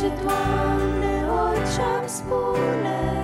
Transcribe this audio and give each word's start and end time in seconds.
face, 0.00 0.10
Doamne, 0.22 1.28
orice-am 1.28 2.08
spune. 2.08 3.19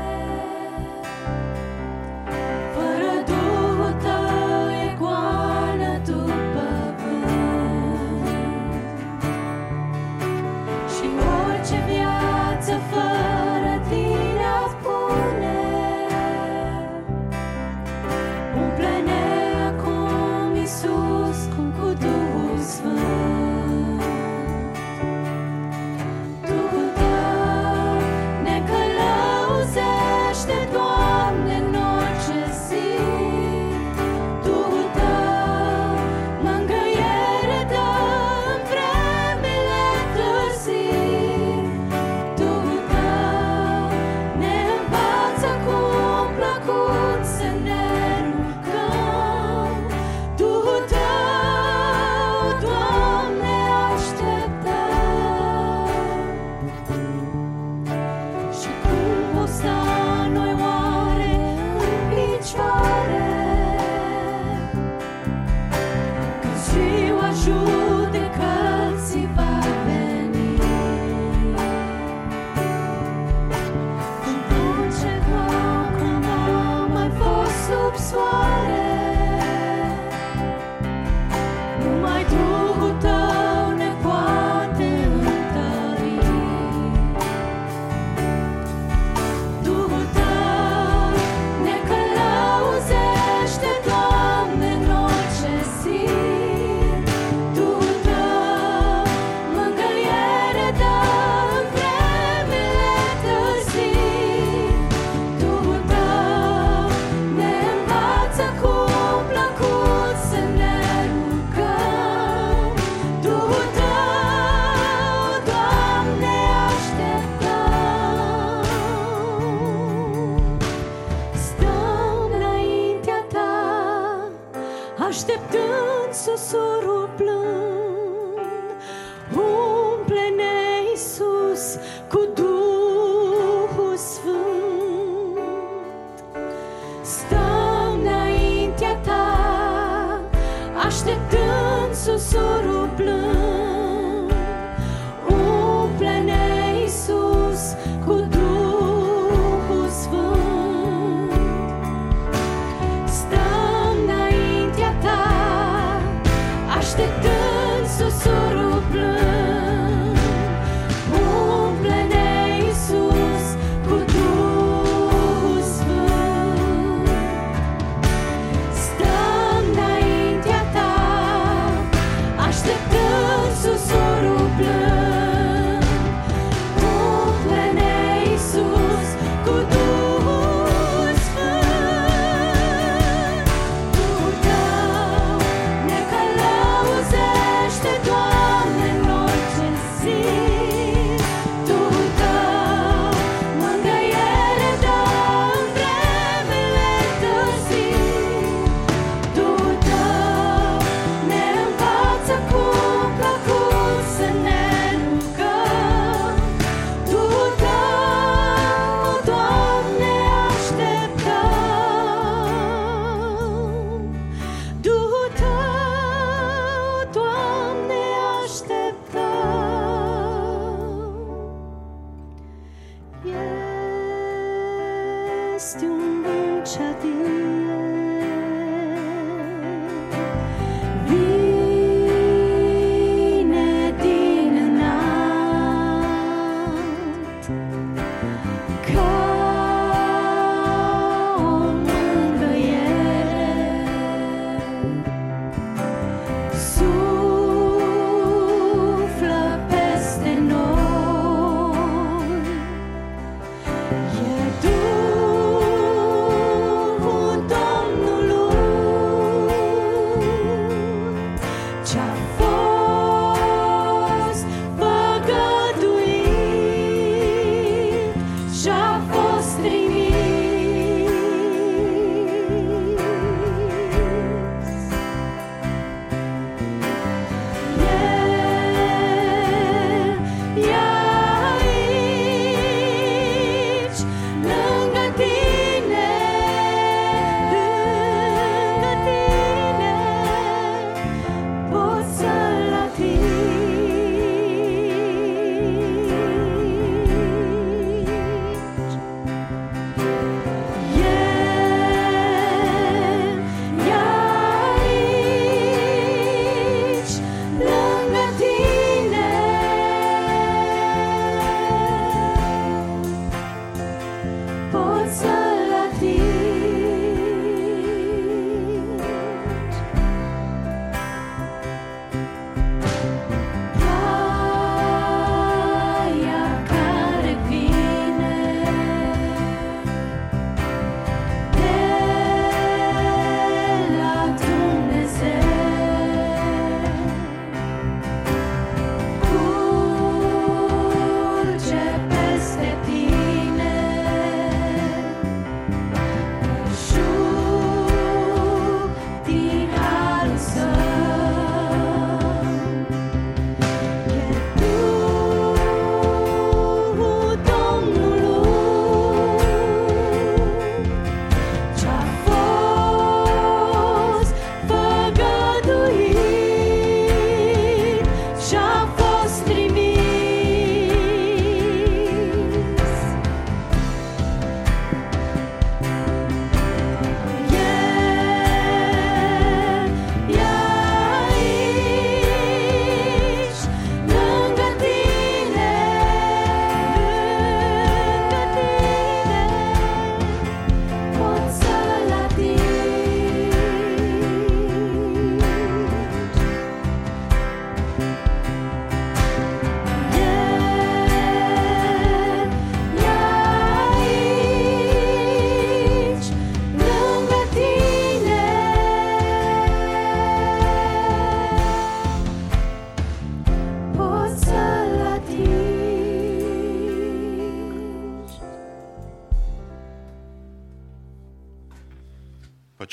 Gestiunduce 225.67 226.79
a 226.81 226.93
Dio. 227.03 228.06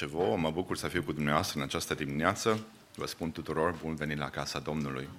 Face 0.03 0.15
vouă, 0.15 0.37
mă 0.37 0.51
bucur 0.51 0.77
să 0.77 0.87
fiu 0.87 1.03
cu 1.03 1.11
dumneavoastră 1.11 1.59
în 1.59 1.65
această 1.65 1.93
dimineață. 1.93 2.65
Vă 2.95 3.05
spun 3.05 3.31
tuturor, 3.31 3.75
bun 3.81 3.95
venit 3.95 4.17
la 4.17 4.29
casa 4.29 4.59
Domnului. 4.59 5.09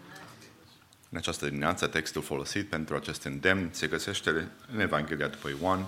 În 1.10 1.18
această 1.18 1.46
dimineață, 1.46 1.86
textul 1.86 2.22
folosit 2.22 2.68
pentru 2.68 2.94
acest 2.94 3.22
îndemn 3.22 3.68
se 3.72 3.86
găsește 3.86 4.30
în 4.72 4.80
Evanghelia 4.80 5.28
după 5.28 5.48
Ioan, 5.60 5.86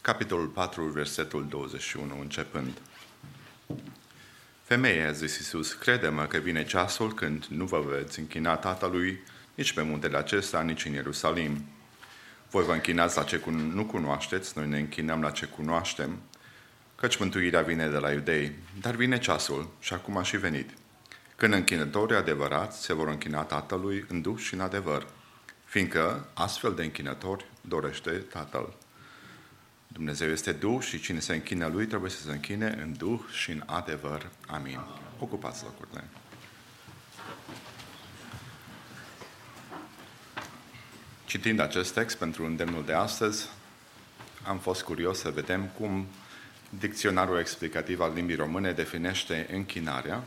capitolul 0.00 0.46
4, 0.46 0.84
versetul 0.84 1.46
21, 1.48 2.20
începând. 2.20 2.72
Femeie, 4.62 5.02
a 5.02 5.12
zis 5.12 5.36
Iisus, 5.38 5.72
crede-mă 5.72 6.24
că 6.24 6.38
vine 6.38 6.64
ceasul 6.64 7.14
când 7.14 7.44
nu 7.44 7.64
vă 7.64 7.80
veți 7.80 8.18
închina 8.18 8.56
Tatălui 8.56 9.22
nici 9.54 9.72
pe 9.72 9.82
muntele 9.82 10.16
acesta, 10.16 10.62
nici 10.62 10.84
în 10.84 10.92
Ierusalim. 10.92 11.64
Voi 12.50 12.64
vă 12.64 12.72
închinați 12.72 13.16
la 13.16 13.22
ce 13.22 13.42
nu 13.46 13.84
cunoașteți, 13.84 14.58
noi 14.58 14.68
ne 14.68 14.78
închinăm 14.78 15.22
la 15.22 15.30
ce 15.30 15.46
cunoaștem, 15.46 16.18
căci 16.96 17.16
mântuirea 17.16 17.62
vine 17.62 17.88
de 17.88 17.98
la 17.98 18.12
iudei, 18.12 18.52
dar 18.80 18.94
vine 18.94 19.18
ceasul 19.18 19.68
și 19.80 19.92
acum 19.92 20.16
a 20.16 20.22
și 20.22 20.36
venit. 20.36 20.70
Când 21.36 21.52
închinătorii 21.52 22.16
adevărați 22.16 22.82
se 22.82 22.94
vor 22.94 23.08
închina 23.08 23.42
Tatălui 23.42 24.04
în 24.08 24.20
duh 24.20 24.38
și 24.38 24.54
în 24.54 24.60
adevăr, 24.60 25.06
fiindcă 25.64 26.28
astfel 26.34 26.74
de 26.74 26.82
închinători 26.82 27.44
dorește 27.60 28.10
Tatăl. 28.10 28.74
Dumnezeu 29.86 30.30
este 30.30 30.52
Duh 30.52 30.82
și 30.82 31.00
cine 31.00 31.18
se 31.18 31.34
închină 31.34 31.66
Lui 31.66 31.86
trebuie 31.86 32.10
să 32.10 32.22
se 32.22 32.32
închine 32.32 32.78
în 32.82 32.94
Duh 32.96 33.20
și 33.32 33.50
în 33.50 33.62
adevăr. 33.66 34.30
Amin. 34.46 34.80
Ocupați 35.18 35.64
locurile. 35.64 36.04
Citind 41.24 41.60
acest 41.60 41.92
text 41.92 42.16
pentru 42.16 42.44
îndemnul 42.44 42.84
de 42.84 42.92
astăzi, 42.92 43.48
am 44.46 44.58
fost 44.58 44.82
curios 44.82 45.18
să 45.18 45.30
vedem 45.30 45.64
cum 45.78 46.06
dicționarul 46.68 47.38
explicativ 47.38 48.00
al 48.00 48.12
limbii 48.14 48.36
române 48.36 48.72
definește 48.72 49.48
închinarea 49.52 50.22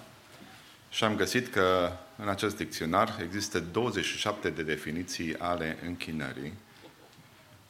și 0.90 1.04
am 1.04 1.16
găsit 1.16 1.52
că 1.52 1.92
în 2.16 2.30
acest 2.30 2.58
dicționar 2.58 3.20
există 3.22 3.60
27 3.60 4.50
de 4.50 4.64
definiții 4.64 5.38
ale 5.38 5.78
închinării. 5.86 6.54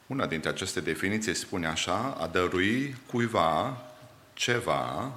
Una 0.08 0.26
dintre 0.26 0.50
aceste 0.50 0.80
definiții 0.80 1.34
spune 1.34 1.68
așa, 1.68 2.18
a 2.20 2.28
dărui 2.28 2.96
cuiva 3.06 3.82
ceva 4.34 5.12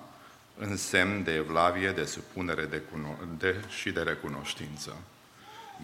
în 0.59 0.77
semn 0.77 1.23
de 1.23 1.35
evlavie, 1.35 1.91
de 1.91 2.05
supunere 2.05 2.65
de 2.65 2.81
cuno- 2.81 3.39
de, 3.39 3.55
și 3.69 3.91
de 3.91 4.01
recunoștință. 4.01 4.97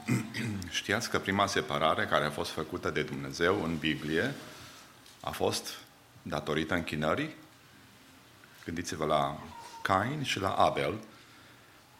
Știați 0.70 1.10
că 1.10 1.18
prima 1.18 1.46
separare 1.46 2.04
care 2.04 2.24
a 2.24 2.30
fost 2.30 2.50
făcută 2.50 2.90
de 2.90 3.02
Dumnezeu 3.02 3.64
în 3.64 3.76
Biblie 3.76 4.34
a 5.20 5.30
fost 5.30 5.78
datorită 6.22 6.74
închinării? 6.74 7.34
Gândiți-vă 8.68 9.04
la 9.04 9.40
Cain 9.82 10.22
și 10.22 10.40
la 10.40 10.50
Abel. 10.50 10.94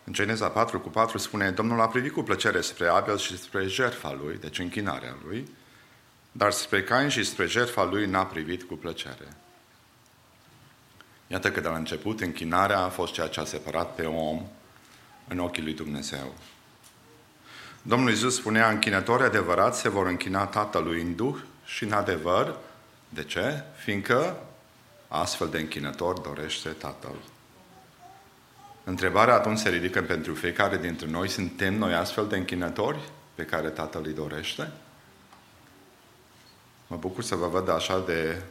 În 0.05 0.13
Geneza 0.13 0.49
4 0.49 0.81
cu 0.81 0.89
4 0.89 1.19
spune, 1.19 1.51
Domnul 1.51 1.81
a 1.81 1.89
privit 1.89 2.13
cu 2.13 2.23
plăcere 2.23 2.61
spre 2.61 2.87
Abel 2.87 3.19
și 3.19 3.39
spre 3.39 3.67
jertfa 3.67 4.13
lui, 4.13 4.37
deci 4.37 4.59
închinarea 4.59 5.17
lui, 5.25 5.49
dar 6.33 6.53
spre 6.53 6.83
Cain 6.83 7.09
și 7.09 7.25
spre 7.25 7.47
jertfa 7.47 7.85
lui 7.85 8.07
n-a 8.07 8.25
privit 8.25 8.63
cu 8.63 8.75
plăcere. 8.75 9.37
Iată 11.27 11.51
că 11.51 11.61
de 11.61 11.69
la 11.69 11.77
început 11.77 12.21
închinarea 12.21 12.81
a 12.81 12.89
fost 12.89 13.13
ceea 13.13 13.29
ce 13.29 13.41
a 13.41 13.45
separat 13.45 13.95
pe 13.95 14.05
om 14.05 14.43
în 15.29 15.39
ochii 15.39 15.63
lui 15.63 15.75
Dumnezeu. 15.75 16.35
Domnul 17.83 18.11
Iisus 18.11 18.35
spunea, 18.35 18.71
închinători 18.71 19.23
adevărați 19.23 19.81
se 19.81 19.89
vor 19.89 20.07
închina 20.07 20.47
Tatălui 20.47 21.01
în 21.01 21.15
Duh 21.15 21.37
și 21.65 21.85
în 21.85 21.93
adevăr. 21.93 22.57
De 23.09 23.25
ce? 23.25 23.63
Fiindcă 23.77 24.37
astfel 25.09 25.49
de 25.49 25.59
închinător 25.59 26.19
dorește 26.19 26.69
Tatăl. 26.69 27.15
Întrebarea 28.85 29.35
atunci 29.35 29.59
se 29.59 29.69
ridică 29.69 30.03
pentru 30.03 30.35
fiecare 30.35 30.77
dintre 30.77 31.07
noi, 31.07 31.29
suntem 31.29 31.75
noi 31.75 31.95
astfel 31.95 32.27
de 32.27 32.37
închinători 32.37 32.99
pe 33.35 33.43
care 33.43 33.69
Tatăl 33.69 34.03
îi 34.05 34.12
dorește? 34.12 34.73
Mă 36.87 36.97
bucur 36.97 37.23
să 37.23 37.35
vă 37.35 37.47
văd 37.47 37.69
așa 37.69 38.00
de 38.00 38.43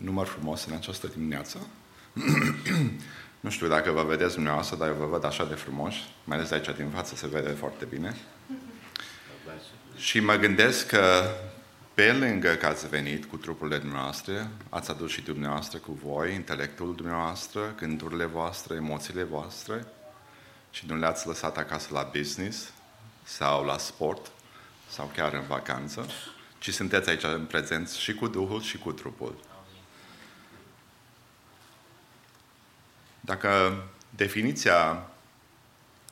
număr 0.00 0.26
frumos 0.26 0.64
în 0.64 0.74
această 0.74 1.06
dimineață. 1.06 1.66
nu 3.40 3.50
știu 3.50 3.68
dacă 3.68 3.90
vă 3.90 4.02
vedeți 4.02 4.34
dumneavoastră, 4.34 4.76
dar 4.76 4.88
eu 4.88 4.94
vă 4.94 5.06
văd 5.06 5.24
așa 5.24 5.44
de 5.44 5.54
frumos, 5.54 5.94
mai 6.24 6.36
ales 6.36 6.48
de 6.48 6.54
aici 6.54 6.76
din 6.76 6.90
față 6.90 7.14
se 7.14 7.26
vede 7.26 7.50
foarte 7.50 7.84
bine. 7.84 8.16
Și 9.96 10.20
mă 10.20 10.34
gândesc 10.34 10.86
că 10.86 11.30
pe 11.94 12.12
lângă 12.12 12.54
că 12.54 12.66
ați 12.66 12.88
venit 12.88 13.24
cu 13.24 13.36
trupurile 13.36 13.78
dumneavoastră, 13.78 14.50
ați 14.68 14.90
adus 14.90 15.10
și 15.10 15.20
dumneavoastră 15.20 15.78
cu 15.78 15.92
voi 15.92 16.34
intelectul 16.34 16.94
dumneavoastră, 16.94 17.74
gândurile 17.76 18.24
voastre, 18.24 18.74
emoțiile 18.74 19.22
voastre 19.22 19.86
și 20.70 20.86
nu 20.86 20.96
le-ați 20.96 21.26
lăsat 21.26 21.56
acasă 21.56 21.88
la 21.92 22.10
business 22.16 22.72
sau 23.22 23.64
la 23.64 23.78
sport 23.78 24.32
sau 24.88 25.10
chiar 25.14 25.32
în 25.32 25.46
vacanță, 25.46 26.06
ci 26.58 26.72
sunteți 26.72 27.08
aici 27.08 27.22
în 27.22 27.44
prezență 27.44 27.98
și 27.98 28.14
cu 28.14 28.28
Duhul 28.28 28.60
și 28.60 28.78
cu 28.78 28.92
trupul. 28.92 29.34
Dacă 33.20 33.82
definiția 34.10 35.06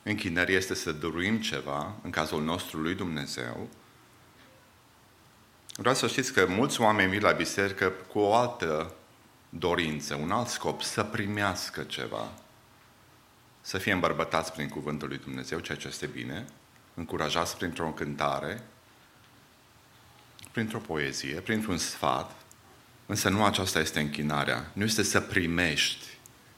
închinării 0.03 0.55
este 0.55 0.73
să 0.73 0.91
dăruim 0.91 1.41
ceva, 1.41 1.95
în 2.03 2.09
cazul 2.09 2.43
nostru 2.43 2.79
lui 2.79 2.95
Dumnezeu, 2.95 3.69
Vreau 5.75 5.95
să 5.95 6.07
știți 6.07 6.33
că 6.33 6.45
mulți 6.49 6.81
oameni 6.81 7.09
vin 7.09 7.21
la 7.21 7.31
biserică 7.31 7.89
cu 7.89 8.19
o 8.19 8.33
altă 8.33 8.93
dorință, 9.49 10.15
un 10.15 10.31
alt 10.31 10.47
scop, 10.47 10.81
să 10.81 11.03
primească 11.03 11.81
ceva. 11.81 12.31
Să 13.61 13.77
fie 13.77 13.91
îmbărbătați 13.91 14.51
prin 14.51 14.69
cuvântul 14.69 15.07
lui 15.07 15.17
Dumnezeu, 15.17 15.59
ceea 15.59 15.77
ce 15.77 15.87
este 15.87 16.05
bine, 16.05 16.45
încurajați 16.93 17.57
printr-o 17.57 17.87
cântare, 17.87 18.63
printr-o 20.51 20.79
poezie, 20.79 21.39
printr-un 21.39 21.77
sfat, 21.77 22.35
însă 23.05 23.29
nu 23.29 23.45
aceasta 23.45 23.79
este 23.79 23.99
închinarea. 23.99 24.71
Nu 24.73 24.83
este 24.83 25.03
să 25.03 25.21
primești, 25.21 26.05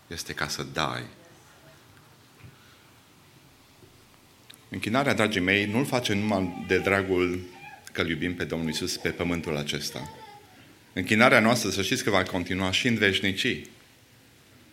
este 0.08 0.34
ca 0.34 0.48
să 0.48 0.64
dai. 0.64 1.04
Închinarea, 4.70 5.14
dragii 5.14 5.42
mei, 5.42 5.66
nu-l 5.66 5.86
face 5.86 6.14
numai 6.14 6.66
de 6.68 6.80
dragul 6.80 7.40
că 7.96 8.02
îl 8.02 8.10
iubim 8.10 8.36
pe 8.36 8.44
Domnul 8.44 8.70
Isus 8.70 8.98
pe 8.98 9.10
pământul 9.10 9.58
acesta. 9.58 10.14
Închinarea 10.94 11.40
noastră, 11.40 11.70
să 11.70 11.82
știți 11.82 12.04
că 12.04 12.10
va 12.10 12.24
continua 12.24 12.72
și 12.72 12.88
în 12.88 12.96
veșnicii. 12.96 13.70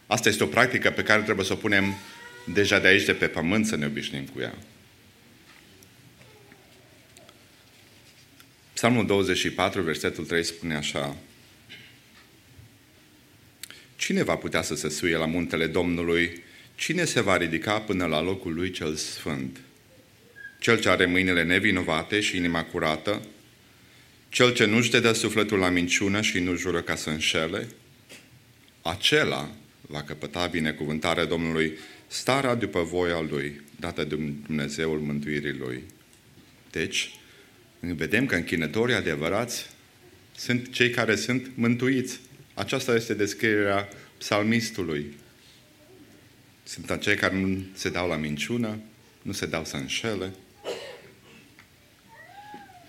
Asta 0.07 0.29
este 0.29 0.43
o 0.43 0.47
practică 0.47 0.91
pe 0.91 1.03
care 1.03 1.23
trebuie 1.23 1.47
să 1.47 1.53
o 1.53 1.57
punem 1.57 1.95
deja 2.53 2.79
de 2.79 2.87
aici, 2.87 3.05
de 3.05 3.13
pe 3.13 3.27
pământ, 3.27 3.67
să 3.67 3.77
ne 3.77 3.87
obișnim 3.87 4.25
cu 4.25 4.41
ea. 4.41 4.55
Psalmul 8.73 9.07
24, 9.07 9.81
versetul 9.83 10.25
3 10.25 10.45
spune 10.45 10.75
așa. 10.75 11.17
Cine 13.97 14.23
va 14.23 14.37
putea 14.37 14.63
să 14.63 14.75
se 14.75 14.89
suie 14.89 15.17
la 15.17 15.27
muntele 15.27 15.67
Domnului? 15.67 16.43
Cine 16.75 17.05
se 17.05 17.21
va 17.21 17.37
ridica 17.37 17.81
până 17.81 18.07
la 18.07 18.21
locul 18.21 18.55
lui 18.55 18.71
cel 18.71 18.95
sfânt? 18.95 19.61
Cel 20.63 20.81
ce 20.81 20.89
are 20.89 21.07
mâinile 21.07 21.43
nevinovate 21.43 22.21
și 22.21 22.37
inima 22.37 22.65
curată, 22.65 23.23
cel 24.29 24.53
ce 24.53 24.65
nu-și 24.65 24.91
dă 24.91 25.13
sufletul 25.13 25.59
la 25.59 25.69
minciună 25.69 26.21
și 26.21 26.39
nu 26.39 26.55
jură 26.55 26.81
ca 26.81 26.95
să 26.95 27.11
înșele, 27.11 27.69
acela 28.83 29.51
va 29.81 30.03
căpăta 30.03 30.47
binecuvântarea 30.47 31.25
Domnului, 31.25 31.79
starea 32.07 32.55
după 32.55 32.83
voia 32.83 33.21
Lui, 33.21 33.61
dată 33.81 34.05
de 34.05 34.15
Dumnezeul 34.47 34.99
mântuirii 34.99 35.59
Lui. 35.59 35.83
Deci, 36.71 37.15
vedem 37.81 38.27
că 38.27 38.35
închinătorii 38.35 38.95
adevărați 38.95 39.67
sunt 40.37 40.73
cei 40.73 40.91
care 40.91 41.17
sunt 41.17 41.51
mântuiți. 41.55 42.21
Aceasta 42.55 42.95
este 42.95 43.15
descrierea 43.15 43.89
psalmistului. 44.19 45.15
Sunt 46.63 46.91
acei 46.91 47.17
care 47.17 47.37
nu 47.37 47.65
se 47.75 47.91
dau 47.91 48.09
la 48.09 48.17
minciună, 48.17 48.79
nu 49.23 49.33
se 49.33 49.47
dau 49.47 49.65
să 49.65 49.77
înșele, 49.77 50.33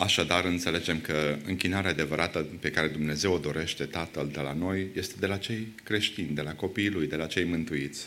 Așadar, 0.04 0.46
înțelegem 0.46 1.00
că 1.00 1.38
închinarea 1.46 1.90
adevărată 1.90 2.46
pe 2.60 2.72
care 2.72 2.88
Dumnezeu 2.88 3.34
o 3.34 3.38
dorește 3.38 3.86
Tatăl 3.86 4.30
de 4.34 4.40
la 4.40 4.54
noi 4.54 4.88
este 4.96 5.14
de 5.20 5.26
la 5.26 5.38
cei 5.38 5.68
creștini, 5.84 6.36
de 6.36 6.42
la 6.42 6.54
copiii 6.54 6.90
Lui, 6.90 7.08
de 7.08 7.16
la 7.16 7.26
cei 7.26 7.44
mântuiți. 7.44 8.06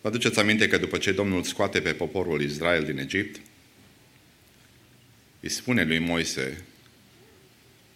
Vă 0.00 0.08
aduceți 0.08 0.38
aminte 0.38 0.68
că 0.68 0.78
după 0.78 0.98
ce 0.98 1.12
Domnul 1.12 1.42
scoate 1.42 1.80
pe 1.80 1.92
poporul 1.92 2.42
Israel 2.42 2.84
din 2.84 2.98
Egipt, 2.98 3.40
îi 5.40 5.48
spune 5.48 5.84
lui 5.84 5.98
Moise 5.98 6.64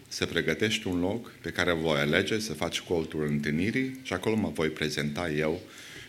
să 0.08 0.26
pregătești 0.26 0.86
un 0.86 1.00
loc 1.00 1.30
pe 1.30 1.50
care 1.50 1.72
voi 1.72 1.98
alege, 1.98 2.38
să 2.38 2.52
faci 2.52 2.80
coltul 2.80 3.26
întâlnirii 3.26 4.00
și 4.02 4.12
acolo 4.12 4.36
mă 4.36 4.48
voi 4.48 4.68
prezenta 4.68 5.30
eu 5.30 5.60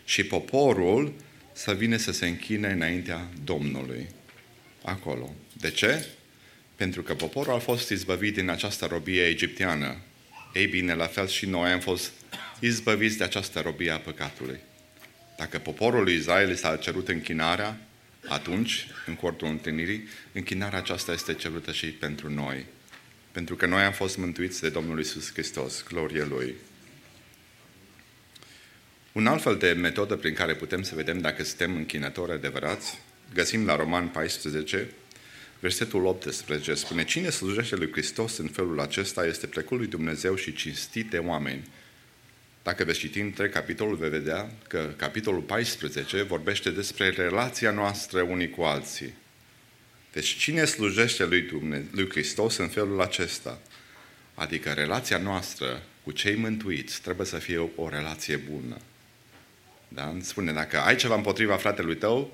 și 0.05 0.23
poporul 0.23 1.13
să 1.53 1.73
vină 1.73 1.97
să 1.97 2.11
se 2.11 2.27
închine 2.27 2.67
înaintea 2.67 3.29
Domnului. 3.43 4.07
Acolo. 4.81 5.35
De 5.59 5.69
ce? 5.69 6.05
Pentru 6.83 7.01
că 7.01 7.13
poporul 7.13 7.53
a 7.53 7.57
fost 7.57 7.89
izbăvit 7.89 8.33
din 8.33 8.49
această 8.49 8.85
robie 8.85 9.25
egipteană. 9.25 9.97
Ei 10.53 10.67
bine, 10.67 10.93
la 10.93 11.05
fel 11.05 11.27
și 11.27 11.45
noi 11.45 11.71
am 11.71 11.79
fost 11.79 12.11
izbăviți 12.59 13.17
de 13.17 13.23
această 13.23 13.59
robie 13.59 13.91
a 13.91 13.99
păcatului. 13.99 14.59
Dacă 15.37 15.59
poporul 15.59 16.03
lui 16.03 16.15
Israel 16.15 16.55
s-a 16.55 16.75
cerut 16.75 17.07
închinarea, 17.07 17.77
atunci, 18.27 18.87
în 19.05 19.15
cortul 19.15 19.47
întâlnirii, 19.47 20.07
închinarea 20.31 20.77
aceasta 20.77 21.11
este 21.11 21.33
cerută 21.33 21.71
și 21.71 21.87
pentru 21.87 22.29
noi. 22.29 22.65
Pentru 23.31 23.55
că 23.55 23.65
noi 23.65 23.83
am 23.83 23.93
fost 23.93 24.17
mântuiți 24.17 24.61
de 24.61 24.69
Domnul 24.69 24.99
Isus 24.99 25.31
Hristos, 25.31 25.83
glorie 25.83 26.23
Lui. 26.23 26.55
Un 29.11 29.27
alt 29.27 29.41
fel 29.41 29.55
de 29.57 29.71
metodă 29.71 30.15
prin 30.15 30.33
care 30.33 30.55
putem 30.55 30.81
să 30.81 30.95
vedem 30.95 31.19
dacă 31.19 31.43
suntem 31.43 31.75
închinători 31.75 32.31
adevărați, 32.31 32.99
găsim 33.33 33.65
la 33.65 33.75
Roman 33.75 34.07
14, 34.07 34.87
versetul 35.63 36.05
18, 36.05 36.73
spune 36.73 37.03
Cine 37.03 37.29
slujește 37.29 37.75
lui 37.75 37.91
Hristos 37.91 38.37
în 38.37 38.47
felul 38.47 38.79
acesta 38.79 39.25
este 39.25 39.47
plecul 39.47 39.77
lui 39.77 39.87
Dumnezeu 39.87 40.35
și 40.35 40.53
cinstit 40.53 41.09
de 41.09 41.17
oameni. 41.17 41.67
Dacă 42.63 42.83
veți 42.83 42.99
citi 42.99 43.19
între 43.19 43.49
capitolul, 43.49 43.95
veți 43.95 44.11
vedea 44.11 44.51
că 44.67 44.93
capitolul 44.95 45.41
14 45.41 46.21
vorbește 46.21 46.69
despre 46.69 47.09
relația 47.09 47.71
noastră 47.71 48.21
unii 48.21 48.49
cu 48.49 48.61
alții. 48.61 49.13
Deci 50.13 50.35
cine 50.35 50.65
slujește 50.65 51.25
lui, 51.25 51.41
Dumnezeu, 51.41 51.85
lui 51.91 52.09
Hristos 52.09 52.57
în 52.57 52.67
felul 52.67 53.01
acesta? 53.01 53.59
Adică 54.33 54.69
relația 54.69 55.17
noastră 55.17 55.83
cu 56.03 56.11
cei 56.11 56.35
mântuiți 56.35 57.01
trebuie 57.01 57.25
să 57.25 57.37
fie 57.37 57.57
o, 57.57 57.69
o 57.75 57.89
relație 57.89 58.35
bună. 58.35 58.77
Da? 59.87 60.07
Îmi 60.07 60.23
spune, 60.23 60.51
dacă 60.51 60.79
ai 60.79 60.95
ceva 60.95 61.15
împotriva 61.15 61.55
fratelui 61.55 61.95
tău, 61.95 62.33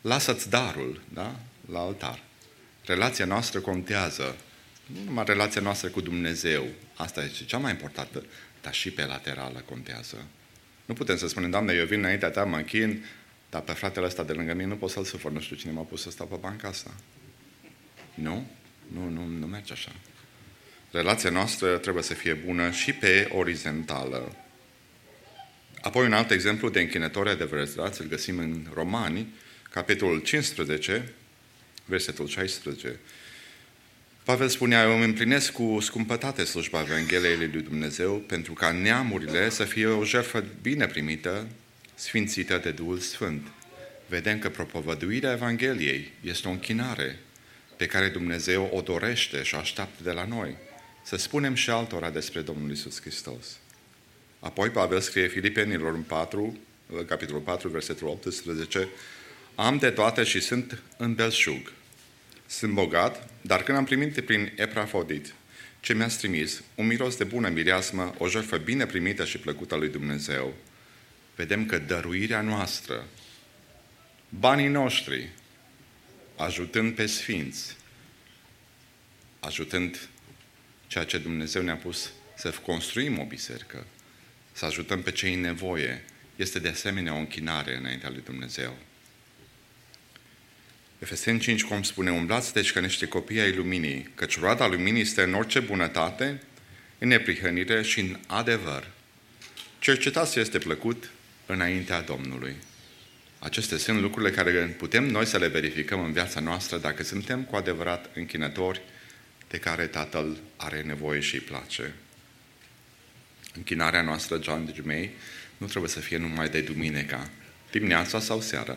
lasă-ți 0.00 0.50
darul 0.50 1.00
da? 1.14 1.40
la 1.70 1.78
altar. 1.78 2.25
Relația 2.86 3.24
noastră 3.24 3.60
contează. 3.60 4.36
Nu 4.86 5.00
numai 5.04 5.24
relația 5.24 5.60
noastră 5.60 5.88
cu 5.88 6.00
Dumnezeu, 6.00 6.66
asta 6.94 7.24
este 7.24 7.44
cea 7.44 7.58
mai 7.58 7.70
importantă, 7.70 8.24
dar 8.62 8.74
și 8.74 8.90
pe 8.90 9.04
laterală 9.04 9.62
contează. 9.68 10.26
Nu 10.84 10.94
putem 10.94 11.16
să 11.16 11.28
spunem, 11.28 11.50
Doamne, 11.50 11.72
eu 11.72 11.84
vin 11.84 11.98
înaintea 11.98 12.30
ta, 12.30 12.44
mă 12.44 12.56
închin, 12.56 13.04
dar 13.50 13.60
pe 13.60 13.72
fratele 13.72 14.06
ăsta 14.06 14.22
de 14.22 14.32
lângă 14.32 14.52
mine 14.52 14.68
nu 14.68 14.76
pot 14.76 14.90
să-l 14.90 15.04
sufăr, 15.04 15.30
nu 15.30 15.40
știu 15.40 15.56
cine 15.56 15.72
m-a 15.72 15.82
pus 15.82 16.02
să 16.02 16.10
stau 16.10 16.26
pe 16.26 16.36
banca 16.40 16.68
asta. 16.68 16.94
Nu? 18.14 18.46
Nu, 18.92 19.08
nu, 19.08 19.24
nu 19.24 19.46
merge 19.46 19.72
așa. 19.72 19.92
Relația 20.90 21.30
noastră 21.30 21.76
trebuie 21.76 22.02
să 22.02 22.14
fie 22.14 22.34
bună 22.34 22.70
și 22.70 22.92
pe 22.92 23.28
orizontală. 23.32 24.36
Apoi 25.80 26.06
un 26.06 26.12
alt 26.12 26.30
exemplu 26.30 26.68
de 26.68 26.80
închinători 26.80 27.28
adevărați 27.28 28.00
îl 28.00 28.06
găsim 28.06 28.38
în 28.38 28.66
Romani, 28.74 29.34
capitolul 29.70 30.18
15, 30.18 31.12
versetul 31.86 32.26
16. 32.26 32.98
Pavel 34.24 34.48
spunea, 34.48 34.82
eu 34.82 34.94
îmi 34.94 35.04
împlinesc 35.04 35.52
cu 35.52 35.78
scumpătate 35.80 36.44
slujba 36.44 36.80
Evangheliei 36.80 37.36
lui 37.36 37.62
Dumnezeu 37.62 38.14
pentru 38.14 38.52
ca 38.52 38.72
neamurile 38.72 39.48
să 39.48 39.64
fie 39.64 39.86
o 39.86 40.04
jertfă 40.04 40.44
bine 40.62 40.86
primită, 40.86 41.46
sfințită 41.94 42.60
de 42.62 42.70
Duhul 42.70 42.98
Sfânt. 42.98 43.46
Vedem 44.08 44.38
că 44.38 44.50
propovăduirea 44.50 45.32
Evangheliei 45.32 46.12
este 46.20 46.48
o 46.48 46.50
închinare 46.50 47.18
pe 47.76 47.86
care 47.86 48.08
Dumnezeu 48.08 48.70
o 48.72 48.80
dorește 48.80 49.42
și 49.42 49.54
o 49.54 49.58
așteaptă 49.58 50.02
de 50.02 50.10
la 50.10 50.24
noi. 50.24 50.56
Să 51.04 51.16
spunem 51.16 51.54
și 51.54 51.70
altora 51.70 52.10
despre 52.10 52.40
Domnul 52.40 52.70
Isus 52.70 53.00
Hristos. 53.00 53.58
Apoi 54.38 54.70
Pavel 54.70 55.00
scrie 55.00 55.26
Filipenilor 55.26 55.94
în 55.94 56.02
4, 56.02 56.58
capitolul 57.06 57.40
4, 57.40 57.68
versetul 57.68 58.08
18, 58.08 58.88
Am 59.54 59.78
de 59.78 59.90
toate 59.90 60.22
și 60.22 60.40
sunt 60.40 60.82
în 60.96 61.14
belșug. 61.14 61.72
Sunt 62.46 62.72
bogat, 62.72 63.30
dar 63.40 63.62
când 63.62 63.78
am 63.78 63.84
primit 63.84 64.20
prin 64.20 64.52
Eprafodit 64.56 65.34
ce 65.86 65.94
mi-ați 65.94 66.18
trimis, 66.18 66.62
un 66.74 66.86
miros 66.86 67.16
de 67.16 67.24
bună 67.24 67.48
mireasmă, 67.48 68.14
o 68.18 68.28
jertfă 68.28 68.56
bine 68.56 68.86
primită 68.86 69.24
și 69.24 69.38
plăcută 69.38 69.74
lui 69.74 69.88
Dumnezeu, 69.88 70.54
vedem 71.36 71.66
că 71.66 71.78
dăruirea 71.78 72.40
noastră, 72.40 73.06
banii 74.28 74.68
noștri, 74.68 75.28
ajutând 76.36 76.94
pe 76.94 77.06
sfinți, 77.06 77.76
ajutând 79.40 80.08
ceea 80.86 81.04
ce 81.04 81.18
Dumnezeu 81.18 81.62
ne-a 81.62 81.76
pus 81.76 82.12
să 82.36 82.50
construim 82.50 83.18
o 83.18 83.24
biserică, 83.24 83.86
să 84.52 84.64
ajutăm 84.64 85.02
pe 85.02 85.10
cei 85.10 85.34
în 85.34 85.40
nevoie, 85.40 86.04
este 86.36 86.58
de 86.58 86.68
asemenea 86.68 87.14
o 87.14 87.18
închinare 87.18 87.76
înaintea 87.76 88.10
lui 88.10 88.22
Dumnezeu. 88.24 88.76
Efeseni 90.98 91.38
5, 91.38 91.64
cum 91.64 91.82
spune, 91.82 92.10
umblați 92.10 92.52
deci 92.52 92.72
ca 92.72 92.80
niște 92.80 93.06
copii 93.06 93.40
ai 93.40 93.52
luminii, 93.52 94.10
căci 94.14 94.38
roada 94.38 94.66
luminii 94.66 95.00
este 95.00 95.22
în 95.22 95.34
orice 95.34 95.60
bunătate, 95.60 96.40
în 96.98 97.08
neprihănire 97.08 97.82
și 97.82 98.00
în 98.00 98.18
adevăr. 98.26 98.90
Cercetați 99.78 100.32
ce 100.32 100.40
este 100.40 100.58
plăcut 100.58 101.10
înaintea 101.46 102.00
Domnului. 102.00 102.54
Acestea 103.38 103.78
sunt 103.78 104.00
lucrurile 104.00 104.30
care 104.30 104.74
putem 104.78 105.04
noi 105.04 105.26
să 105.26 105.38
le 105.38 105.46
verificăm 105.46 106.04
în 106.04 106.12
viața 106.12 106.40
noastră 106.40 106.78
dacă 106.78 107.02
suntem 107.02 107.44
cu 107.44 107.56
adevărat 107.56 108.10
închinători 108.14 108.80
de 109.48 109.58
care 109.58 109.86
Tatăl 109.86 110.36
are 110.56 110.82
nevoie 110.82 111.20
și 111.20 111.34
îi 111.34 111.40
place. 111.40 111.94
Închinarea 113.54 114.02
noastră, 114.02 114.40
John 114.42 114.72
Jumei, 114.74 115.10
nu 115.56 115.66
trebuie 115.66 115.90
să 115.90 116.00
fie 116.00 116.16
numai 116.16 116.48
de 116.48 116.60
duminica, 116.60 117.30
dimineața 117.70 118.20
sau 118.20 118.40
seara. 118.40 118.76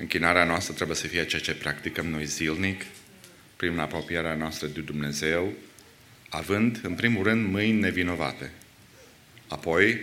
Închinarea 0.00 0.44
noastră 0.44 0.74
trebuie 0.74 0.96
să 0.96 1.06
fie 1.06 1.24
ceea 1.24 1.42
ce 1.42 1.54
practicăm 1.54 2.06
noi 2.06 2.24
zilnic, 2.24 2.84
prin 3.56 3.78
apropierea 3.78 4.34
noastră 4.34 4.66
de 4.66 4.80
Dumnezeu, 4.80 5.52
având, 6.28 6.80
în 6.82 6.94
primul 6.94 7.22
rând, 7.22 7.50
mâini 7.50 7.80
nevinovate. 7.80 8.52
Apoi, 9.48 10.00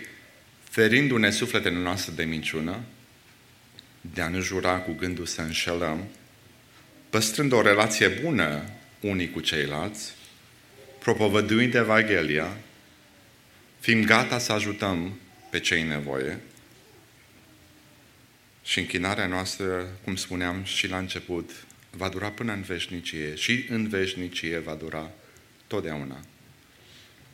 ferindu-ne 0.62 1.30
sufletele 1.30 1.78
noastre 1.78 2.12
de 2.16 2.24
minciună, 2.24 2.80
de 4.00 4.20
a 4.20 4.28
nu 4.28 4.40
jura 4.40 4.78
cu 4.78 4.92
gândul 4.92 5.26
să 5.26 5.40
înșelăm, 5.40 6.04
păstrând 7.10 7.52
o 7.52 7.62
relație 7.62 8.08
bună 8.08 8.62
unii 9.00 9.30
cu 9.30 9.40
ceilalți, 9.40 10.12
propovăduind 10.98 11.74
Evanghelia, 11.74 12.56
fim 13.80 14.04
gata 14.04 14.38
să 14.38 14.52
ajutăm 14.52 15.18
pe 15.50 15.60
cei 15.60 15.80
în 15.80 15.88
nevoie 15.88 16.38
și 18.68 18.78
închinarea 18.78 19.26
noastră, 19.26 19.98
cum 20.04 20.16
spuneam 20.16 20.64
și 20.64 20.88
la 20.88 20.98
început, 20.98 21.50
va 21.90 22.08
dura 22.08 22.30
până 22.30 22.52
în 22.52 22.62
veșnicie 22.62 23.34
și 23.34 23.66
în 23.68 23.88
veșnicie 23.88 24.58
va 24.58 24.74
dura 24.74 25.10
totdeauna. 25.66 26.20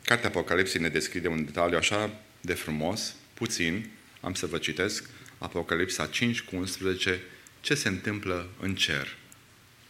Cartea 0.03 0.29
Apocalipsii 0.29 0.79
ne 0.79 0.89
deschide 0.89 1.27
un 1.27 1.45
detaliu 1.45 1.77
așa 1.77 2.19
de 2.41 2.53
frumos, 2.53 3.15
puțin, 3.33 3.89
am 4.21 4.33
să 4.33 4.45
vă 4.45 4.57
citesc, 4.57 5.09
Apocalipsa 5.37 6.05
5 6.05 6.41
cu 6.41 6.55
11, 6.55 7.21
ce 7.61 7.73
se 7.73 7.87
întâmplă 7.87 8.49
în 8.59 8.75
cer, 8.75 9.15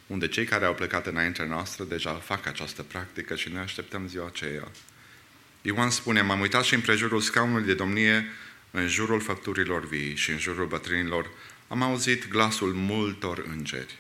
unde 0.08 0.28
cei 0.28 0.46
care 0.46 0.66
au 0.66 0.74
plecat 0.74 1.06
înaintea 1.08 1.46
noastră 1.46 1.84
deja 1.84 2.14
fac 2.14 2.46
această 2.46 2.84
practică 2.84 3.36
și 3.36 3.52
ne 3.52 3.60
așteptăm 3.60 4.08
ziua 4.08 4.28
aceea. 4.28 4.72
Ioan 5.62 5.90
spune, 5.90 6.22
m-am 6.22 6.40
uitat 6.40 6.64
și 6.64 6.74
în 6.74 6.82
prejurul 6.82 7.22
scaunului 7.22 7.66
de 7.66 7.74
domnie, 7.74 8.26
în 8.76 8.88
jurul 8.88 9.20
făpturilor 9.20 9.88
vii 9.88 10.16
și 10.16 10.32
în 10.32 10.38
jurul 10.38 10.66
bătrânilor, 10.66 11.30
am 11.68 11.82
auzit 11.82 12.28
glasul 12.28 12.74
multor 12.74 13.46
îngeri. 13.56 13.98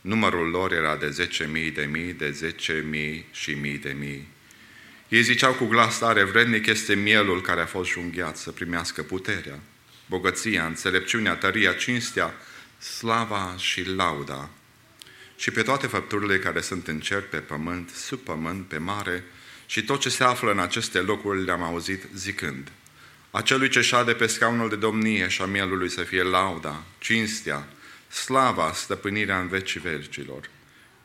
Numărul 0.00 0.48
lor 0.48 0.72
era 0.72 0.96
de 0.96 1.10
zece 1.10 1.46
mii 1.46 1.70
de 1.70 1.88
mii, 1.92 2.12
de 2.12 2.30
zece 2.30 2.84
mii 2.88 3.26
și 3.30 3.50
mii 3.50 3.78
de 3.78 3.96
mii. 3.98 4.28
Ei 5.08 5.22
ziceau 5.22 5.52
cu 5.52 5.64
glas 5.64 5.98
tare, 5.98 6.24
vrednic 6.24 6.66
este 6.66 6.94
mielul 6.94 7.40
care 7.40 7.60
a 7.60 7.66
fost 7.66 7.90
junghiat 7.90 8.36
să 8.36 8.50
primească 8.50 9.02
puterea, 9.02 9.58
bogăția, 10.06 10.66
înțelepciunea, 10.66 11.34
tăria, 11.34 11.72
cinstea, 11.72 12.34
slava 12.78 13.54
și 13.58 13.88
lauda. 13.88 14.50
Și 15.36 15.50
pe 15.50 15.62
toate 15.62 15.86
făpturile 15.86 16.38
care 16.38 16.60
sunt 16.60 16.88
în 16.88 17.00
cer, 17.00 17.22
pe 17.22 17.36
pământ, 17.36 17.90
sub 17.90 18.18
pământ, 18.18 18.66
pe 18.66 18.78
mare, 18.78 19.24
și 19.66 19.84
tot 19.84 20.00
ce 20.00 20.08
se 20.08 20.24
află 20.24 20.50
în 20.50 20.58
aceste 20.58 20.98
locuri 20.98 21.44
le-am 21.44 21.62
auzit 21.62 22.04
zicând, 22.14 22.72
Acelui 23.36 23.68
ce 23.68 23.80
șade 23.80 24.12
pe 24.12 24.26
scaunul 24.26 24.68
de 24.68 24.76
domnie 24.76 25.28
și 25.28 25.42
a 25.42 25.44
mielului 25.44 25.90
să 25.90 26.02
fie 26.02 26.22
lauda, 26.22 26.82
cinstea, 26.98 27.68
slava, 28.08 28.72
stăpânirea 28.72 29.40
în 29.40 29.48
vecii 29.48 29.80
vecilor. 29.80 30.50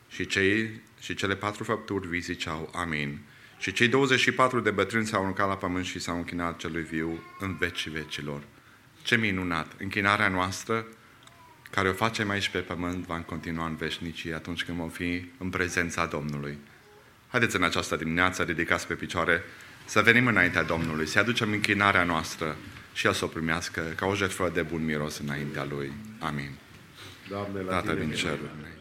Și, 0.08 0.26
cei, 0.26 0.80
și 1.00 1.14
cele 1.14 1.36
patru 1.36 1.64
făpturi 1.64 2.08
vii 2.08 2.20
ziceau, 2.20 2.70
Amin. 2.74 3.18
Și 3.58 3.72
cei 3.72 3.88
24 3.88 4.60
de 4.60 4.70
bătrâni 4.70 5.06
s-au 5.06 5.20
aruncat 5.20 5.48
la 5.48 5.56
pământ 5.56 5.84
și 5.84 5.98
s-au 5.98 6.16
închinat 6.16 6.56
celui 6.58 6.82
viu 6.82 7.22
în 7.38 7.56
vecii 7.56 7.90
vecilor. 7.90 8.42
Ce 9.02 9.16
minunat! 9.16 9.72
Închinarea 9.78 10.28
noastră, 10.28 10.86
care 11.70 11.88
o 11.88 11.92
facem 11.92 12.30
aici 12.30 12.48
pe 12.48 12.58
pământ, 12.58 13.06
va 13.06 13.16
continua 13.16 13.66
în 13.66 13.76
veșnicie 13.76 14.34
atunci 14.34 14.64
când 14.64 14.78
vom 14.78 14.88
fi 14.88 15.24
în 15.38 15.50
prezența 15.50 16.06
Domnului. 16.06 16.58
Haideți 17.28 17.56
în 17.56 17.62
această 17.62 17.96
dimineață, 17.96 18.42
ridicați 18.42 18.86
pe 18.86 18.94
picioare, 18.94 19.42
să 19.90 20.00
venim 20.00 20.26
înaintea 20.26 20.62
Domnului, 20.62 21.06
să 21.06 21.18
aducem 21.18 21.52
închinarea 21.52 22.04
noastră 22.04 22.56
și 22.92 23.06
El 23.06 23.12
să 23.12 23.24
o 23.24 23.28
primească 23.28 23.80
ca 23.96 24.06
o 24.06 24.14
jertfă 24.14 24.50
de 24.54 24.62
bun 24.62 24.84
miros 24.84 25.18
înaintea 25.18 25.64
Lui. 25.64 25.92
Amin. 26.18 26.50
Doamne, 27.28 27.60
la 27.60 27.70
Tată 27.70 27.92
tine 27.92 28.04
din 28.04 28.08
ne 28.08 28.79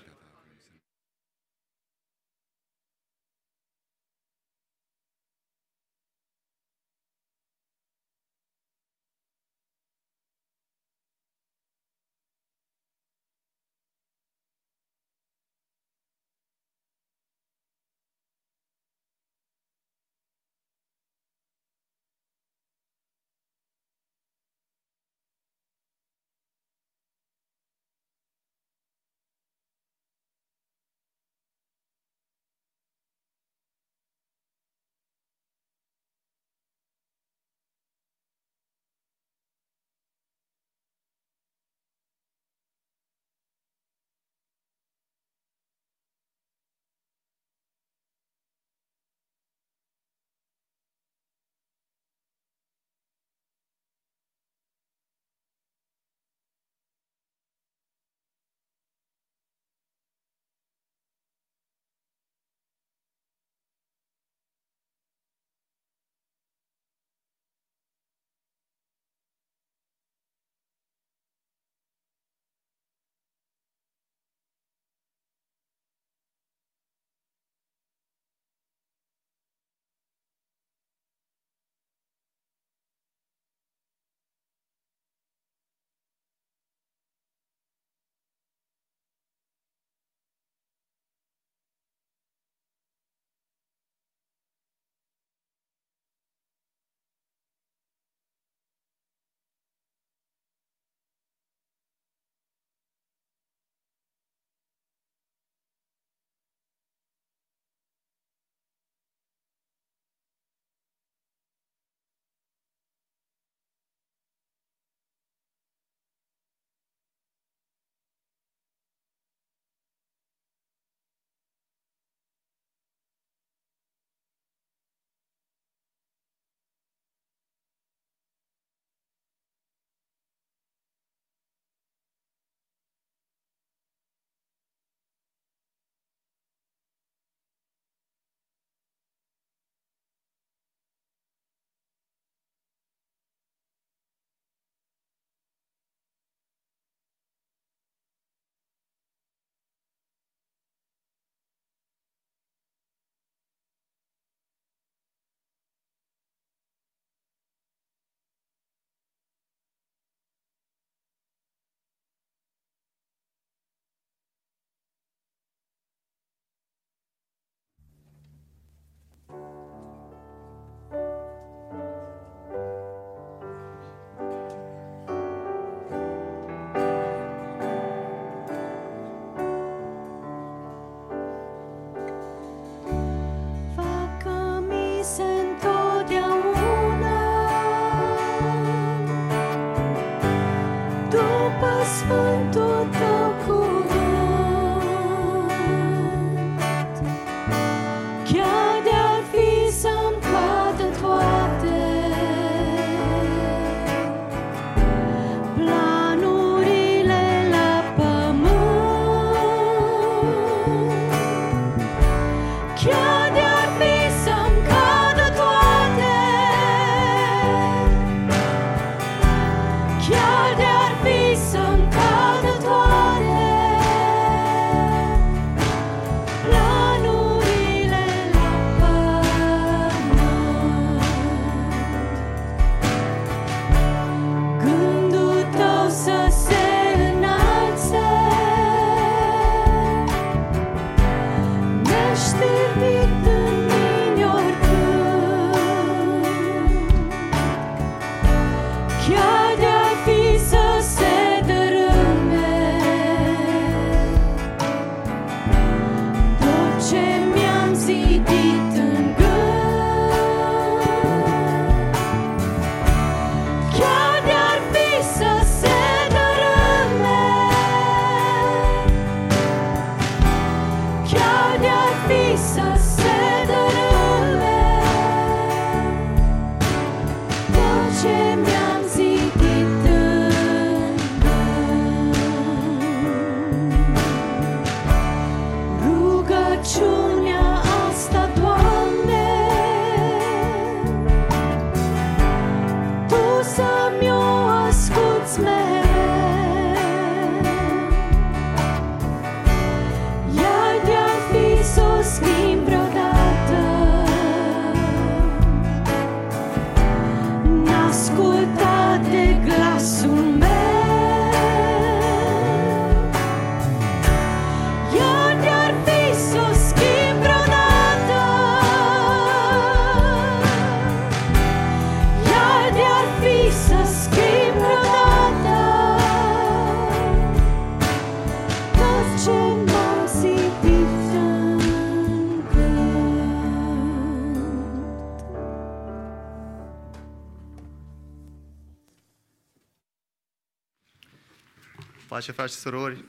Pace, 342.19 342.31
frați 342.31 342.53
și 342.53 342.59
surori, 342.59 343.03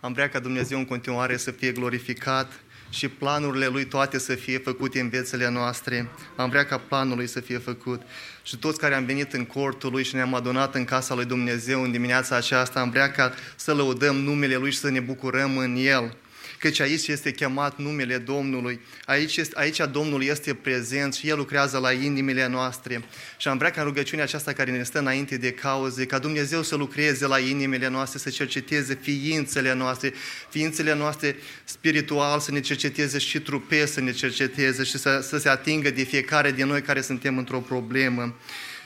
am 0.00 0.12
vrea 0.12 0.28
ca 0.28 0.38
Dumnezeu 0.38 0.78
în 0.78 0.84
continuare 0.84 1.36
să 1.36 1.50
fie 1.50 1.72
glorificat 1.72 2.52
și 2.88 3.08
planurile 3.08 3.66
Lui 3.66 3.84
toate 3.84 4.18
să 4.18 4.34
fie 4.34 4.58
făcute 4.58 5.00
în 5.00 5.08
viețile 5.08 5.50
noastre. 5.50 6.08
Am 6.36 6.48
vrea 6.48 6.64
ca 6.64 6.78
planul 6.78 7.16
Lui 7.16 7.26
să 7.26 7.40
fie 7.40 7.58
făcut. 7.58 8.02
Și 8.42 8.56
toți 8.56 8.78
care 8.78 8.94
am 8.94 9.04
venit 9.04 9.32
în 9.32 9.44
cortul 9.44 9.90
Lui 9.90 10.04
și 10.04 10.14
ne-am 10.14 10.34
adunat 10.34 10.74
în 10.74 10.84
casa 10.84 11.14
Lui 11.14 11.24
Dumnezeu 11.24 11.82
în 11.82 11.90
dimineața 11.90 12.36
aceasta, 12.36 12.80
am 12.80 12.90
vrea 12.90 13.10
ca 13.10 13.32
să 13.56 13.74
lăudăm 13.74 14.16
numele 14.16 14.56
Lui 14.56 14.70
și 14.70 14.78
să 14.78 14.90
ne 14.90 15.00
bucurăm 15.00 15.58
în 15.58 15.76
El. 15.76 16.16
Căci 16.60 16.80
aici 16.80 17.06
este 17.06 17.30
chemat 17.32 17.78
numele 17.78 18.18
Domnului, 18.18 18.80
aici, 19.04 19.36
este, 19.36 19.54
aici 19.58 19.80
Domnul 19.92 20.22
este 20.24 20.54
prezent 20.54 21.14
și 21.14 21.28
El 21.28 21.36
lucrează 21.36 21.78
la 21.78 21.92
inimile 21.92 22.46
noastre. 22.46 23.04
Și 23.36 23.48
am 23.48 23.58
vrea 23.58 23.70
ca 23.70 23.80
în 23.80 23.86
rugăciunea 23.86 24.24
aceasta 24.24 24.52
care 24.52 24.70
ne 24.70 24.82
stă 24.82 24.98
înainte 24.98 25.36
de 25.36 25.52
cauze, 25.52 26.06
ca 26.06 26.18
Dumnezeu 26.18 26.62
să 26.62 26.76
lucreze 26.76 27.26
la 27.26 27.38
inimile 27.38 27.88
noastre, 27.88 28.18
să 28.18 28.30
cerceteze 28.30 28.98
ființele 29.02 29.74
noastre, 29.74 30.12
ființele 30.50 30.94
noastre 30.94 31.36
spiritual, 31.64 32.40
să 32.40 32.50
ne 32.50 32.60
cerceteze 32.60 33.18
și 33.18 33.40
trupe, 33.40 33.86
să 33.86 34.00
ne 34.00 34.12
cerceteze 34.12 34.84
și 34.84 34.98
să, 34.98 35.20
să 35.28 35.38
se 35.38 35.48
atingă 35.48 35.90
de 35.90 36.02
fiecare 36.02 36.52
din 36.52 36.66
noi 36.66 36.82
care 36.82 37.00
suntem 37.00 37.38
într-o 37.38 37.60
problemă. 37.60 38.36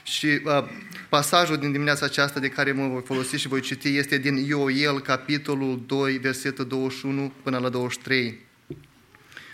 Și 0.07 0.41
uh, 0.43 0.63
pasajul 1.09 1.57
din 1.57 1.71
dimineața 1.71 2.05
aceasta 2.05 2.39
de 2.39 2.49
care 2.49 2.71
mă 2.71 2.87
voi 2.87 3.01
folosi 3.05 3.35
și 3.35 3.47
voi 3.47 3.61
citi 3.61 3.97
este 3.97 4.17
din 4.17 4.35
Ioel, 4.35 4.99
capitolul 4.99 5.83
2, 5.85 6.17
versetul 6.17 6.67
21 6.67 7.31
până 7.43 7.57
la 7.57 7.69
23. 7.69 8.39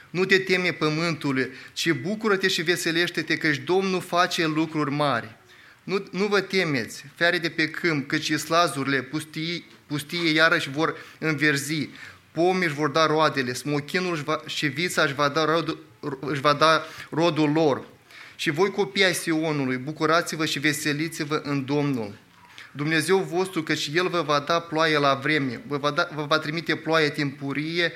Nu 0.09 0.25
te 0.25 0.37
teme 0.37 0.71
pământule, 0.71 1.49
ci 1.73 1.91
bucură-te 1.91 2.47
și 2.47 2.61
veselește-te, 2.61 3.37
căci 3.37 3.57
Domnul 3.57 4.01
face 4.01 4.47
lucruri 4.47 4.91
mari. 4.91 5.35
Nu, 5.83 6.07
nu 6.11 6.25
vă 6.25 6.41
temeți, 6.41 7.05
fiare 7.15 7.37
de 7.37 7.49
pe 7.49 7.69
câmp, 7.69 8.07
căci 8.07 8.27
islazurile 8.27 9.01
pustii, 9.01 9.65
pustie 9.85 10.31
iarăși 10.31 10.69
vor 10.69 10.95
înverzi, 11.19 11.89
pomii 12.31 12.65
își 12.65 12.75
vor 12.75 12.89
da 12.89 13.05
roadele, 13.05 13.53
smochinul 13.53 14.13
își 14.13 14.23
va, 14.23 14.41
și 14.45 14.67
vița 14.67 15.01
își 15.01 15.13
va, 15.13 15.29
da 15.29 15.45
rodul, 15.45 15.83
își 16.19 16.41
va 16.41 16.53
da 16.53 16.83
rodul 17.09 17.51
lor. 17.51 17.90
Și 18.41 18.49
voi 18.49 18.71
copii 18.71 19.03
ai 19.03 19.13
Sionului, 19.13 19.77
bucurați-vă 19.77 20.45
și 20.45 20.59
veseliți-vă 20.59 21.41
în 21.43 21.65
Domnul. 21.65 22.17
Dumnezeu 22.71 23.17
vostru, 23.17 23.63
căci 23.63 23.89
El 23.93 24.07
vă 24.07 24.21
va 24.21 24.39
da 24.39 24.59
ploaie 24.59 24.97
la 24.97 25.13
vreme, 25.13 25.61
vă 25.67 25.77
va, 25.77 25.91
da, 25.91 26.09
vă 26.15 26.25
va 26.25 26.39
trimite 26.39 26.75
ploaie 26.75 27.09
timpurie, 27.09 27.91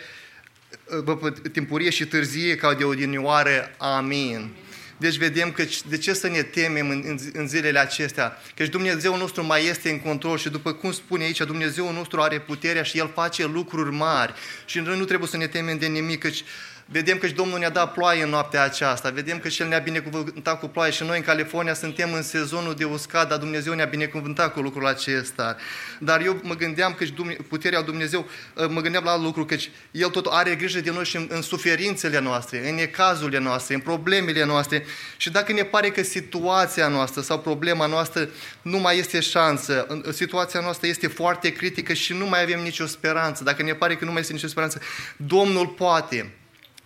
vă, 1.03 1.29
timpurie 1.51 1.89
și 1.89 2.05
târzie 2.05 2.55
ca 2.55 2.73
de 2.73 2.83
odinioară. 2.83 3.71
Amin. 3.77 4.51
Deci 4.97 5.15
vedem 5.15 5.51
că 5.51 5.63
de 5.89 5.97
ce 5.97 6.13
să 6.13 6.27
ne 6.27 6.41
temem 6.41 6.89
în, 6.89 7.03
în, 7.05 7.19
în 7.33 7.47
zilele 7.47 7.79
acestea? 7.79 8.37
Căci 8.55 8.69
Dumnezeu 8.69 9.17
nostru 9.17 9.43
mai 9.43 9.65
este 9.65 9.89
în 9.89 9.99
control 9.99 10.37
și 10.37 10.49
după 10.49 10.73
cum 10.73 10.91
spune 10.91 11.23
aici, 11.23 11.37
Dumnezeu 11.41 11.91
nostru 11.91 12.21
are 12.21 12.39
puterea 12.39 12.83
și 12.83 12.97
El 12.97 13.11
face 13.13 13.45
lucruri 13.45 13.95
mari. 13.95 14.33
Și 14.65 14.79
noi 14.79 14.97
nu 14.97 15.05
trebuie 15.05 15.29
să 15.29 15.37
ne 15.37 15.47
temem 15.47 15.77
de 15.77 15.85
nimic, 15.85 16.19
căci 16.19 16.43
Vedem 16.87 17.17
că 17.17 17.27
și 17.27 17.33
Domnul 17.33 17.59
ne-a 17.59 17.69
dat 17.69 17.93
ploaie 17.93 18.23
în 18.23 18.29
noaptea 18.29 18.63
aceasta, 18.63 19.09
vedem 19.09 19.39
că 19.39 19.49
și 19.49 19.61
El 19.61 19.67
ne-a 19.67 19.79
binecuvântat 19.79 20.59
cu 20.59 20.67
ploaie 20.67 20.91
și 20.91 21.03
noi 21.03 21.17
în 21.17 21.23
California 21.23 21.73
suntem 21.73 22.13
în 22.13 22.21
sezonul 22.21 22.73
de 22.73 22.83
uscat, 22.83 23.29
dar 23.29 23.37
Dumnezeu 23.37 23.73
ne-a 23.73 23.85
binecuvântat 23.85 24.53
cu 24.53 24.59
lucrul 24.61 24.87
acesta. 24.87 25.55
Dar 25.99 26.21
eu 26.21 26.39
mă 26.43 26.55
gândeam 26.55 26.93
că 26.93 27.05
și 27.05 27.11
puterea 27.49 27.81
Dumnezeu, 27.81 28.27
mă 28.69 28.81
gândeam 28.81 29.03
la 29.03 29.17
lucru, 29.17 29.45
că 29.45 29.55
El 29.91 30.09
tot 30.09 30.25
are 30.29 30.55
grijă 30.55 30.79
de 30.79 30.91
noi 30.91 31.05
și 31.05 31.15
în, 31.15 31.27
în 31.29 31.41
suferințele 31.41 32.19
noastre, 32.19 32.69
în 32.69 32.75
necazurile 32.75 33.39
noastre, 33.39 33.73
în 33.73 33.79
problemele 33.79 34.45
noastre. 34.45 34.85
Și 35.17 35.31
dacă 35.31 35.51
ne 35.51 35.63
pare 35.63 35.89
că 35.89 36.03
situația 36.03 36.87
noastră 36.87 37.21
sau 37.21 37.39
problema 37.39 37.85
noastră 37.85 38.29
nu 38.61 38.77
mai 38.77 38.97
este 38.97 39.19
șansă, 39.19 39.87
situația 40.11 40.59
noastră 40.59 40.87
este 40.87 41.07
foarte 41.07 41.49
critică 41.49 41.93
și 41.93 42.13
nu 42.13 42.25
mai 42.25 42.41
avem 42.41 42.61
nicio 42.61 42.85
speranță, 42.85 43.43
dacă 43.43 43.63
ne 43.63 43.73
pare 43.73 43.95
că 43.95 44.05
nu 44.05 44.11
mai 44.11 44.21
este 44.21 44.33
nicio 44.33 44.47
speranță, 44.47 44.81
Domnul 45.17 45.67
poate 45.67 46.33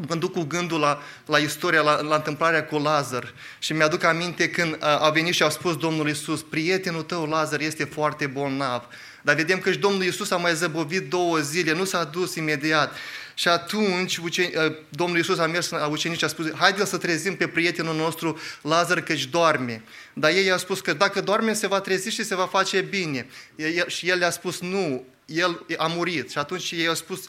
mă 0.07 0.15
duc 0.15 0.31
cu 0.31 0.43
gândul 0.43 0.79
la, 0.79 1.01
la 1.25 1.37
istoria, 1.37 1.81
la, 1.81 2.01
la 2.01 2.15
întâmplarea 2.15 2.65
cu 2.65 2.77
Lazar 2.77 3.33
și 3.59 3.73
mi-aduc 3.73 4.03
aminte 4.03 4.49
când 4.49 4.77
a, 4.79 4.97
a 4.97 5.09
venit 5.09 5.33
și 5.33 5.43
a 5.43 5.49
spus 5.49 5.77
Domnul 5.77 6.07
Iisus, 6.07 6.41
prietenul 6.41 7.01
tău 7.01 7.25
Lazar 7.25 7.59
este 7.59 7.83
foarte 7.83 8.27
bolnav. 8.27 8.83
Dar 9.21 9.35
vedem 9.35 9.59
că 9.59 9.71
și 9.71 9.77
Domnul 9.77 10.03
Iisus 10.03 10.31
a 10.31 10.37
mai 10.37 10.55
zăbovit 10.55 11.09
două 11.09 11.37
zile, 11.37 11.73
nu 11.73 11.83
s-a 11.83 12.03
dus 12.03 12.35
imediat. 12.35 12.95
Și 13.33 13.47
atunci 13.47 14.17
ucen... 14.17 14.49
Domnul 14.89 15.17
Iisus 15.17 15.37
a 15.37 15.45
mers 15.45 15.69
la 15.69 15.87
ucenici 15.87 16.17
și 16.17 16.23
a 16.23 16.27
spus, 16.27 16.53
haideți 16.55 16.89
să 16.89 16.97
trezim 16.97 17.35
pe 17.35 17.47
prietenul 17.47 17.95
nostru 17.95 18.39
Lazar 18.61 19.01
căci 19.01 19.25
doarme. 19.25 19.83
Dar 20.13 20.31
ei 20.31 20.51
au 20.51 20.57
spus 20.57 20.79
că 20.79 20.93
dacă 20.93 21.21
doarme 21.21 21.53
se 21.53 21.67
va 21.67 21.79
trezi 21.79 22.09
și 22.09 22.23
se 22.23 22.35
va 22.35 22.45
face 22.45 22.81
bine. 22.81 23.27
Și 23.87 24.09
el 24.09 24.17
le-a 24.17 24.29
spus, 24.29 24.59
nu, 24.59 25.05
el 25.25 25.65
a 25.77 25.87
murit. 25.87 26.31
Și 26.31 26.37
atunci 26.37 26.71
ei 26.71 26.87
au 26.87 26.95
spus, 26.95 27.27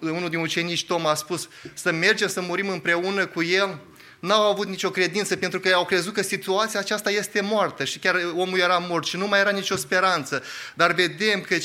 unul 0.00 0.28
din 0.28 0.38
ucenici, 0.38 0.86
Tom, 0.86 1.06
a 1.06 1.14
spus 1.14 1.48
să 1.74 1.92
mergem 1.92 2.28
să 2.28 2.40
murim 2.40 2.68
împreună 2.68 3.26
cu 3.26 3.42
el. 3.42 3.78
N-au 4.20 4.50
avut 4.50 4.66
nicio 4.66 4.90
credință 4.90 5.36
pentru 5.36 5.60
că 5.60 5.68
au 5.68 5.84
crezut 5.84 6.14
că 6.14 6.22
situația 6.22 6.80
aceasta 6.80 7.10
este 7.10 7.40
moartă 7.40 7.84
și 7.84 7.98
chiar 7.98 8.16
omul 8.36 8.58
era 8.58 8.78
mort 8.78 9.06
și 9.06 9.16
nu 9.16 9.26
mai 9.26 9.40
era 9.40 9.50
nicio 9.50 9.76
speranță. 9.76 10.42
Dar 10.74 10.92
vedem 10.92 11.40
că 11.40 11.56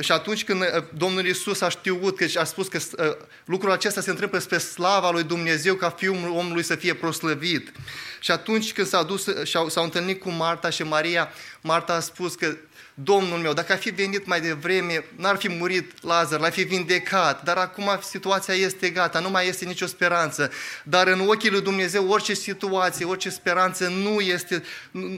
și 0.00 0.12
atunci 0.12 0.44
când 0.44 0.60
uh, 0.60 0.84
Domnul 0.94 1.26
Isus 1.26 1.60
a 1.60 1.68
știut, 1.68 2.16
că 2.16 2.26
a 2.38 2.44
spus 2.44 2.68
că 2.68 2.78
uh, 2.98 3.26
lucrul 3.44 3.70
acesta 3.70 4.00
se 4.00 4.10
întâmplă 4.10 4.38
spre 4.38 4.58
slava 4.58 5.10
lui 5.10 5.22
Dumnezeu 5.22 5.74
ca 5.74 5.90
Fiul 5.90 6.32
omului 6.36 6.62
să 6.62 6.74
fie 6.74 6.94
proslăvit. 6.94 7.72
Și 8.20 8.30
atunci 8.30 8.72
când 8.72 8.86
s-a 8.86 9.02
dus 9.02 9.26
și 9.44 9.58
s-au 9.68 9.84
întâlnit 9.84 10.20
cu 10.20 10.30
Marta 10.30 10.70
și 10.70 10.82
Maria, 10.82 11.32
Marta 11.60 11.94
a 11.94 12.00
spus 12.00 12.34
că 12.34 12.56
Domnul 13.04 13.38
meu, 13.38 13.52
dacă 13.52 13.72
ar 13.72 13.78
fi 13.78 13.90
venit 13.90 14.26
mai 14.26 14.40
devreme, 14.40 15.04
n-ar 15.16 15.36
fi 15.36 15.48
murit 15.48 16.02
Lazar, 16.02 16.40
l-ar 16.40 16.52
fi 16.52 16.62
vindecat, 16.62 17.44
dar 17.44 17.56
acum 17.56 17.98
situația 18.02 18.54
este 18.54 18.88
gata, 18.88 19.18
nu 19.18 19.30
mai 19.30 19.48
este 19.48 19.64
nicio 19.64 19.86
speranță. 19.86 20.50
Dar 20.84 21.06
în 21.06 21.20
ochii 21.28 21.50
lui 21.50 21.60
Dumnezeu 21.60 22.08
orice 22.08 22.34
situație, 22.34 23.04
orice 23.04 23.30
speranță 23.30 23.88
nu 23.88 24.20
este, 24.20 24.62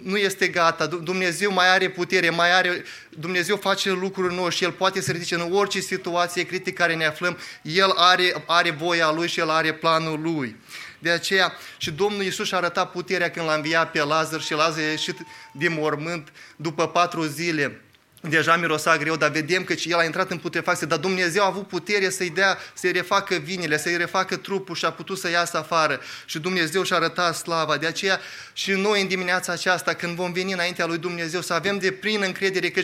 nu 0.02 0.16
este 0.16 0.48
gata. 0.48 0.86
Dumnezeu 0.86 1.52
mai 1.52 1.68
are 1.68 1.90
putere, 1.90 2.30
mai 2.30 2.52
are, 2.52 2.84
Dumnezeu 3.08 3.56
face 3.56 3.90
lucruri 3.90 4.34
noi 4.34 4.50
și 4.50 4.64
El 4.64 4.72
poate 4.72 5.00
să 5.00 5.12
ridice 5.12 5.34
în 5.34 5.52
orice 5.52 5.80
situație 5.80 6.42
critică 6.42 6.82
care 6.82 6.94
ne 6.94 7.06
aflăm, 7.06 7.38
El 7.62 7.92
are, 7.96 8.44
are 8.46 8.70
voia 8.70 9.12
Lui 9.12 9.28
și 9.28 9.40
El 9.40 9.50
are 9.50 9.72
planul 9.72 10.20
Lui. 10.20 10.56
De 11.04 11.10
aceea 11.10 11.52
și 11.76 11.90
Domnul 11.90 12.22
Iisus 12.22 12.52
a 12.52 12.56
arătat 12.56 12.90
puterea 12.90 13.30
când 13.30 13.46
l-a 13.46 13.54
înviat 13.54 13.90
pe 13.90 14.02
Lazar 14.02 14.40
și 14.40 14.52
Lazar 14.52 14.84
a 14.84 14.90
ieșit 14.90 15.16
din 15.52 15.72
mormânt 15.72 16.32
după 16.56 16.88
patru 16.88 17.22
zile. 17.24 17.80
Deja 18.20 18.56
mirosa 18.56 18.96
greu, 18.96 19.16
dar 19.16 19.30
vedem 19.30 19.64
că 19.64 19.74
el 19.84 19.98
a 19.98 20.04
intrat 20.04 20.30
în 20.30 20.38
putrefacție, 20.38 20.86
dar 20.86 20.98
Dumnezeu 20.98 21.42
a 21.42 21.46
avut 21.46 21.68
putere 21.68 22.10
să-i 22.10 22.30
dea, 22.30 22.58
să-i 22.74 22.92
refacă 22.92 23.34
vinile, 23.34 23.78
să-i 23.78 23.96
refacă 23.96 24.36
trupul 24.36 24.74
și 24.74 24.84
a 24.84 24.92
putut 24.92 25.18
să 25.18 25.30
iasă 25.30 25.58
afară. 25.58 26.00
Și 26.24 26.38
Dumnezeu 26.38 26.82
și-a 26.82 26.96
arătat 26.96 27.36
slava. 27.36 27.76
De 27.76 27.86
aceea 27.86 28.20
și 28.52 28.70
noi 28.70 29.00
în 29.00 29.08
dimineața 29.08 29.52
aceasta, 29.52 29.94
când 29.94 30.16
vom 30.16 30.32
veni 30.32 30.52
înaintea 30.52 30.86
lui 30.86 30.98
Dumnezeu, 30.98 31.40
să 31.40 31.52
avem 31.52 31.78
de 31.78 31.90
plin 31.90 32.22
încredere 32.22 32.70
că 32.70 32.80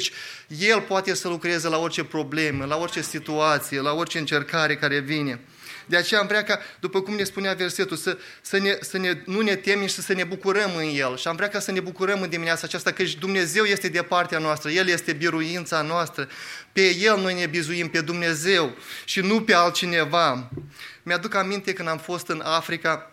El 0.59 0.81
poate 0.81 1.15
să 1.15 1.29
lucreze 1.29 1.69
la 1.69 1.79
orice 1.79 2.05
problemă, 2.05 2.65
la 2.65 2.77
orice 2.77 3.03
situație, 3.03 3.81
la 3.81 3.93
orice 3.93 4.19
încercare 4.19 4.77
care 4.77 4.99
vine. 4.99 5.41
De 5.91 5.97
aceea 5.97 6.21
am 6.21 6.27
vrea 6.27 6.43
ca, 6.43 6.59
după 6.81 7.01
cum 7.01 7.15
ne 7.15 7.25
spunea 7.25 7.55
versetul, 7.55 7.97
să, 7.97 8.19
să, 8.41 8.59
ne, 8.59 8.79
să 8.81 8.99
ne, 8.99 9.23
nu 9.27 9.41
ne 9.41 9.57
temem 9.57 9.87
și 9.87 9.95
să 9.95 10.13
ne 10.13 10.25
bucurăm 10.25 10.71
în 10.77 10.91
El. 10.95 11.17
Și 11.17 11.29
am 11.29 11.37
vrea 11.37 11.49
ca 11.49 11.59
să 11.59 11.73
ne 11.73 11.81
bucurăm 11.81 12.23
în 12.23 12.29
dimineața 12.29 12.61
aceasta, 12.65 12.93
că 12.93 13.03
Dumnezeu 13.19 13.65
este 13.65 13.89
de 13.89 14.03
partea 14.03 14.39
noastră, 14.39 14.71
El 14.71 14.89
este 14.89 15.13
biruința 15.13 15.83
noastră. 15.83 16.29
Pe 16.73 16.95
El 16.95 17.21
noi 17.21 17.35
ne 17.35 17.47
bizuim, 17.47 17.89
pe 17.89 18.01
Dumnezeu 18.01 18.77
și 19.05 19.21
nu 19.21 19.43
pe 19.43 19.55
altcineva. 19.55 20.51
Mi-aduc 21.03 21.35
aminte 21.35 21.73
când 21.73 21.89
am 21.89 21.99
fost 21.99 22.29
în 22.29 22.41
Africa 22.41 23.13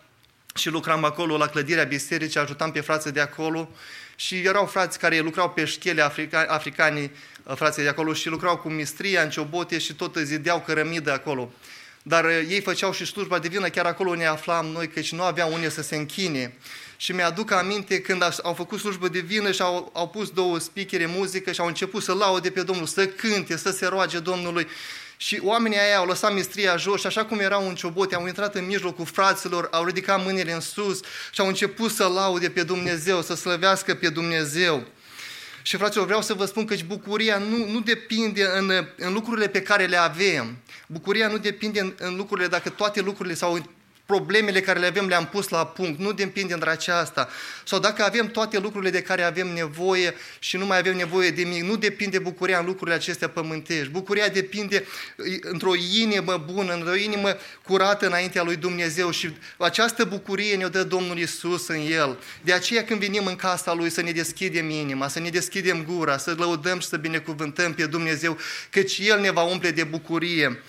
și 0.54 0.68
lucram 0.68 1.04
acolo 1.04 1.36
la 1.36 1.46
clădirea 1.46 1.84
bisericii, 1.84 2.40
ajutam 2.40 2.72
pe 2.72 2.80
frații 2.80 3.12
de 3.12 3.20
acolo 3.20 3.70
și 4.16 4.36
erau 4.36 4.66
frați 4.66 4.98
care 4.98 5.18
lucrau 5.18 5.50
pe 5.50 5.64
șchele 5.64 6.02
africa, 6.02 6.46
africanii, 6.48 7.12
frații 7.54 7.82
de 7.82 7.88
acolo 7.88 8.12
și 8.12 8.28
lucrau 8.28 8.56
cu 8.56 8.68
mistria 8.68 9.22
în 9.22 9.30
ciobote 9.30 9.78
și 9.78 9.94
tot 9.94 10.16
zideau 10.16 10.60
cărămidă 10.60 11.12
acolo 11.12 11.52
dar 12.02 12.24
uh, 12.24 12.46
ei 12.48 12.60
făceau 12.60 12.92
și 12.92 13.06
slujba 13.06 13.38
divină, 13.38 13.68
chiar 13.68 13.86
acolo 13.86 14.14
ne 14.14 14.26
aflam 14.26 14.66
noi, 14.66 14.88
căci 14.88 15.12
nu 15.12 15.22
aveau 15.22 15.52
unde 15.52 15.68
să 15.68 15.82
se 15.82 15.96
închine. 15.96 16.56
Și 16.96 17.12
mi-aduc 17.12 17.50
aminte 17.50 18.00
când 18.00 18.22
au 18.42 18.54
făcut 18.54 18.78
slujbă 18.78 19.08
divină 19.08 19.52
și 19.52 19.62
au, 19.62 19.90
au 19.94 20.08
pus 20.08 20.30
două 20.30 20.58
speakere 20.58 21.06
muzică 21.06 21.52
și 21.52 21.60
au 21.60 21.66
început 21.66 22.02
să 22.02 22.14
laude 22.14 22.50
pe 22.50 22.62
Domnul, 22.62 22.86
să 22.86 23.06
cânte, 23.06 23.56
să 23.56 23.70
se 23.70 23.86
roage 23.86 24.18
Domnului. 24.18 24.66
Și 25.16 25.40
oamenii 25.42 25.78
aia 25.78 25.96
au 25.96 26.06
lăsat 26.06 26.34
mistria 26.34 26.76
jos 26.76 27.00
și 27.00 27.06
așa 27.06 27.24
cum 27.24 27.38
erau 27.38 27.68
în 27.68 27.74
ciobote, 27.74 28.14
au 28.14 28.26
intrat 28.26 28.54
în 28.54 28.66
mijlocul 28.66 29.04
fraților, 29.04 29.68
au 29.72 29.84
ridicat 29.84 30.24
mâinile 30.24 30.52
în 30.52 30.60
sus 30.60 31.00
și 31.32 31.40
au 31.40 31.46
început 31.46 31.90
să 31.90 32.06
laude 32.06 32.50
pe 32.50 32.62
Dumnezeu, 32.62 33.22
să 33.22 33.34
slăvească 33.34 33.94
pe 33.94 34.08
Dumnezeu. 34.08 34.86
Și 35.62 35.76
fraților, 35.76 36.06
vreau 36.06 36.22
să 36.22 36.34
vă 36.34 36.44
spun 36.44 36.64
că 36.64 36.74
bucuria 36.86 37.38
nu, 37.38 37.70
nu 37.70 37.80
depinde 37.80 38.48
în, 38.54 38.86
în 38.96 39.12
lucrurile 39.12 39.48
pe 39.48 39.62
care 39.62 39.86
le 39.86 39.96
avem. 39.96 40.56
Bucuria 40.90 41.28
nu 41.28 41.38
depinde 41.38 41.80
în, 41.80 41.94
în 41.98 42.16
lucrurile, 42.16 42.46
dacă 42.46 42.68
toate 42.68 43.00
lucrurile 43.00 43.34
sau 43.34 43.62
problemele 44.08 44.60
care 44.60 44.78
le 44.78 44.86
avem 44.86 45.06
le-am 45.06 45.26
pus 45.26 45.48
la 45.48 45.66
punct, 45.66 46.00
nu 46.00 46.12
depinde 46.12 46.52
între 46.52 46.70
aceasta. 46.70 47.28
Sau 47.64 47.78
dacă 47.78 48.02
avem 48.02 48.26
toate 48.26 48.58
lucrurile 48.58 48.90
de 48.90 49.02
care 49.02 49.22
avem 49.22 49.46
nevoie 49.46 50.14
și 50.38 50.56
nu 50.56 50.66
mai 50.66 50.78
avem 50.78 50.96
nevoie 50.96 51.30
de 51.30 51.42
nimic, 51.42 51.62
nu 51.62 51.76
depinde 51.76 52.18
bucuria 52.18 52.58
în 52.58 52.66
lucrurile 52.66 52.96
acestea 52.96 53.28
pământești. 53.28 53.88
Bucuria 53.88 54.28
depinde 54.28 54.84
într-o 55.40 55.74
inimă 55.74 56.44
bună, 56.52 56.72
într-o 56.72 56.94
inimă 56.94 57.36
curată 57.62 58.06
înaintea 58.06 58.42
lui 58.42 58.56
Dumnezeu 58.56 59.10
și 59.10 59.30
această 59.56 60.04
bucurie 60.04 60.56
ne-o 60.56 60.68
dă 60.68 60.84
Domnul 60.84 61.18
Isus 61.18 61.68
în 61.68 61.86
El. 61.90 62.18
De 62.42 62.52
aceea 62.52 62.84
când 62.84 63.00
venim 63.00 63.26
în 63.26 63.36
casa 63.36 63.74
Lui 63.74 63.90
să 63.90 64.02
ne 64.02 64.12
deschidem 64.12 64.70
inima, 64.70 65.08
să 65.08 65.20
ne 65.20 65.28
deschidem 65.28 65.84
gura, 65.84 66.18
să 66.18 66.34
lăudăm 66.38 66.78
și 66.78 66.86
să 66.86 66.96
binecuvântăm 66.96 67.74
pe 67.74 67.86
Dumnezeu, 67.86 68.38
căci 68.70 68.98
El 68.98 69.20
ne 69.20 69.30
va 69.30 69.42
umple 69.42 69.70
de 69.70 69.84
bucurie. 69.84 70.62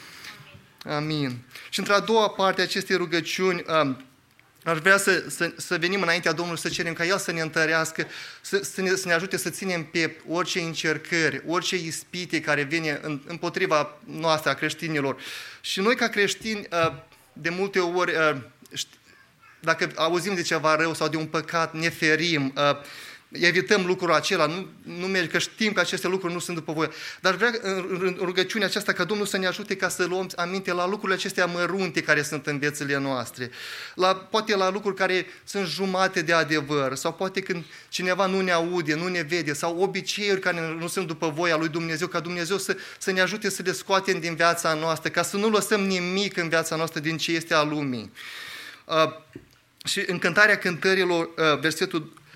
Amin. 0.85 1.37
Și 1.69 1.79
într-a 1.79 1.99
doua 1.99 2.29
parte 2.29 2.61
a 2.61 2.63
acestei 2.63 2.95
rugăciuni, 2.95 3.63
um, 3.81 4.05
aș 4.63 4.77
vrea 4.77 4.97
să, 4.97 5.23
să, 5.27 5.53
să 5.57 5.77
venim 5.77 6.01
înaintea 6.01 6.31
Domnului 6.31 6.59
să 6.59 6.69
cerem 6.69 6.93
ca 6.93 7.05
El 7.05 7.17
să 7.17 7.31
ne 7.31 7.41
întărească, 7.41 8.07
să, 8.41 8.59
să, 8.63 8.81
ne, 8.81 8.95
să 8.95 9.07
ne 9.07 9.13
ajute 9.13 9.37
să 9.37 9.49
ținem 9.49 9.83
pe 9.83 10.15
orice 10.27 10.59
încercări, 10.59 11.43
orice 11.47 11.75
ispite 11.75 12.41
care 12.41 12.63
vine 12.63 12.99
în, 13.01 13.21
împotriva 13.27 13.97
noastră 14.05 14.49
a 14.49 14.53
creștinilor. 14.53 15.21
Și 15.61 15.79
noi 15.79 15.95
ca 15.95 16.07
creștini, 16.07 16.67
uh, 16.71 16.93
de 17.33 17.49
multe 17.49 17.79
ori, 17.79 18.15
uh, 18.15 18.37
dacă 19.59 19.91
auzim 19.95 20.35
de 20.35 20.41
ceva 20.41 20.75
rău 20.75 20.93
sau 20.93 21.07
de 21.07 21.17
un 21.17 21.25
păcat, 21.25 21.73
ne 21.73 21.89
ferim. 21.89 22.53
Uh, 23.31 23.41
evităm 23.41 23.85
lucrul 23.85 24.13
acela, 24.13 24.45
nu, 24.45 24.67
nu 24.83 25.07
merge, 25.07 25.27
că 25.27 25.37
știm 25.37 25.71
că 25.71 25.79
aceste 25.79 26.07
lucruri 26.07 26.33
nu 26.33 26.39
sunt 26.39 26.57
după 26.57 26.73
voie. 26.73 26.89
Dar 27.21 27.35
vreau 27.35 27.51
în 27.61 28.17
rugăciunea 28.21 28.67
aceasta 28.67 28.93
ca 28.93 29.03
Domnul 29.03 29.25
să 29.25 29.37
ne 29.37 29.47
ajute 29.47 29.75
ca 29.75 29.89
să 29.89 30.05
luăm 30.05 30.29
aminte 30.35 30.73
la 30.73 30.87
lucrurile 30.87 31.13
acestea 31.17 31.45
mărunte 31.45 32.01
care 32.01 32.21
sunt 32.21 32.47
în 32.47 32.59
viețile 32.59 32.97
noastre. 32.97 33.51
La, 33.95 34.15
poate 34.15 34.55
la 34.55 34.69
lucruri 34.69 34.95
care 34.95 35.25
sunt 35.43 35.67
jumate 35.67 36.21
de 36.21 36.33
adevăr 36.33 36.95
sau 36.95 37.13
poate 37.13 37.41
când 37.41 37.63
cineva 37.89 38.25
nu 38.25 38.41
ne 38.41 38.51
aude, 38.51 38.95
nu 38.95 39.07
ne 39.07 39.21
vede 39.21 39.53
sau 39.53 39.81
obiceiuri 39.81 40.39
care 40.39 40.75
nu 40.79 40.87
sunt 40.87 41.07
după 41.07 41.29
voia 41.29 41.57
lui 41.57 41.69
Dumnezeu, 41.69 42.07
ca 42.07 42.19
Dumnezeu 42.19 42.57
să, 42.57 42.77
să 42.97 43.11
ne 43.11 43.21
ajute 43.21 43.49
să 43.49 43.61
le 43.65 43.71
scoatem 43.71 44.19
din 44.19 44.35
viața 44.35 44.73
noastră, 44.73 45.09
ca 45.09 45.21
să 45.21 45.37
nu 45.37 45.49
lăsăm 45.49 45.81
nimic 45.81 46.37
în 46.37 46.49
viața 46.49 46.75
noastră 46.75 46.99
din 46.99 47.17
ce 47.17 47.31
este 47.31 47.53
a 47.53 47.63
lumii. 47.63 48.11
Uh, 48.85 49.11
și 49.85 50.03
în 50.07 50.19
cântarea 50.19 50.57
cântărilor, 50.57 51.23
uh, 51.23 51.59
versetul 51.59 51.99
Uh, 52.01 52.28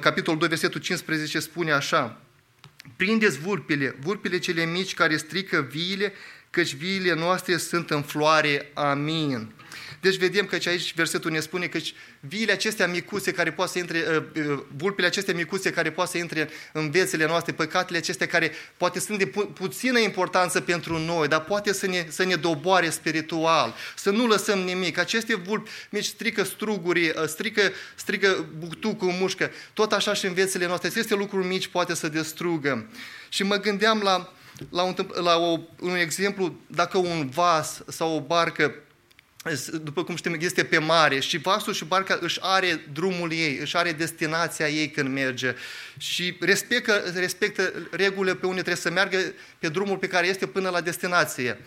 capitolul 0.00 0.38
2, 0.38 0.48
versetul 0.48 0.80
15 0.80 1.38
spune 1.38 1.72
așa, 1.72 2.24
Prindeți 2.96 3.38
vulpile, 3.38 3.96
vulpile 4.00 4.38
cele 4.38 4.64
mici 4.64 4.94
care 4.94 5.16
strică 5.16 5.60
viile, 5.70 6.12
căci 6.50 6.74
viile 6.74 7.14
noastre 7.14 7.56
sunt 7.56 7.90
în 7.90 8.02
floare. 8.02 8.70
Amin. 8.74 9.52
Deci 10.04 10.16
vedem 10.16 10.46
că 10.46 10.58
aici 10.66 10.94
versetul 10.94 11.30
ne 11.30 11.40
spune 11.40 11.66
că 11.66 11.78
viile 12.20 12.52
acestea 12.52 12.86
micuțe 12.86 13.32
care 13.32 13.52
poate 13.52 13.72
să 13.72 13.78
intre, 13.78 13.98
uh, 13.98 14.46
uh, 14.46 14.58
vulpile 14.76 15.06
acestea 15.06 15.34
micuțe 15.34 15.70
care 15.70 15.92
poate 15.92 16.10
să 16.10 16.18
intre 16.18 16.48
în 16.72 16.90
viețile 16.90 17.26
noastre, 17.26 17.52
păcatele 17.52 17.98
acestea 17.98 18.26
care 18.26 18.52
poate 18.76 19.00
sunt 19.00 19.18
de 19.18 19.26
pu- 19.26 19.46
puțină 19.46 19.98
importanță 19.98 20.60
pentru 20.60 20.98
noi, 20.98 21.28
dar 21.28 21.44
poate 21.44 21.72
să 21.72 21.86
ne, 21.86 22.06
să 22.08 22.24
ne 22.24 22.34
doboare 22.34 22.90
spiritual, 22.90 23.74
să 23.96 24.10
nu 24.10 24.26
lăsăm 24.26 24.58
nimic. 24.58 24.98
Aceste 24.98 25.34
vulpi 25.34 25.70
mici 25.90 26.04
strică 26.04 26.42
strugurii, 26.42 27.08
uh, 27.08 27.26
strică, 27.26 27.72
strică 27.94 28.46
buctucul, 28.58 29.08
mușcă, 29.08 29.50
tot 29.72 29.92
așa 29.92 30.14
și 30.14 30.26
în 30.26 30.32
viețile 30.32 30.66
noastre. 30.66 30.88
Aceste 30.88 31.14
lucruri 31.14 31.46
mici 31.46 31.66
poate 31.66 31.94
să 31.94 32.08
destrugă. 32.08 32.90
Și 33.28 33.42
mă 33.42 33.56
gândeam 33.56 34.00
la, 34.02 34.32
la, 34.70 34.82
un, 34.82 34.94
la 35.22 35.36
o, 35.36 35.58
un 35.80 35.96
exemplu, 35.96 36.56
dacă 36.66 36.98
un 36.98 37.28
vas 37.28 37.82
sau 37.88 38.16
o 38.16 38.20
barcă 38.20 38.74
după 39.82 40.04
cum 40.04 40.16
știm, 40.16 40.36
este 40.40 40.64
pe 40.64 40.78
mare 40.78 41.20
și 41.20 41.38
vasul 41.38 41.72
și 41.72 41.84
barca 41.84 42.18
își 42.20 42.38
are 42.42 42.84
drumul 42.92 43.32
ei, 43.32 43.58
își 43.60 43.76
are 43.76 43.92
destinația 43.92 44.68
ei 44.68 44.90
când 44.90 45.08
merge 45.08 45.54
și 45.98 46.36
respectă, 46.40 47.02
respectă 47.14 47.72
regulile 47.90 48.34
pe 48.34 48.46
unde 48.46 48.60
trebuie 48.60 48.82
să 48.82 48.90
meargă 48.90 49.18
pe 49.58 49.68
drumul 49.68 49.96
pe 49.96 50.06
care 50.06 50.26
este 50.26 50.46
până 50.46 50.68
la 50.68 50.80
destinație. 50.80 51.58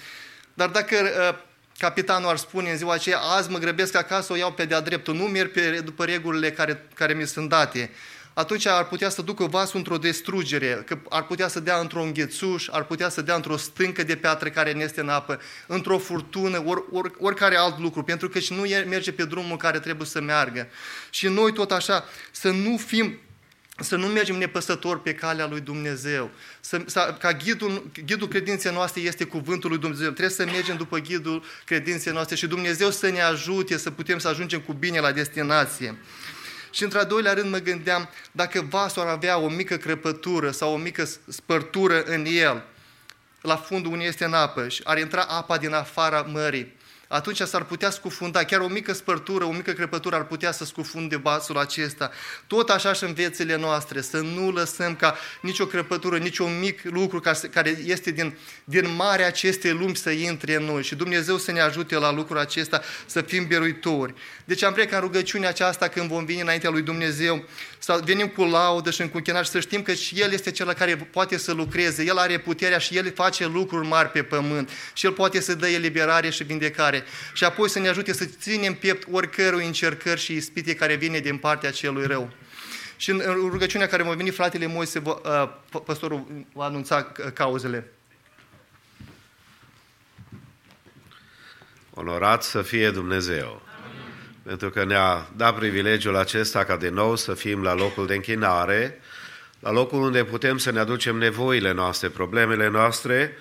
Dar 0.54 0.70
dacă 0.70 0.96
uh, 0.96 1.38
capitanul 1.78 2.30
ar 2.30 2.38
spune 2.38 2.70
în 2.70 2.78
ziua 2.78 2.94
aceea, 2.94 3.20
azi 3.20 3.50
mă 3.50 3.58
grăbesc 3.58 3.96
acasă, 3.96 4.34
o 4.34 4.36
iau 4.36 4.52
pe 4.52 4.66
de-a 4.66 4.80
dreptul, 4.80 5.16
nu 5.16 5.24
merg 5.24 5.52
pe, 5.52 5.82
după 5.84 6.06
regulile 6.06 6.52
care, 6.52 6.86
care 6.94 7.14
mi 7.14 7.28
sunt 7.28 7.50
date, 7.50 7.90
atunci 8.38 8.66
ar 8.66 8.88
putea 8.88 9.10
să 9.10 9.22
ducă 9.22 9.46
vasul 9.46 9.78
într-o 9.78 9.98
distrugere, 9.98 10.84
că 10.86 10.98
ar 11.10 11.24
putea 11.24 11.48
să 11.48 11.60
dea 11.60 11.78
într-o 11.78 12.02
înghețuș, 12.02 12.68
ar 12.72 12.84
putea 12.84 13.10
să 13.10 13.22
dea 13.22 13.36
într-o 13.36 13.58
stâncă 13.58 14.04
de 14.04 14.16
piatră 14.16 14.50
care 14.50 14.74
ne 14.74 14.84
este 14.84 15.02
în 15.02 15.10
apă, 15.10 15.40
într-o 15.68 15.98
furtună, 15.98 16.64
or, 16.66 16.84
or, 16.92 17.12
oricare 17.20 17.56
alt 17.56 17.80
lucru, 17.80 18.04
pentru 18.04 18.30
că 18.30 18.40
și 18.40 18.54
nu 18.54 18.62
merge 18.90 19.12
pe 19.12 19.26
drumul 19.26 19.58
care 19.58 19.80
trebuie 19.80 20.08
să 20.08 20.22
meargă. 20.22 20.68
Și 21.10 21.28
noi 21.28 21.54
tot 21.54 21.72
așa, 21.72 22.06
să 22.32 22.50
nu 22.50 22.78
fim 22.78 23.20
să 23.80 23.96
nu 23.96 24.08
mergem 24.08 24.36
nepăsători 24.38 25.02
pe 25.02 25.14
calea 25.14 25.48
lui 25.48 25.60
Dumnezeu. 25.60 26.32
Să, 26.60 26.82
să, 26.86 27.16
ca 27.20 27.34
ghidul, 27.34 27.92
ghidul 28.06 28.28
credinței 28.28 28.74
noastre 28.74 29.02
este 29.02 29.24
cuvântul 29.24 29.70
lui 29.70 29.80
Dumnezeu. 29.80 30.10
Trebuie 30.10 30.30
să 30.30 30.46
mergem 30.46 30.78
după 30.78 30.98
ghidul 30.98 31.44
credinței 31.66 32.14
noastre 32.14 32.36
și 32.36 32.48
Dumnezeu 32.48 32.90
să 32.90 33.10
ne 33.10 33.22
ajute 33.22 33.78
să 33.78 33.92
putem 33.92 34.18
să 34.18 34.28
ajungem 34.28 34.60
cu 34.60 34.74
bine 34.74 35.00
la 35.00 35.12
destinație. 35.12 35.98
Și 36.78 36.84
într-a 36.84 37.04
doilea 37.04 37.34
rând 37.34 37.52
mă 37.52 37.58
gândeam, 37.58 38.10
dacă 38.32 38.62
vasul 38.70 39.02
ar 39.02 39.08
avea 39.08 39.38
o 39.38 39.50
mică 39.50 39.78
crăpătură 39.78 40.52
sau 40.52 40.74
o 40.74 40.78
mică 40.78 41.10
spărtură 41.28 42.04
în 42.04 42.26
el, 42.26 42.64
la 43.42 43.56
fundul 43.56 43.92
unde 43.92 44.04
este 44.04 44.26
în 44.26 44.34
apă 44.34 44.68
și 44.68 44.82
ar 44.84 44.98
intra 44.98 45.22
apa 45.22 45.58
din 45.58 45.74
afara 45.74 46.22
mării, 46.22 46.77
atunci 47.08 47.42
s-ar 47.42 47.64
putea 47.64 47.90
scufunda, 47.90 48.44
chiar 48.44 48.60
o 48.60 48.68
mică 48.68 48.94
spărtură, 48.94 49.44
o 49.44 49.52
mică 49.52 49.72
crăpătură 49.72 50.16
ar 50.16 50.26
putea 50.26 50.52
să 50.52 50.66
scufunde 50.66 51.16
vasul 51.16 51.58
acesta. 51.58 52.12
Tot 52.48 52.70
așa 52.70 52.94
și 52.94 53.04
în 53.04 53.14
viețile 53.14 53.58
noastre, 53.58 54.02
să 54.02 54.18
nu 54.18 54.52
lăsăm 54.52 54.96
ca 54.96 55.18
nicio 55.42 55.66
crăpătură, 55.66 56.18
nici 56.18 56.38
un 56.38 56.60
mic 56.60 56.80
lucru 56.84 57.20
care 57.52 57.78
este 57.86 58.12
din, 58.12 58.38
din 58.64 58.96
mare 58.96 59.24
acestei 59.24 59.72
lumi 59.72 59.96
să 59.96 60.10
intre 60.10 60.56
în 60.56 60.64
noi. 60.64 60.84
Și 60.84 60.96
Dumnezeu 60.96 61.38
să 61.38 61.52
ne 61.52 61.60
ajute 61.60 61.96
la 61.96 62.12
lucrul 62.12 62.38
acesta 62.38 62.82
să 63.06 63.22
fim 63.22 63.48
biruitori. 63.48 64.14
Deci 64.46 64.64
am 64.64 64.74
vrea 64.74 64.86
ca 64.86 64.96
în 64.96 65.02
rugăciunea 65.02 65.50
aceasta 65.50 65.88
când 65.88 66.10
vom 66.10 66.26
veni 66.26 66.42
înaintea 66.42 66.70
lui 66.70 66.82
Dumnezeu. 66.82 67.46
Să 67.80 68.02
venim 68.06 68.28
cu 68.28 68.44
laudă 68.44 68.92
și 68.92 69.10
cu 69.10 69.22
și 69.44 69.50
să 69.50 69.60
știm 69.60 69.82
că 69.82 69.94
și 69.94 70.22
El 70.22 70.32
este 70.32 70.52
Cel 70.52 70.74
care 70.74 70.96
poate 70.96 71.38
să 71.38 71.52
lucreze, 71.52 72.04
El 72.04 72.18
are 72.18 72.40
puterea 72.40 72.78
și 72.78 72.98
El 72.98 73.12
face 73.16 73.46
lucruri 73.46 73.88
mari 73.88 74.10
pe 74.10 74.24
pământ. 74.24 74.70
Și 74.94 75.06
El 75.06 75.12
poate 75.12 75.40
să 75.40 75.56
dă 75.56 75.68
eliberare 75.68 76.30
și 76.30 76.44
vindecare 76.44 76.97
și 77.34 77.44
apoi 77.44 77.70
să 77.70 77.80
ne 77.80 77.88
ajute 77.88 78.14
să 78.14 78.26
ținem 78.26 78.74
piept 78.74 79.08
oricărui 79.12 79.66
încercări 79.66 80.20
și 80.20 80.36
ispite 80.36 80.76
care 80.76 80.96
vine 80.96 81.20
din 81.20 81.38
partea 81.38 81.72
celui 81.72 82.06
rău. 82.06 82.32
Și 82.98 83.10
în 83.10 83.22
rugăciunea 83.50 83.88
care 83.88 84.04
mă 84.04 84.14
veni 84.14 84.30
fratele 84.30 84.68
Moise, 84.68 85.02
uh, 85.06 85.14
păstorul 85.86 86.46
va 86.54 86.66
anunța 86.66 87.12
cauzele. 87.34 87.92
Onorat 91.94 92.44
să 92.44 92.62
fie 92.62 92.92
Dumnezeu! 92.92 93.68
pentru 94.48 94.70
că 94.70 94.84
ne-a 94.84 95.30
dat 95.36 95.56
privilegiul 95.56 96.16
acesta 96.16 96.64
ca 96.64 96.78
de 96.78 96.90
nou 96.90 97.16
să 97.16 97.34
fim 97.34 97.64
la 97.64 97.74
locul 97.74 98.08
de 98.08 98.14
închinare, 98.14 99.02
la 99.60 99.72
locul 99.72 100.02
unde 100.02 100.24
putem 100.24 100.58
să 100.58 100.72
ne 100.72 100.80
aducem 100.80 101.16
nevoile 101.16 101.74
noastre, 101.74 102.10
problemele 102.10 102.70
noastre, 102.70 103.38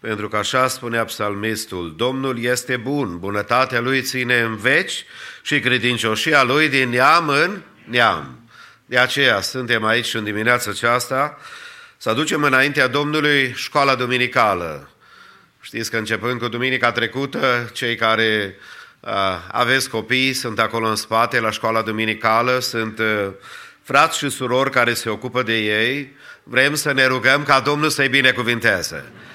pentru 0.00 0.28
că 0.28 0.36
așa 0.36 0.68
spunea 0.68 1.04
psalmistul, 1.04 1.94
Domnul 1.96 2.42
este 2.42 2.76
bun, 2.76 3.18
bunătatea 3.18 3.80
Lui 3.80 4.02
ține 4.02 4.40
în 4.40 4.56
veci 4.56 5.04
și 5.42 5.60
credincioșia 5.60 6.42
Lui 6.42 6.68
din 6.68 6.88
neam 6.88 7.28
în 7.28 7.62
neam. 7.84 8.48
De 8.86 8.98
aceea 8.98 9.40
suntem 9.40 9.84
aici 9.84 10.14
în 10.14 10.24
dimineața 10.24 10.70
aceasta 10.70 11.38
să 11.96 12.08
aducem 12.08 12.42
înaintea 12.42 12.86
Domnului 12.86 13.52
școala 13.54 13.94
dominicală. 13.94 14.90
Știți 15.60 15.90
că 15.90 15.96
începând 15.96 16.40
cu 16.40 16.48
duminica 16.48 16.92
trecută, 16.92 17.70
cei 17.72 17.96
care 17.96 18.56
Uh, 19.00 19.10
aveți 19.52 19.90
copii, 19.90 20.32
sunt 20.32 20.58
acolo 20.58 20.88
în 20.88 20.96
spate, 20.96 21.40
la 21.40 21.50
școala 21.50 21.82
duminicală, 21.82 22.58
sunt 22.58 22.98
uh, 22.98 23.28
frați 23.82 24.18
și 24.18 24.28
surori 24.28 24.70
care 24.70 24.94
se 24.94 25.08
ocupă 25.08 25.42
de 25.42 25.58
ei. 25.58 26.16
Vrem 26.42 26.74
să 26.74 26.92
ne 26.92 27.06
rugăm 27.06 27.42
ca 27.42 27.60
Domnul 27.60 27.90
să-i 27.90 28.08
binecuvinteze. 28.08 29.04
Uh, 29.06 29.29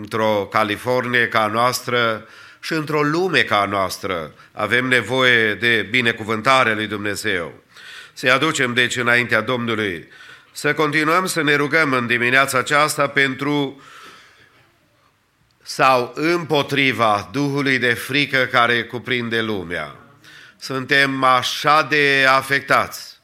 într-o 0.00 0.48
Californie 0.50 1.28
ca 1.28 1.46
noastră 1.46 2.28
și 2.60 2.72
într-o 2.72 3.02
lume 3.02 3.42
ca 3.42 3.64
noastră 3.64 4.32
avem 4.52 4.86
nevoie 4.86 5.54
de 5.54 5.86
binecuvântare 5.90 6.74
lui 6.74 6.86
Dumnezeu. 6.86 7.54
Să-i 8.12 8.30
aducem 8.30 8.74
deci 8.74 8.96
înaintea 8.96 9.40
Domnului. 9.40 10.08
Să 10.52 10.74
continuăm 10.74 11.26
să 11.26 11.42
ne 11.42 11.54
rugăm 11.54 11.92
în 11.92 12.06
dimineața 12.06 12.58
aceasta 12.58 13.08
pentru 13.08 13.82
sau 15.62 16.12
împotriva 16.14 17.28
Duhului 17.32 17.78
de 17.78 17.92
frică 17.94 18.48
care 18.50 18.84
cuprinde 18.84 19.40
lumea. 19.40 19.96
Suntem 20.58 21.24
așa 21.24 21.82
de 21.82 22.26
afectați 22.28 23.16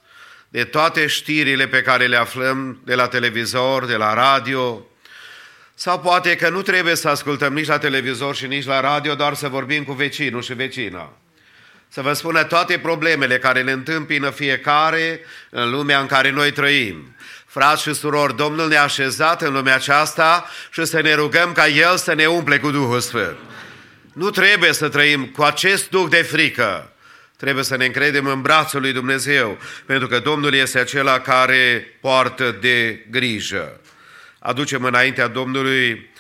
de 0.49 0.65
toate 0.65 1.07
știrile 1.07 1.67
pe 1.67 1.83
care 1.83 2.07
le 2.07 2.17
aflăm 2.17 2.81
de 2.85 2.95
la 2.95 3.09
televizor, 3.09 3.87
de 3.87 3.97
la 3.97 4.15
radio, 4.15 4.87
sau 5.83 6.01
poate 6.01 6.37
că 6.37 6.49
nu 6.49 6.63
trebuie 6.63 6.95
să 6.95 7.09
ascultăm 7.09 7.53
nici 7.53 7.67
la 7.67 7.79
televizor 7.79 8.35
și 8.35 8.47
nici 8.47 8.67
la 8.67 8.81
radio, 8.81 9.15
doar 9.15 9.35
să 9.35 9.49
vorbim 9.49 9.85
cu 9.85 9.93
vecinul 9.93 10.43
și 10.43 10.55
vecina. 10.55 11.13
Să 11.89 12.03
vă 12.03 12.13
spună 12.13 12.43
toate 12.45 12.79
problemele 12.79 13.39
care 13.39 13.63
le 13.63 13.71
întâmpină 13.71 14.31
fiecare 14.31 15.21
în 15.51 15.71
lumea 15.71 16.01
în 16.01 16.07
care 16.07 16.31
noi 16.31 16.53
trăim. 16.53 17.17
Frați 17.47 17.83
și 17.83 17.95
surori, 17.95 18.37
Domnul 18.37 18.69
ne-a 18.69 18.83
așezat 18.83 19.43
în 19.43 19.53
lumea 19.53 19.75
aceasta 19.75 20.49
și 20.73 20.85
să 20.85 21.01
ne 21.01 21.15
rugăm 21.15 21.53
ca 21.53 21.69
El 21.69 21.97
să 21.97 22.15
ne 22.15 22.27
umple 22.27 22.59
cu 22.59 22.71
Duhul 22.71 23.01
Sfânt. 23.01 23.37
Nu 24.13 24.31
trebuie 24.31 24.73
să 24.73 24.89
trăim 24.89 25.27
cu 25.27 25.43
acest 25.43 25.91
duh 25.91 26.07
de 26.09 26.23
frică. 26.23 26.93
Trebuie 27.37 27.65
să 27.65 27.77
ne 27.77 27.85
încredem 27.85 28.27
în 28.27 28.41
brațul 28.41 28.81
lui 28.81 28.93
Dumnezeu, 28.93 29.59
pentru 29.87 30.09
că 30.09 30.19
Domnul 30.19 30.55
este 30.55 30.79
acela 30.79 31.21
care 31.21 31.97
poartă 32.01 32.57
de 32.61 33.07
grijă. 33.11 33.81
Aducem 34.45 34.85
înaintea 34.85 35.29
Domnului 35.29 36.11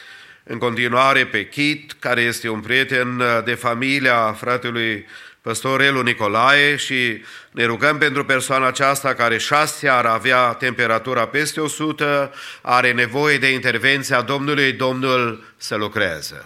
în 0.44 0.58
continuare 0.58 1.26
pe 1.26 1.48
Chit, 1.48 1.92
care 1.98 2.20
este 2.20 2.48
un 2.48 2.60
prieten 2.60 3.22
de 3.44 3.54
familie 3.54 4.08
a 4.08 4.32
fratelui 4.32 5.06
păstorelul 5.40 6.02
Nicolae 6.02 6.76
și 6.76 7.22
ne 7.50 7.64
rugăm 7.64 7.98
pentru 7.98 8.24
persoana 8.24 8.66
aceasta 8.66 9.14
care 9.14 9.38
șase 9.38 9.88
ar 9.88 10.04
avea 10.04 10.52
temperatura 10.52 11.26
peste 11.26 11.60
100, 11.60 12.32
are 12.60 12.92
nevoie 12.92 13.38
de 13.38 13.52
intervenția 13.52 14.20
Domnului, 14.20 14.72
Domnul 14.72 15.44
să 15.56 15.76
lucreze. 15.76 16.44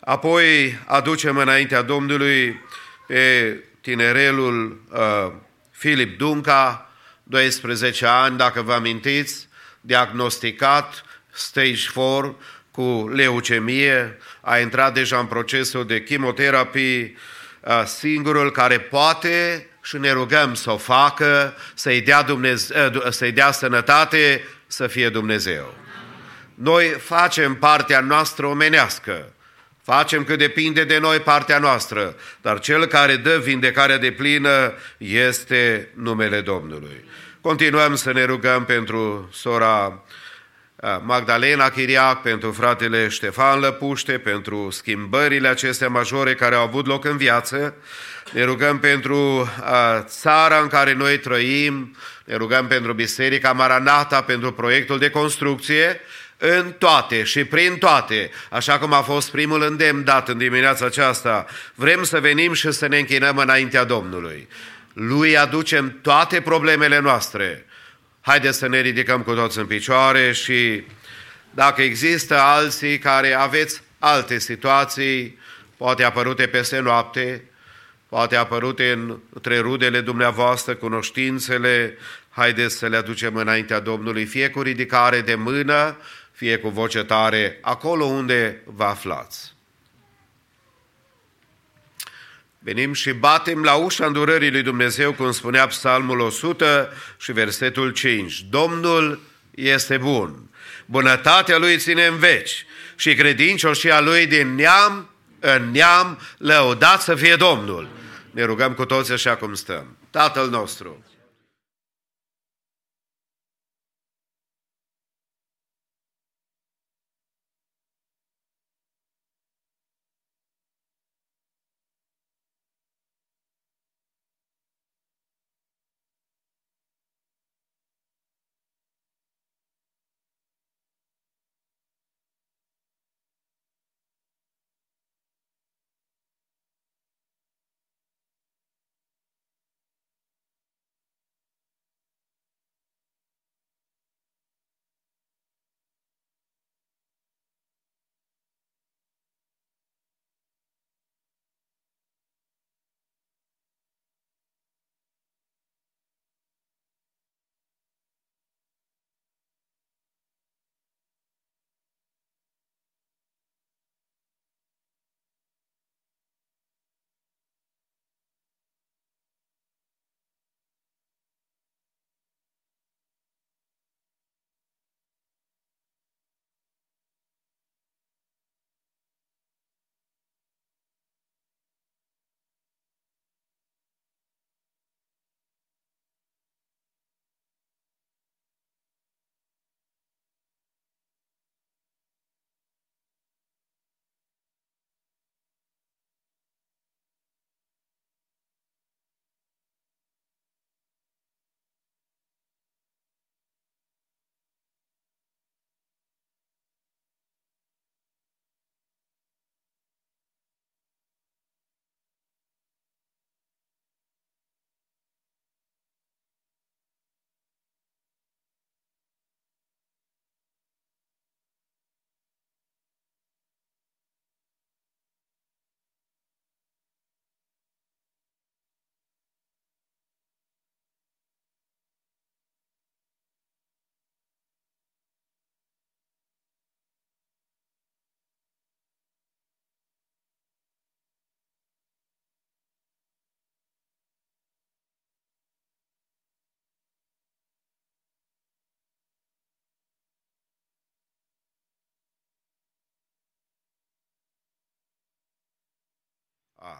Apoi 0.00 0.78
aducem 0.84 1.36
înaintea 1.36 1.82
Domnului 1.82 2.62
pe 3.06 3.56
tinerelul 3.80 4.80
uh, 4.90 5.32
Filip 5.70 6.18
Dunca, 6.18 6.90
12 7.22 8.06
ani, 8.06 8.36
dacă 8.36 8.62
vă 8.62 8.72
amintiți, 8.72 9.45
diagnosticat 9.86 11.04
stage 11.32 11.90
4 11.94 12.38
cu 12.70 13.10
leucemie, 13.14 14.18
a 14.40 14.58
intrat 14.58 14.94
deja 14.94 15.18
în 15.18 15.26
procesul 15.26 15.86
de 15.86 16.02
chimioterapie, 16.02 17.14
singurul 17.86 18.50
care 18.50 18.78
poate 18.78 19.66
și 19.82 19.96
ne 19.96 20.12
rugăm 20.12 20.54
să 20.54 20.70
o 20.70 20.76
facă, 20.76 21.56
să-i 21.74 22.00
dea, 22.00 22.22
Dumnezeu, 22.22 23.10
să 23.10 23.30
dea 23.30 23.52
sănătate, 23.52 24.44
să 24.66 24.86
fie 24.86 25.08
Dumnezeu. 25.08 25.74
Noi 26.54 26.86
facem 26.88 27.54
partea 27.54 28.00
noastră 28.00 28.46
omenească, 28.46 29.32
facem 29.82 30.24
cât 30.24 30.38
depinde 30.38 30.84
de 30.84 30.98
noi 30.98 31.18
partea 31.18 31.58
noastră, 31.58 32.16
dar 32.40 32.58
cel 32.58 32.86
care 32.86 33.16
dă 33.16 33.38
vindecarea 33.38 33.98
de 33.98 34.12
plină 34.12 34.74
este 34.98 35.88
numele 35.94 36.40
Domnului. 36.40 37.04
Continuăm 37.46 37.94
să 37.94 38.12
ne 38.12 38.24
rugăm 38.24 38.64
pentru 38.64 39.28
sora 39.32 40.02
Magdalena 41.02 41.68
Chiriac, 41.68 42.22
pentru 42.22 42.52
fratele 42.52 43.08
Ștefan 43.08 43.60
Lăpuște, 43.60 44.18
pentru 44.18 44.70
schimbările 44.70 45.48
acestea 45.48 45.88
majore 45.88 46.34
care 46.34 46.54
au 46.54 46.62
avut 46.62 46.86
loc 46.86 47.04
în 47.04 47.16
viață. 47.16 47.74
Ne 48.32 48.44
rugăm 48.44 48.78
pentru 48.78 49.48
țara 50.00 50.58
în 50.58 50.68
care 50.68 50.92
noi 50.92 51.18
trăim, 51.18 51.96
ne 52.24 52.36
rugăm 52.36 52.66
pentru 52.66 52.92
Biserica 52.92 53.52
Maranata, 53.52 54.22
pentru 54.22 54.52
proiectul 54.52 54.98
de 54.98 55.10
construcție, 55.10 56.00
în 56.38 56.72
toate 56.78 57.22
și 57.22 57.44
prin 57.44 57.76
toate, 57.78 58.30
așa 58.50 58.78
cum 58.78 58.92
a 58.92 59.00
fost 59.02 59.30
primul 59.30 59.62
îndemn 59.62 60.04
dat 60.04 60.28
în 60.28 60.38
dimineața 60.38 60.86
aceasta, 60.86 61.46
vrem 61.74 62.02
să 62.02 62.20
venim 62.20 62.52
și 62.52 62.72
să 62.72 62.86
ne 62.86 62.98
închinăm 62.98 63.36
înaintea 63.36 63.84
Domnului. 63.84 64.48
Lui 64.96 65.38
aducem 65.38 65.98
toate 66.02 66.40
problemele 66.40 66.98
noastre, 66.98 67.66
Haideți 68.26 68.58
să 68.58 68.68
ne 68.68 68.80
ridicăm 68.80 69.22
cu 69.22 69.34
toți 69.34 69.58
în 69.58 69.66
picioare 69.66 70.32
și 70.32 70.82
dacă 71.50 71.82
există 71.82 72.38
alții 72.38 72.98
care 72.98 73.32
aveți 73.32 73.82
alte 73.98 74.38
situații, 74.38 75.38
poate 75.76 76.02
apărute 76.02 76.46
peste 76.46 76.78
noapte, 76.78 77.44
poate 78.08 78.36
apărute 78.36 79.18
între 79.32 79.58
rudele 79.58 80.00
dumneavoastră, 80.00 80.74
cunoștințele, 80.74 81.98
haideți 82.30 82.76
să 82.76 82.86
le 82.86 82.96
aducem 82.96 83.36
înaintea 83.36 83.80
Domnului, 83.80 84.24
fie 84.24 84.50
cu 84.50 84.62
ridicare 84.62 85.20
de 85.20 85.34
mână, 85.34 85.96
fie 86.32 86.58
cu 86.58 86.68
voce 86.68 87.04
tare, 87.04 87.58
acolo 87.60 88.04
unde 88.04 88.60
vă 88.64 88.84
aflați. 88.84 89.55
Venim 92.66 92.92
și 92.92 93.12
batem 93.12 93.62
la 93.62 93.74
ușa 93.74 94.06
îndurării 94.06 94.50
lui 94.50 94.62
Dumnezeu, 94.62 95.12
cum 95.12 95.32
spunea 95.32 95.66
Psalmul 95.66 96.20
100 96.20 96.92
și 97.18 97.32
versetul 97.32 97.90
5. 97.90 98.44
Domnul 98.50 99.20
este 99.50 99.96
bun, 99.96 100.50
bunătatea 100.86 101.58
lui 101.58 101.78
ține 101.78 102.06
în 102.06 102.18
veci 102.18 102.66
și 102.96 103.14
credincioșia 103.14 104.00
lui 104.00 104.26
din 104.26 104.54
neam 104.54 105.10
în 105.40 105.70
neam, 105.70 106.18
lăudat 106.38 107.02
să 107.02 107.14
fie 107.14 107.36
Domnul. 107.36 107.88
Ne 108.30 108.44
rugăm 108.44 108.72
cu 108.72 108.84
toți 108.84 109.12
așa 109.12 109.36
cum 109.36 109.54
stăm. 109.54 109.96
Tatăl 110.10 110.48
nostru, 110.48 111.04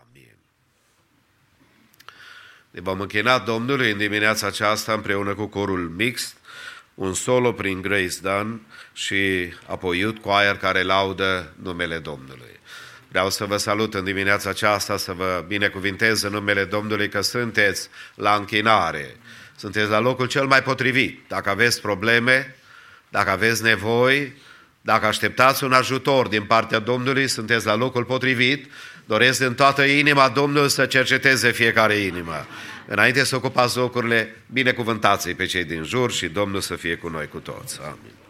Amin. 0.03 0.37
Ne 2.71 2.81
vom 2.81 3.01
închina 3.01 3.39
Domnului 3.39 3.91
în 3.91 3.99
dimineața 3.99 4.47
aceasta 4.47 4.93
împreună 4.93 5.35
cu 5.35 5.47
corul 5.47 5.89
mixt, 5.89 6.37
un 6.95 7.15
solo 7.15 7.53
prin 7.53 7.81
Grace 7.81 8.17
Dunn 8.23 8.61
și 8.93 9.53
apoi 9.67 9.99
Youth 9.99 10.21
Choir 10.21 10.57
care 10.57 10.83
laudă 10.83 11.53
numele 11.63 11.99
Domnului. 11.99 12.61
Vreau 13.09 13.31
să 13.31 13.45
vă 13.45 13.57
salut 13.57 13.95
în 13.95 14.05
dimineața 14.05 14.51
aceasta, 14.51 14.97
să 14.97 15.13
vă 15.13 15.45
binecuvintez 15.47 16.23
în 16.23 16.33
numele 16.33 16.65
Domnului 16.65 17.09
că 17.09 17.21
sunteți 17.21 17.89
la 18.15 18.35
închinare. 18.35 19.17
Sunteți 19.57 19.91
la 19.91 19.99
locul 19.99 20.27
cel 20.27 20.47
mai 20.47 20.63
potrivit. 20.63 21.25
Dacă 21.29 21.51
aveți 21.51 21.81
probleme, 21.81 22.57
dacă 23.09 23.31
aveți 23.31 23.63
nevoi, 23.63 24.37
dacă 24.81 25.07
așteptați 25.07 25.65
un 25.65 25.73
ajutor 25.73 26.29
din 26.29 26.45
partea 26.45 26.79
Domnului, 26.79 27.29
sunteți 27.29 27.67
la 27.67 27.75
locul 27.75 28.05
potrivit. 28.05 28.71
Doresc 29.07 29.41
în 29.41 29.55
toată 29.55 29.85
inima 29.85 30.29
Domnul 30.29 30.69
să 30.69 30.87
cerceteze 30.87 31.51
fiecare 31.51 31.95
inimă. 31.95 32.47
Înainte 32.87 33.25
să 33.25 33.37
ocupați 33.37 33.77
locurile, 33.77 34.37
binecuvântați 34.53 35.31
pe 35.31 35.45
cei 35.45 35.65
din 35.65 35.83
jur 35.83 36.13
și 36.13 36.27
Domnul 36.27 36.61
să 36.61 36.75
fie 36.75 36.95
cu 36.97 37.09
noi 37.09 37.29
cu 37.29 37.39
toți. 37.39 37.81
Amin. 37.83 38.26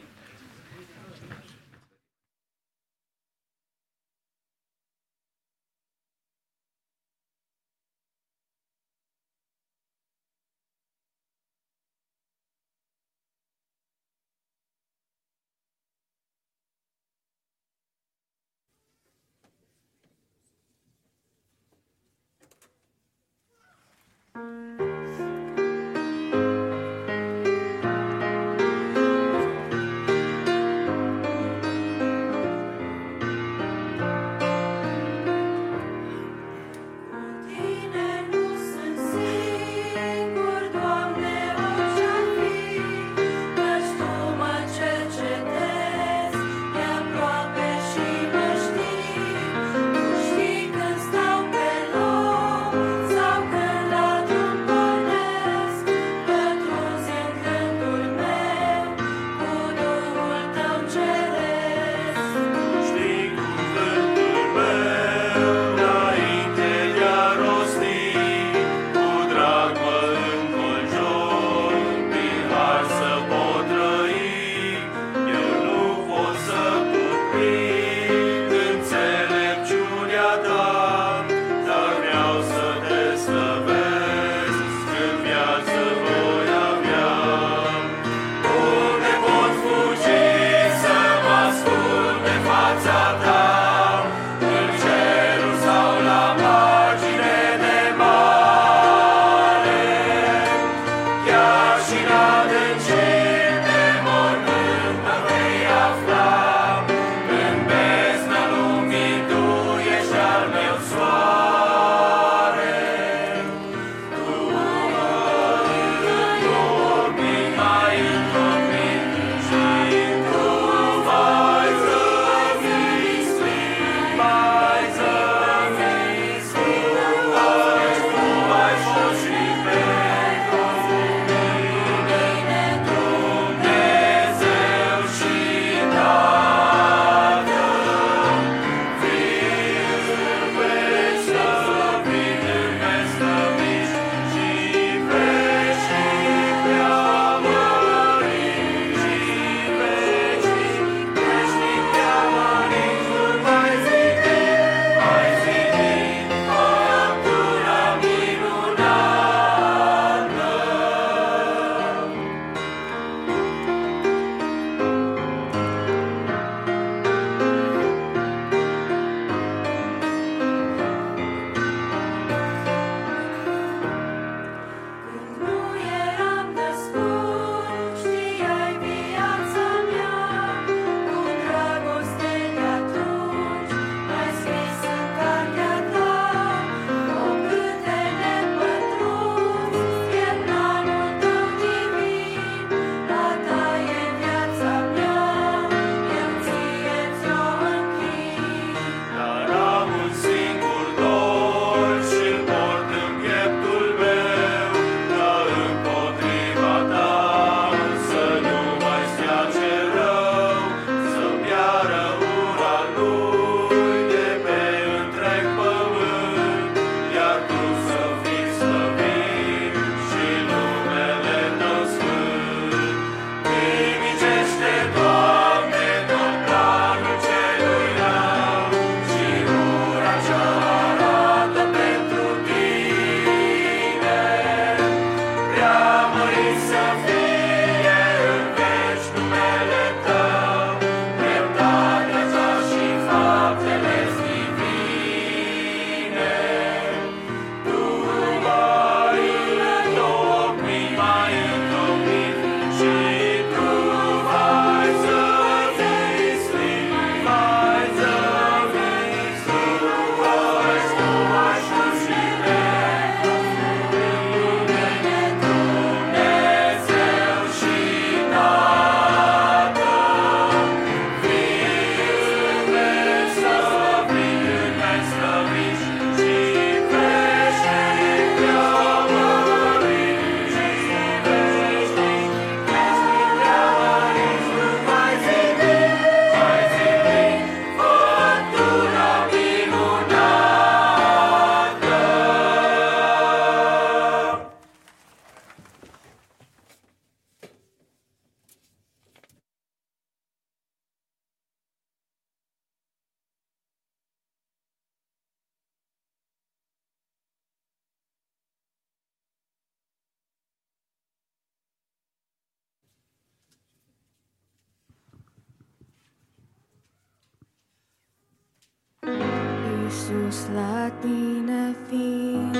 Sus 320.07 320.47
la 320.55 320.89
tine 321.03 321.75
fiind, 321.89 322.57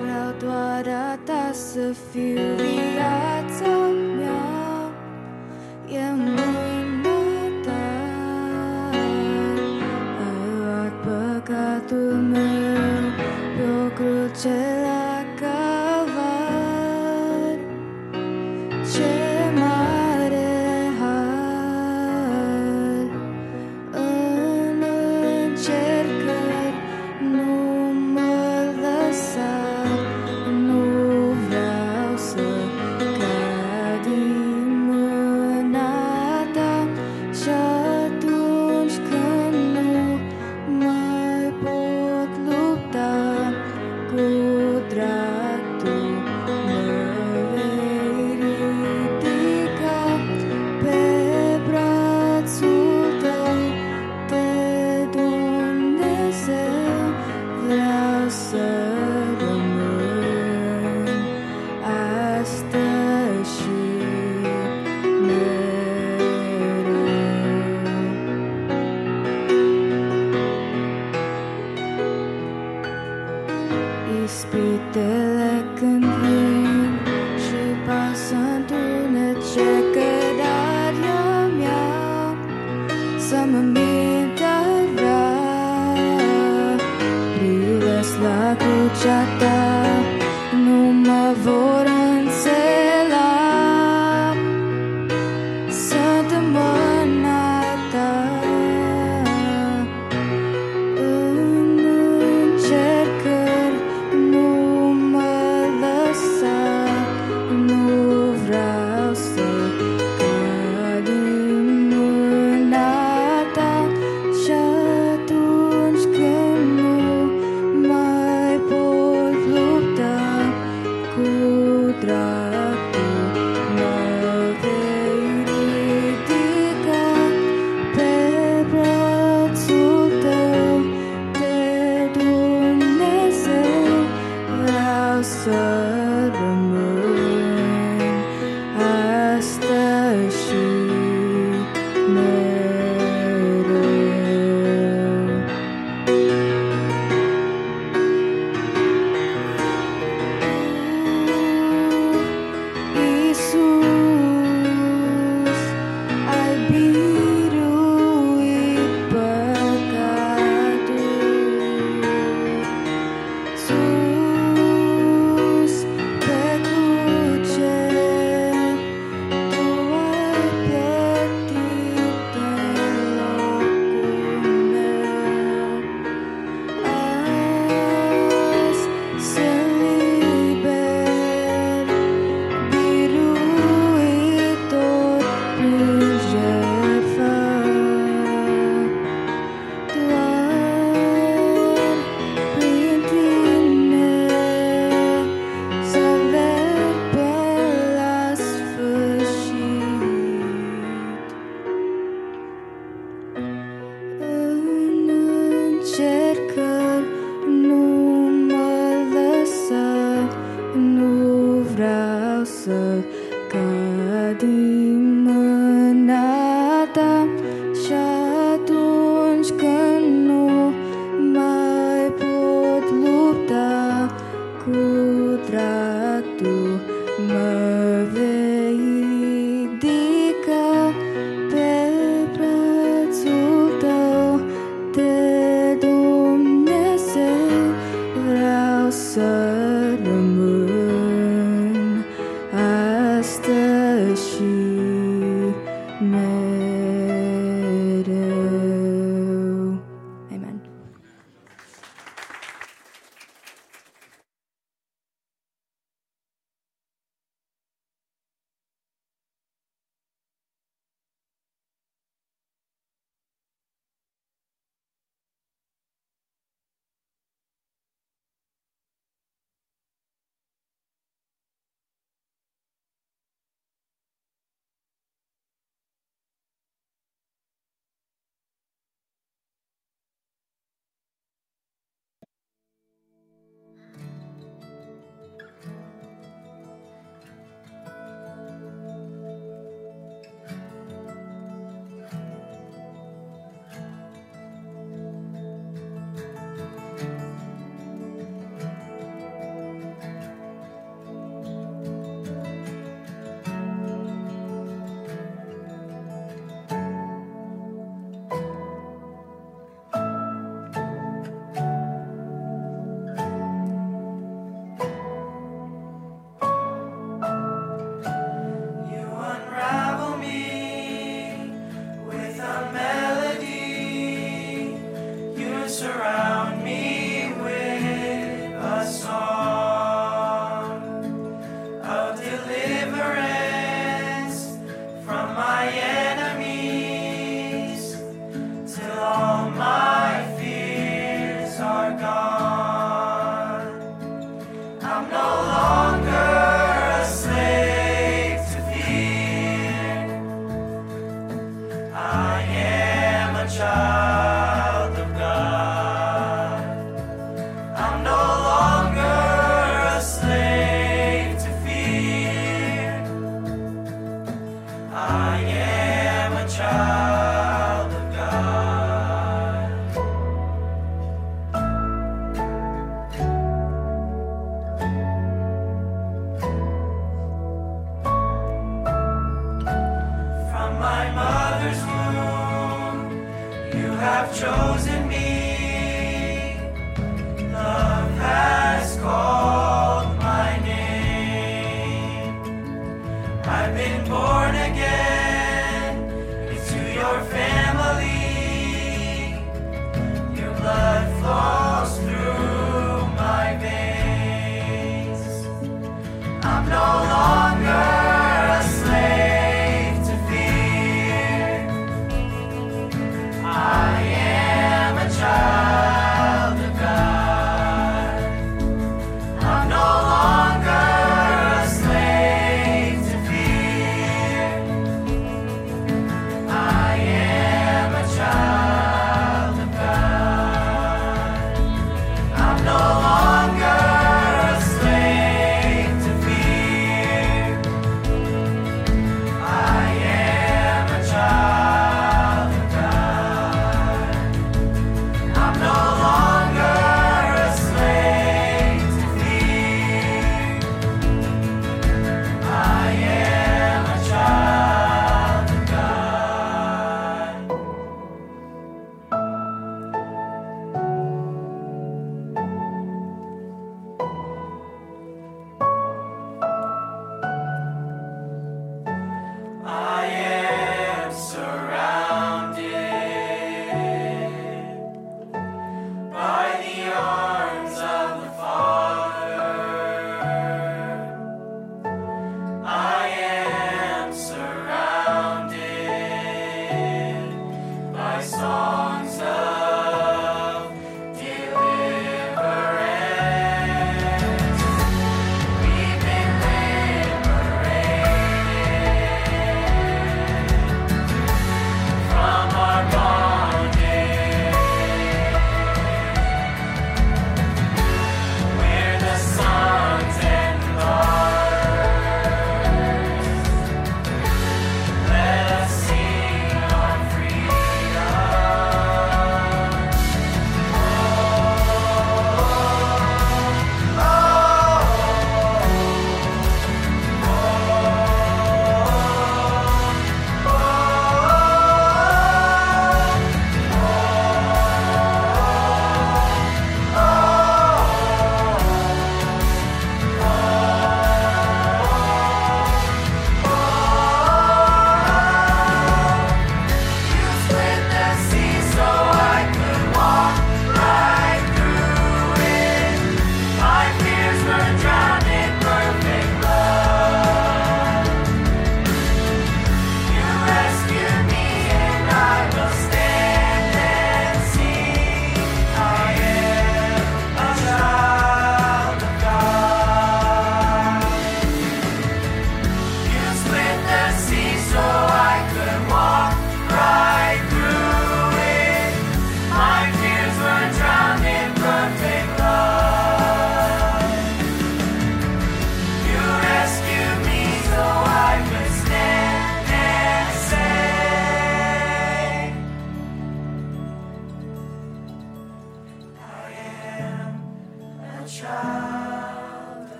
vreau 0.00 0.32
doar 0.42 0.88
a 0.88 1.18
ta 1.24 1.52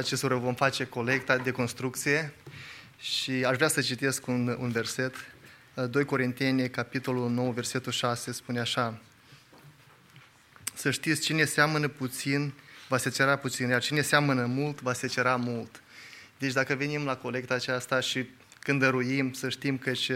frate 0.00 0.14
și 0.14 0.20
soră, 0.20 0.36
vom 0.36 0.54
face 0.54 0.84
colecta 0.84 1.36
de 1.36 1.50
construcție 1.50 2.32
și 2.98 3.30
aș 3.30 3.56
vrea 3.56 3.68
să 3.68 3.80
citesc 3.80 4.26
un, 4.26 4.56
un 4.60 4.70
verset. 4.70 5.14
2 5.90 6.04
Corinteni, 6.04 6.70
capitolul 6.70 7.30
9, 7.30 7.52
versetul 7.52 7.92
6, 7.92 8.32
spune 8.32 8.60
așa. 8.60 9.00
Să 10.74 10.90
știți, 10.90 11.20
cine 11.20 11.44
seamănă 11.44 11.88
puțin, 11.88 12.52
va 12.88 12.96
se 12.96 13.10
cera 13.10 13.36
puțin, 13.36 13.68
iar 13.68 13.82
cine 13.82 14.00
seamănă 14.00 14.46
mult, 14.46 14.80
va 14.80 14.92
se 14.92 15.06
cera 15.06 15.36
mult. 15.36 15.82
Deci 16.38 16.52
dacă 16.52 16.74
venim 16.74 17.04
la 17.04 17.16
colecta 17.16 17.54
aceasta 17.54 18.00
și 18.00 18.26
când 18.58 18.80
dăruim, 18.80 19.32
să 19.32 19.48
știm 19.48 19.78
că 19.78 19.92
și 19.92 20.12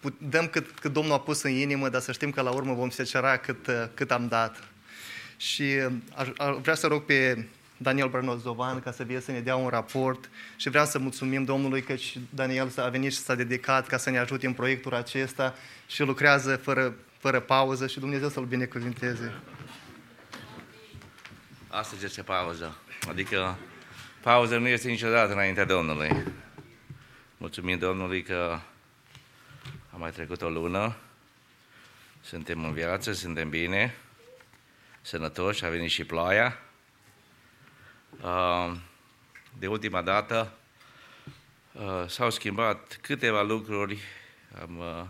put- 0.00 0.20
dăm 0.20 0.48
cât, 0.48 0.78
cât 0.80 0.92
Domnul 0.92 1.12
a 1.12 1.20
pus 1.20 1.42
în 1.42 1.50
inimă, 1.50 1.88
dar 1.88 2.00
să 2.00 2.12
știm 2.12 2.30
că 2.30 2.40
la 2.40 2.50
urmă 2.50 2.74
vom 2.74 2.90
secera 2.90 3.36
cât, 3.36 3.66
uh, 3.66 3.84
cât 3.94 4.10
am 4.10 4.28
dat. 4.28 4.68
Și 5.36 5.62
uh, 5.62 5.92
aș, 6.14 6.28
aș 6.36 6.56
vrea 6.62 6.74
să 6.74 6.86
rog 6.86 7.04
pe 7.04 7.46
Daniel 7.84 8.08
Brănozovan 8.08 8.80
ca 8.80 8.92
să 8.92 9.02
vie 9.02 9.20
să 9.20 9.30
ne 9.30 9.40
dea 9.40 9.56
un 9.56 9.68
raport 9.68 10.30
și 10.56 10.68
vreau 10.68 10.84
să 10.84 10.98
mulțumim 10.98 11.44
Domnului 11.44 11.82
că 11.82 11.94
și 11.96 12.20
Daniel 12.30 12.72
a 12.76 12.88
venit 12.88 13.12
și 13.12 13.18
s-a 13.18 13.34
dedicat 13.34 13.86
ca 13.86 13.96
să 13.96 14.10
ne 14.10 14.18
ajute 14.18 14.46
în 14.46 14.52
proiectul 14.52 14.94
acesta 14.94 15.54
și 15.86 16.02
lucrează 16.02 16.56
fără, 16.56 16.94
fără 17.18 17.40
pauză 17.40 17.86
și 17.86 17.98
Dumnezeu 17.98 18.28
să-l 18.28 18.44
binecuvinteze. 18.44 19.32
Asta 21.68 21.94
este 22.04 22.22
pauză. 22.22 22.76
Adică 23.08 23.58
pauză 24.20 24.58
nu 24.58 24.68
este 24.68 24.88
niciodată 24.88 25.32
înaintea 25.32 25.64
Domnului. 25.64 26.22
Mulțumim 27.36 27.78
Domnului 27.78 28.22
că 28.22 28.58
a 29.90 29.96
mai 29.96 30.10
trecut 30.10 30.42
o 30.42 30.48
lună, 30.48 30.96
suntem 32.20 32.64
în 32.64 32.72
viață, 32.72 33.12
suntem 33.12 33.48
bine, 33.48 33.94
sănătoși, 35.00 35.64
a 35.64 35.68
venit 35.68 35.90
și 35.90 36.04
ploaia. 36.04 36.63
Uh, 38.22 38.72
De 39.58 39.66
ultima 39.66 40.02
dată 40.02 40.52
uh, 41.72 42.04
s-au 42.06 42.30
schimbat 42.30 42.98
câteva 43.00 43.42
lucruri. 43.42 43.98
Am, 44.62 44.78
uh, 44.78 45.04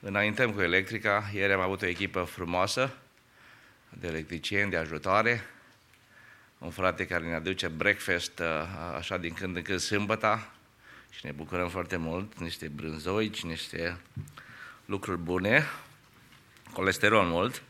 înaintăm 0.00 0.52
cu 0.52 0.60
electrica. 0.60 1.30
Ieri 1.32 1.52
am 1.52 1.60
avut 1.60 1.82
o 1.82 1.86
echipă 1.86 2.22
frumoasă 2.22 2.96
de 3.88 4.06
electricieni, 4.06 4.70
de 4.70 4.76
ajutoare. 4.76 5.44
Un 6.58 6.70
frate 6.70 7.06
care 7.06 7.24
ne 7.24 7.34
aduce 7.34 7.68
breakfast 7.68 8.38
uh, 8.38 8.46
așa 8.96 9.16
din 9.16 9.34
când 9.34 9.56
în 9.56 9.62
când 9.62 9.78
sâmbăta 9.78 10.52
și 11.10 11.26
ne 11.26 11.32
bucurăm 11.32 11.68
foarte 11.68 11.96
mult, 11.96 12.38
niște 12.38 12.68
brânzoici, 12.68 13.42
niște 13.42 13.96
lucruri 14.84 15.18
bune, 15.18 15.64
colesterol 16.72 17.24
mult. 17.24 17.62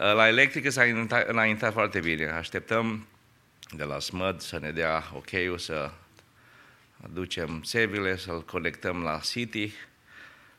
Uh, 0.00 0.14
La 0.14 0.28
electrică 0.28 0.70
s-a 0.70 0.82
înaintat, 0.82 1.28
înaintat 1.28 1.72
foarte 1.72 2.00
bine. 2.00 2.30
Așteptăm 2.30 3.06
de 3.70 3.84
la 3.84 3.98
SMăD 3.98 4.40
să 4.40 4.58
ne 4.58 4.70
dea 4.70 5.04
ok-ul 5.14 5.58
să 5.58 5.90
ducem 7.12 7.60
țevile, 7.62 8.16
să-l 8.16 8.44
conectăm 8.44 9.02
la 9.02 9.18
City, 9.18 9.72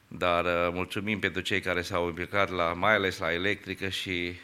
dar 0.08 0.46
uh, 0.46 0.74
mulțumim 0.74 1.20
pentru 1.20 1.42
cei 1.42 1.62
care 1.62 1.82
s-au 1.82 2.08
implicat, 2.08 2.50
la, 2.50 2.74
mai 2.74 2.94
ales 2.94 3.18
la 3.18 3.34
electrică 3.34 3.90
și 3.90 4.40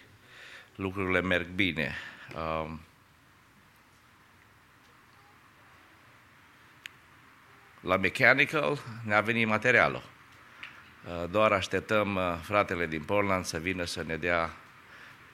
lucrurile 0.75 1.21
merg 1.21 1.47
bine. 1.47 1.95
Um, 2.35 2.81
la 7.81 7.97
mechanical 7.97 8.79
ne-a 9.05 9.21
venit 9.21 9.47
materialul. 9.47 10.03
Uh, 11.05 11.29
Doar 11.29 11.51
așteptăm 11.51 12.15
uh, 12.15 12.39
fratele 12.41 12.87
din 12.87 13.03
Portland 13.03 13.45
să 13.45 13.57
vină 13.57 13.83
să 13.83 14.03
ne 14.03 14.17
dea 14.17 14.53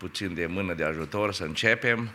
puțin 0.03 0.33
de 0.33 0.45
mână 0.45 0.73
de 0.73 0.83
ajutor, 0.83 1.33
să 1.33 1.43
începem. 1.43 2.09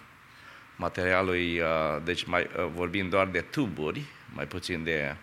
Materialul, 0.77 1.35
e, 1.35 1.63
uh, 1.63 2.03
deci 2.05 2.25
mai, 2.25 2.43
uh, 2.57 2.67
vorbim 2.75 3.09
doar 3.09 3.27
de 3.27 3.41
tuburi, 3.41 4.03
mai 4.35 4.47
puțin 4.47 4.85
de 4.85 5.17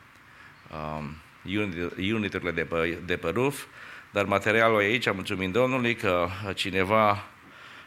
um, 0.71 1.15
unit- 1.45 2.13
uniturile 2.13 2.51
de 2.51 2.63
pe, 2.63 2.97
de 3.05 3.17
pe 3.17 3.29
roof, 3.29 3.63
dar 4.11 4.25
materialul 4.25 4.81
e 4.81 4.83
aici, 4.83 5.11
mulțumim 5.11 5.51
Domnului 5.51 5.95
că 5.95 6.27
cineva 6.55 7.23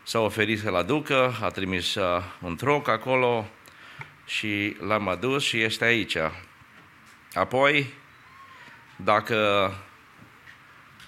s-a 0.03 0.19
oferit 0.19 0.59
să-l 0.59 0.75
aducă, 0.75 1.35
a 1.43 1.49
trimis 1.49 1.95
uh, 1.95 2.23
un 2.41 2.57
troc 2.57 2.89
acolo 2.89 3.49
și 4.27 4.77
l-am 4.87 5.09
adus 5.09 5.45
și 5.45 5.63
este 5.63 5.85
aici. 5.85 6.17
Apoi, 7.35 7.95
dacă 8.97 9.73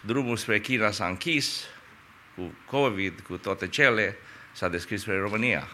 drumul 0.01 0.37
spre 0.37 0.61
China 0.61 0.91
s-a 0.91 1.07
închis, 1.07 1.65
cu 2.41 2.77
COVID, 2.77 3.21
cu 3.21 3.37
toate 3.37 3.69
cele, 3.69 4.17
s-a 4.53 4.69
deschis 4.69 5.01
spre 5.01 5.19
România. 5.19 5.69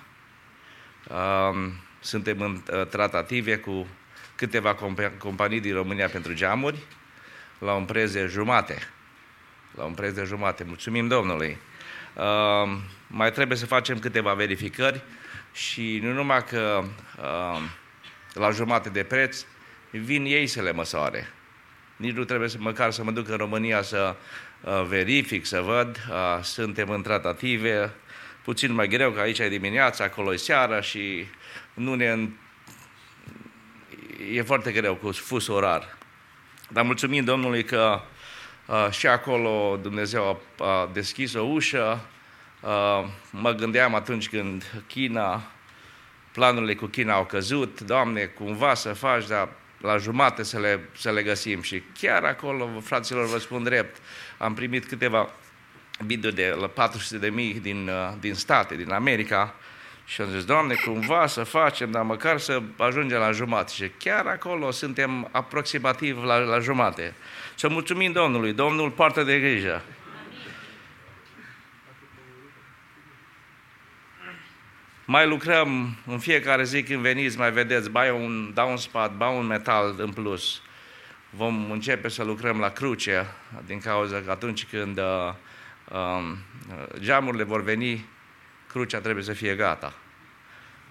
Um, 1.09 1.73
Suntem 2.01 2.41
în 2.41 2.63
uh, 2.73 2.87
tratative 2.87 3.57
cu 3.57 3.87
câteva 4.35 4.75
compa- 4.75 5.19
companii 5.19 5.61
din 5.61 5.75
România 5.75 6.09
pentru 6.09 6.35
geamuri, 6.35 6.79
la 7.59 7.73
un 7.73 7.85
preț 7.85 8.13
de 8.13 8.27
jumate. 8.27 8.79
La 9.75 9.85
un 9.85 9.95
preț 9.95 10.15
de 10.15 10.25
jumate. 10.25 10.65
Mulțumim 10.65 11.09
Domnului. 11.09 11.59
Um, 12.15 12.83
Mai 13.07 13.33
trebuie 13.33 13.57
să 13.57 13.67
facem 13.67 13.99
câteva 13.99 14.35
verificări 14.35 15.03
și 15.53 16.01
nu 16.03 16.13
numai 16.13 16.45
că 16.45 16.85
um, 16.85 17.63
la 18.33 18.51
jumate 18.51 18.89
de 18.89 19.03
preț, 19.03 19.45
vin 19.91 20.25
ei 20.25 20.47
să 20.47 20.63
le 20.63 20.73
măsoare. 20.73 21.29
Nici 21.97 22.15
nu 22.15 22.25
trebuie 22.25 22.49
să, 22.49 22.57
măcar 22.61 22.91
să 22.91 23.05
mă 23.05 23.11
duc 23.11 23.29
în 23.29 23.37
România 23.37 23.83
să 23.83 24.17
uh, 24.19 24.46
verific, 24.89 25.47
să 25.47 25.61
văd. 25.61 26.07
Uh, 26.11 26.43
suntem 26.43 26.91
în 26.91 27.03
tratative, 27.03 27.95
puțin 28.45 28.73
mai 28.73 28.89
greu, 28.89 29.11
că 29.11 29.21
aici 29.21 29.39
e 29.39 29.49
dimineața, 29.49 30.05
acolo 30.05 30.33
e 30.33 30.37
seara 30.37 30.81
și 30.81 31.27
nu 31.75 31.95
ne... 31.95 32.09
în- 32.11 32.31
E 34.33 34.43
foarte 34.43 34.73
greu 34.73 34.95
cu 34.95 35.13
fus 35.13 35.47
orar. 35.49 35.97
Dar 36.69 36.85
mulțumim 36.85 37.25
Domnului 37.25 37.65
că 37.65 38.01
uh, 38.67 38.89
și 38.91 39.07
acolo 39.07 39.79
Dumnezeu 39.83 40.43
a, 40.59 40.65
a 40.65 40.91
deschis 40.93 41.35
o 41.35 41.43
ușă. 41.43 42.01
Uh, 42.61 43.05
mă 43.31 43.53
gândeam 43.53 43.95
atunci 43.95 44.29
când 44.29 44.83
China, 44.87 45.43
planurile 46.33 46.75
cu 46.75 46.87
China 46.87 47.15
au 47.15 47.25
căzut, 47.25 47.81
Doamne, 47.81 48.25
cumva 48.25 48.75
să 48.75 48.93
faci, 48.93 49.27
dar 49.27 49.49
la 49.81 49.97
jumate 49.97 50.43
să 50.43 50.59
le, 50.59 50.89
să 50.97 51.11
le 51.11 51.23
găsim. 51.23 51.63
Și 51.63 51.83
chiar 51.99 52.25
acolo, 52.25 52.69
fraților, 52.83 53.27
vă 53.27 53.39
spun 53.39 53.63
drept, 53.63 53.97
am 54.39 54.55
primit 54.55 54.87
câteva 54.87 55.31
video 55.99 56.31
de 56.31 56.57
la 56.61 56.67
400 56.67 57.19
de 57.19 57.29
mii 57.29 57.55
din, 57.55 57.89
uh, 57.89 58.13
din 58.21 58.35
state, 58.35 58.75
din 58.75 58.91
America, 58.91 59.55
și 60.07 60.21
am 60.21 60.29
zis, 60.29 60.45
Doamne, 60.45 60.75
cumva 60.75 61.27
să 61.27 61.43
facem, 61.43 61.91
dar 61.91 62.03
măcar 62.03 62.39
să 62.39 62.63
ajungem 62.77 63.19
la 63.19 63.31
jumate. 63.31 63.73
Și 63.73 63.91
chiar 63.99 64.27
acolo 64.27 64.71
suntem 64.71 65.29
aproximativ 65.33 66.25
la, 66.25 66.37
la 66.37 66.59
jumate. 66.59 67.15
Să 67.55 67.69
mulțumim 67.69 68.13
Domnului, 68.13 68.53
Domnul 68.53 68.91
poartă 68.91 69.23
de 69.23 69.39
grijă. 69.39 69.83
Mai 75.05 75.27
lucrăm 75.27 75.97
în 76.07 76.19
fiecare 76.19 76.65
zi 76.65 76.83
când 76.83 77.01
veniți, 77.01 77.39
mai 77.39 77.53
vedeți, 77.53 77.91
ba 77.91 78.13
un 78.13 78.51
downspat, 78.55 79.17
ba 79.17 79.29
un 79.29 79.47
metal 79.47 79.95
în 79.99 80.13
plus. 80.13 80.63
Vom 81.37 81.71
începe 81.71 82.09
să 82.09 82.25
lucrăm 82.25 82.59
la 82.61 82.71
cruce, 82.71 83.27
din 83.65 83.81
cauza 83.81 84.21
că 84.21 84.31
atunci 84.31 84.67
când 84.67 84.99
uh, 84.99 85.35
um, 85.91 86.39
geamurile 86.99 87.43
vor 87.43 87.63
veni, 87.63 88.09
crucea 88.69 89.01
trebuie 89.01 89.25
să 89.25 89.33
fie 89.33 89.55
gata. 89.55 89.95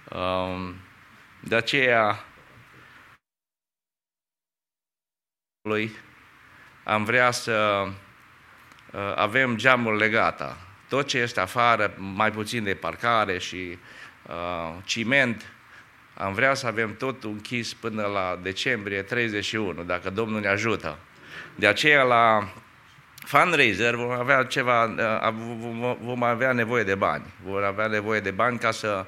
Um, 0.10 0.76
de 1.39 1.56
aceea, 1.56 2.26
lui, 5.62 5.91
am 6.84 7.04
vrea 7.04 7.32
să 7.32 7.88
uh, 8.91 9.14
avem 9.16 9.56
geamurile 9.56 10.10
gata. 10.10 10.58
Tot 10.89 11.08
ce 11.08 11.18
este 11.18 11.39
afară, 11.39 11.93
mai 11.98 12.32
puțin 12.32 12.64
de 12.64 12.76
parcare 12.76 13.38
și 13.38 13.78
uh, 14.28 14.76
ciment, 14.84 15.55
am 16.18 16.34
vrea 16.34 16.53
să 16.53 16.68
avem 16.68 16.95
tot 16.95 17.24
închis 17.24 17.74
până 17.74 18.05
la 18.05 18.39
decembrie 18.41 19.01
31, 19.01 19.84
dacă 19.84 20.09
Domnul 20.09 20.39
ne 20.39 20.47
ajută. 20.47 20.97
De 21.55 21.68
aceea 21.68 22.03
la 22.03 22.49
fundraiser 23.26 23.95
vom 23.95 24.11
avea 24.11 24.43
ceva, 24.43 24.84
uh, 24.84 25.34
vom- 25.57 25.97
vom 26.01 26.24
avea 26.24 26.51
nevoie 26.51 26.84
de 26.84 26.95
bani. 26.95 27.24
Vom 27.43 27.63
avea 27.63 27.88
nevoie 27.88 28.20
de 28.20 28.32
bani 28.32 28.57
ca 28.57 28.72
să 28.72 29.05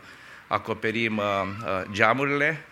acoperim 0.48 1.18
uh, 1.18 1.24
uh, 1.66 1.82
geamurile, 1.92 2.66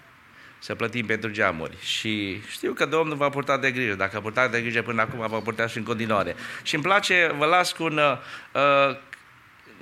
să 0.59 0.75
plătim 0.75 1.05
pentru 1.05 1.29
geamuri. 1.29 1.77
Și 1.79 2.41
știu 2.47 2.73
că 2.73 2.85
Domnul 2.85 3.15
va 3.15 3.29
purta 3.29 3.57
de 3.57 3.71
grijă. 3.71 3.93
Dacă 3.93 4.17
a 4.17 4.21
purtat 4.21 4.51
de 4.51 4.61
grijă 4.61 4.81
până 4.81 5.01
acum, 5.01 5.27
va 5.27 5.39
purta 5.39 5.67
și 5.67 5.77
în 5.77 5.83
continuare. 5.83 6.35
Și 6.63 6.75
îmi 6.75 6.83
place, 6.83 7.31
vă 7.37 7.45
las 7.45 7.71
cu 7.71 7.83
un, 7.83 7.97
uh, 7.97 8.17
uh, 8.51 8.97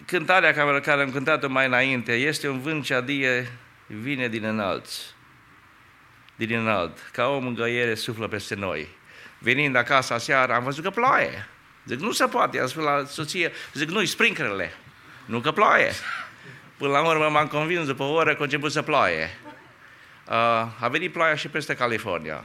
cântarea 0.06 0.54
care, 0.54 0.80
care 0.80 1.02
am 1.02 1.12
cântat-o 1.12 1.50
mai 1.50 1.66
înainte. 1.66 2.14
Este 2.14 2.48
un 2.48 2.60
vânt 2.62 2.84
ce 2.84 2.94
adie, 2.94 3.52
vine 4.02 4.28
din 4.28 4.44
înalți. 4.44 5.14
Din 6.36 6.60
înalt. 6.60 6.98
Ca 7.12 7.28
o 7.28 7.40
mângăiere 7.40 7.96
suflă 7.96 8.28
peste 8.28 8.56
noi. 8.56 8.88
Venind 9.38 9.76
acasă 9.76 10.18
seara, 10.18 10.56
am 10.56 10.64
văzut 10.64 10.84
că 10.84 10.90
ploaie. 10.90 11.48
Zic, 11.86 12.00
nu 12.00 12.12
se 12.12 12.26
poate. 12.26 12.60
Am 12.60 12.68
spus 12.68 12.84
la 12.84 13.06
soție, 13.06 13.52
zic, 13.74 13.90
nu-i 13.90 14.06
sprinklerele. 14.06 14.74
Nu 15.26 15.40
că 15.40 15.52
ploaie. 15.52 15.92
Până 16.78 16.92
la 16.92 17.08
urmă 17.08 17.30
m-am 17.30 17.48
convins 17.48 17.86
după 17.86 18.04
o 18.04 18.14
oră 18.14 18.32
că 18.32 18.42
a 18.42 18.44
început 18.44 18.72
să 18.72 18.82
ploaie. 18.82 19.38
Uh, 20.28 20.34
A 20.80 20.88
venit 20.92 21.12
ploaia 21.12 21.36
și 21.36 21.48
peste 21.48 21.76
California. 21.76 22.44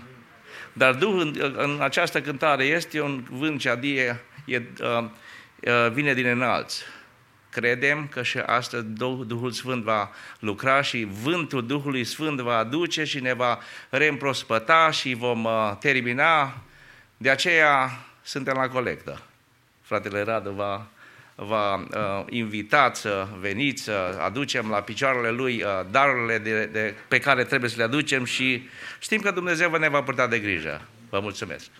Dar 0.72 0.94
Duhul 0.94 1.20
în, 1.20 1.54
în 1.56 1.78
această 1.80 2.20
cântare 2.20 2.64
este 2.64 3.00
un 3.00 3.24
vânt 3.30 3.60
ce 3.60 3.68
adie, 3.68 4.20
e, 4.44 4.62
uh, 4.80 5.04
uh, 5.60 5.90
vine 5.92 6.14
din 6.14 6.26
înalți. 6.26 6.84
Credem 7.50 8.06
că 8.06 8.22
și 8.22 8.38
astăzi 8.38 8.84
Duh- 8.84 9.26
Duhul 9.26 9.50
Sfânt 9.50 9.82
va 9.82 10.10
lucra 10.38 10.82
și 10.82 11.08
vântul 11.22 11.66
Duhului 11.66 12.04
Sfânt 12.04 12.40
va 12.40 12.56
aduce 12.56 13.04
și 13.04 13.20
ne 13.20 13.32
va 13.32 13.58
reîmprospăta 13.90 14.90
și 14.90 15.14
vom 15.14 15.44
uh, 15.44 15.72
termina. 15.80 16.62
De 17.16 17.30
aceea 17.30 17.90
suntem 18.22 18.54
la 18.56 18.68
colectă. 18.68 19.22
Fratele 19.82 20.22
Radu 20.22 20.50
va, 20.50 20.86
va 21.34 21.74
uh, 21.74 22.24
invita 22.28 22.90
să 22.94 23.26
veniți, 23.38 23.82
să 23.82 24.18
aducem 24.22 24.70
la 24.70 24.80
picioarele 24.80 25.30
lui 25.30 25.62
uh, 25.62 25.68
darurile 25.90 26.38
de, 26.38 26.64
de, 26.64 26.94
pe 27.08 27.18
care 27.18 27.44
trebuie 27.44 27.70
să 27.70 27.76
le 27.76 27.82
aducem 27.82 28.24
și 28.24 28.68
știm 28.98 29.20
că 29.20 29.30
Dumnezeu 29.30 29.70
ne 29.70 29.88
va 29.88 30.02
purta 30.02 30.26
de 30.26 30.38
grijă. 30.38 30.80
Vă 31.10 31.20
mulțumesc! 31.20 31.70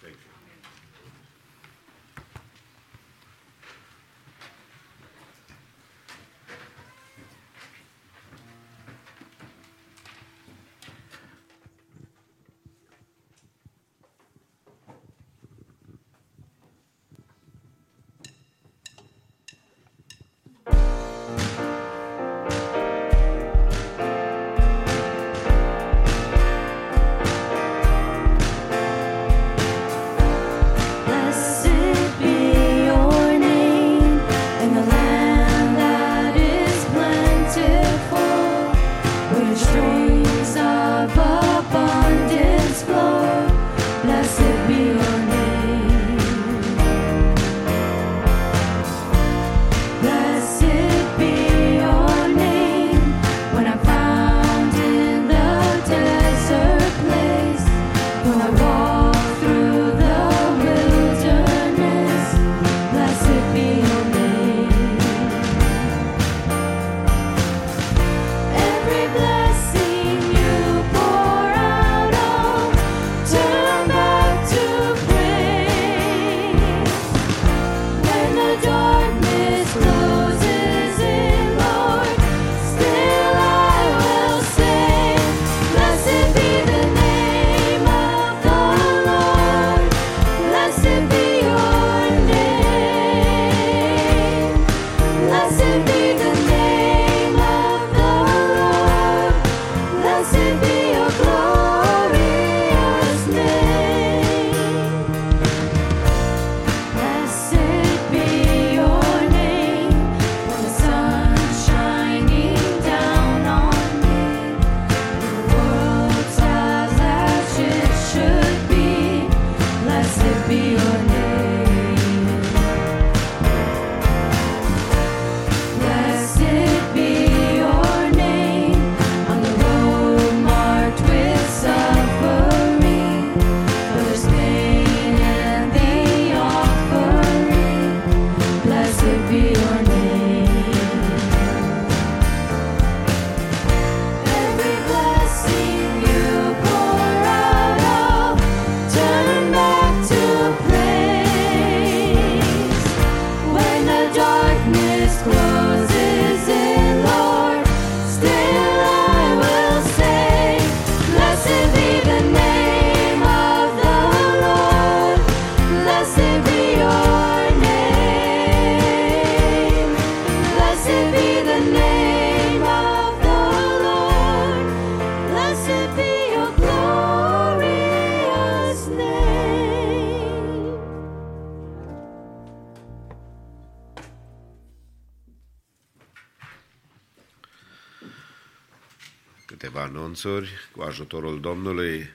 Anunțuri 190.24 190.50
cu 190.76 190.82
ajutorul 190.82 191.40
Domnului. 191.40 192.10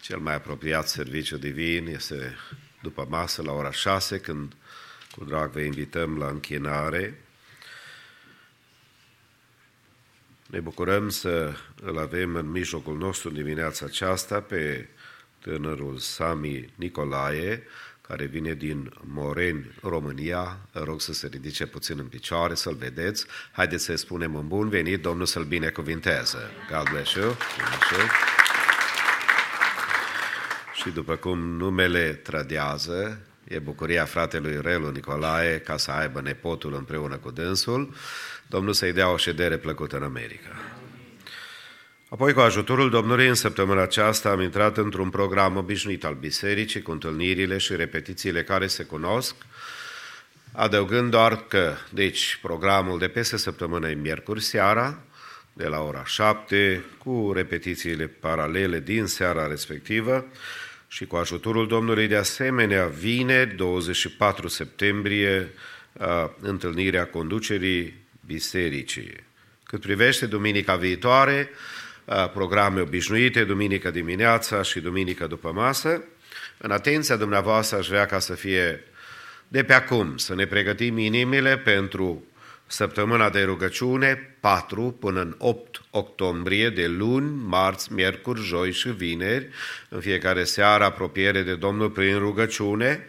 Cel 0.00 0.18
mai 0.18 0.34
apropiat 0.34 0.88
serviciu 0.88 1.36
divin 1.36 1.86
este 1.86 2.36
după 2.82 3.06
masă 3.08 3.42
la 3.42 3.52
ora 3.52 3.70
6, 3.70 4.18
când 4.18 4.52
cu 5.16 5.24
drag 5.24 5.50
vă 5.50 5.60
invităm 5.60 6.18
la 6.18 6.26
închinare. 6.26 7.20
Ne 10.46 10.60
bucurăm 10.60 11.08
să 11.08 11.54
îl 11.82 11.98
avem 11.98 12.34
în 12.34 12.50
mijlocul 12.50 12.96
nostru 12.96 13.28
în 13.28 13.34
dimineața 13.34 13.86
aceasta 13.86 14.40
pe 14.40 14.88
tânărul 15.38 15.98
Sami 15.98 16.72
Nicolae, 16.74 17.62
care 18.08 18.24
vine 18.24 18.54
din 18.54 18.92
Moreni, 19.00 19.74
România. 19.82 20.58
Îl 20.72 20.84
rog 20.84 21.00
să 21.00 21.12
se 21.12 21.26
ridice 21.26 21.66
puțin 21.66 21.98
în 21.98 22.06
picioare, 22.06 22.54
să-l 22.54 22.74
vedeți. 22.74 23.26
Haideți 23.52 23.84
să-i 23.84 23.98
spunem 23.98 24.34
un 24.34 24.48
bun 24.48 24.68
venit, 24.68 25.02
Domnul 25.02 25.26
să-l 25.26 25.44
binecuvinteze. 25.44 26.38
God 26.70 26.90
bless 26.90 27.12
you. 27.12 27.36
Bless 27.56 27.90
you. 27.90 28.06
Și 30.74 30.90
după 30.90 31.16
cum 31.16 31.38
numele 31.38 32.12
trădează, 32.12 33.18
e 33.44 33.58
bucuria 33.58 34.04
fratelui 34.04 34.60
Relu 34.60 34.90
Nicolae 34.90 35.58
ca 35.58 35.76
să 35.76 35.90
aibă 35.90 36.20
nepotul 36.20 36.74
împreună 36.74 37.16
cu 37.16 37.30
dânsul. 37.30 37.94
Domnul 38.46 38.72
să-i 38.72 38.92
dea 38.92 39.08
o 39.08 39.16
ședere 39.16 39.56
plăcută 39.56 39.96
în 39.96 40.02
America. 40.02 40.50
Apoi, 42.08 42.32
cu 42.32 42.40
ajutorul 42.40 42.90
Domnului, 42.90 43.28
în 43.28 43.34
săptămâna 43.34 43.82
aceasta 43.82 44.30
am 44.30 44.40
intrat 44.40 44.76
într-un 44.76 45.10
program 45.10 45.56
obișnuit 45.56 46.04
al 46.04 46.14
bisericii, 46.14 46.82
cu 46.82 46.90
întâlnirile 46.90 47.58
și 47.58 47.76
repetițiile 47.76 48.42
care 48.42 48.66
se 48.66 48.82
cunosc, 48.82 49.34
adăugând 50.52 51.10
doar 51.10 51.46
că, 51.46 51.74
deci, 51.90 52.38
programul 52.42 52.98
de 52.98 53.08
peste 53.08 53.36
săptămână 53.36 53.88
e 53.88 53.94
miercuri 53.94 54.42
seara, 54.42 54.98
de 55.52 55.66
la 55.66 55.80
ora 55.80 56.04
7, 56.04 56.84
cu 56.98 57.32
repetițiile 57.34 58.06
paralele 58.06 58.80
din 58.80 59.06
seara 59.06 59.46
respectivă, 59.46 60.26
și 60.88 61.06
cu 61.06 61.16
ajutorul 61.16 61.66
Domnului, 61.66 62.06
de 62.06 62.16
asemenea, 62.16 62.86
vineri, 62.86 63.54
24 63.54 64.48
septembrie, 64.48 65.50
a, 65.98 66.36
întâlnirea 66.40 67.06
conducerii 67.06 67.94
bisericii. 68.26 69.12
Cât 69.64 69.80
privește 69.80 70.26
duminica 70.26 70.76
viitoare, 70.76 71.50
uh, 71.50 71.75
programe 72.32 72.80
obișnuite, 72.80 73.44
duminică 73.44 73.90
dimineața 73.90 74.62
și 74.62 74.80
duminică 74.80 75.26
după 75.26 75.52
masă, 75.52 76.02
în 76.58 76.70
atenția 76.70 77.16
dumneavoastră 77.16 77.78
aș 77.78 77.88
vrea 77.88 78.06
ca 78.06 78.18
să 78.18 78.34
fie 78.34 78.84
de 79.48 79.64
pe 79.64 79.72
acum, 79.72 80.16
să 80.16 80.34
ne 80.34 80.46
pregătim 80.46 80.98
inimile 80.98 81.58
pentru 81.58 82.24
săptămâna 82.66 83.30
de 83.30 83.42
rugăciune 83.42 84.36
4 84.40 84.96
până 85.00 85.20
în 85.20 85.34
8 85.38 85.82
octombrie, 85.90 86.70
de 86.70 86.86
luni, 86.86 87.42
marți, 87.44 87.92
miercuri, 87.92 88.42
joi 88.42 88.72
și 88.72 88.88
vineri, 88.88 89.48
în 89.88 90.00
fiecare 90.00 90.44
seară 90.44 90.84
apropiere 90.84 91.42
de 91.42 91.54
Domnul 91.54 91.90
prin 91.90 92.18
rugăciune. 92.18 93.06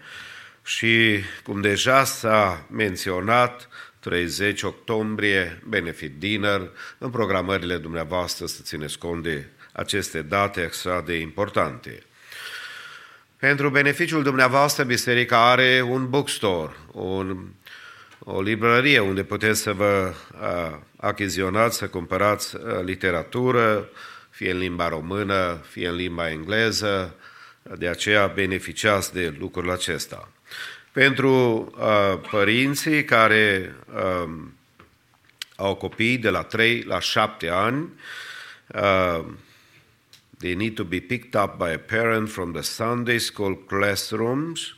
Și, 0.63 1.19
cum 1.43 1.61
deja 1.61 2.03
s-a 2.03 2.65
menționat, 2.71 3.69
30 4.07 4.63
octombrie, 4.63 5.61
benefit 5.67 6.19
dinner, 6.19 6.69
în 6.97 7.09
programările 7.09 7.77
dumneavoastră 7.77 8.45
să 8.45 8.59
țineți 8.63 8.97
cont 8.97 9.23
de 9.23 9.45
aceste 9.71 10.21
date 10.21 10.61
extra 10.61 11.01
de 11.01 11.13
importante. 11.13 12.03
Pentru 13.37 13.69
beneficiul 13.69 14.23
dumneavoastră, 14.23 14.83
biserica 14.83 15.49
are 15.49 15.81
un 15.81 16.09
bookstore, 16.09 16.75
un, 16.91 17.45
o 18.19 18.41
librărie 18.41 18.99
unde 18.99 19.23
puteți 19.23 19.61
să 19.61 19.73
vă 19.73 20.13
uh, 20.41 20.77
achiziționați, 20.97 21.77
să 21.77 21.87
cumpărați 21.87 22.55
uh, 22.55 22.61
literatură, 22.83 23.89
fie 24.29 24.51
în 24.51 24.57
limba 24.57 24.87
română, 24.87 25.61
fie 25.69 25.87
în 25.87 25.95
limba 25.95 26.29
engleză, 26.29 27.15
de 27.77 27.87
aceea 27.87 28.27
beneficiați 28.27 29.13
de 29.13 29.35
lucrul 29.39 29.71
acesta. 29.71 30.31
Pentru 30.97 31.31
uh, 31.77 32.19
părinții 32.29 33.03
care 33.03 33.75
uh, 33.95 34.29
au 35.55 35.75
copii 35.75 36.17
de 36.17 36.29
la 36.29 36.41
3 36.43 36.81
la 36.81 36.99
7 36.99 37.49
ani, 37.49 37.89
uh, 38.67 39.25
they 40.37 40.53
need 40.53 40.75
to 40.75 40.83
be 40.83 40.99
picked 40.99 41.41
up 41.41 41.57
by 41.57 41.71
a 41.73 41.99
parent 41.99 42.29
from 42.29 42.51
the 42.51 42.61
Sunday 42.61 43.19
school 43.19 43.55
classrooms 43.65 44.75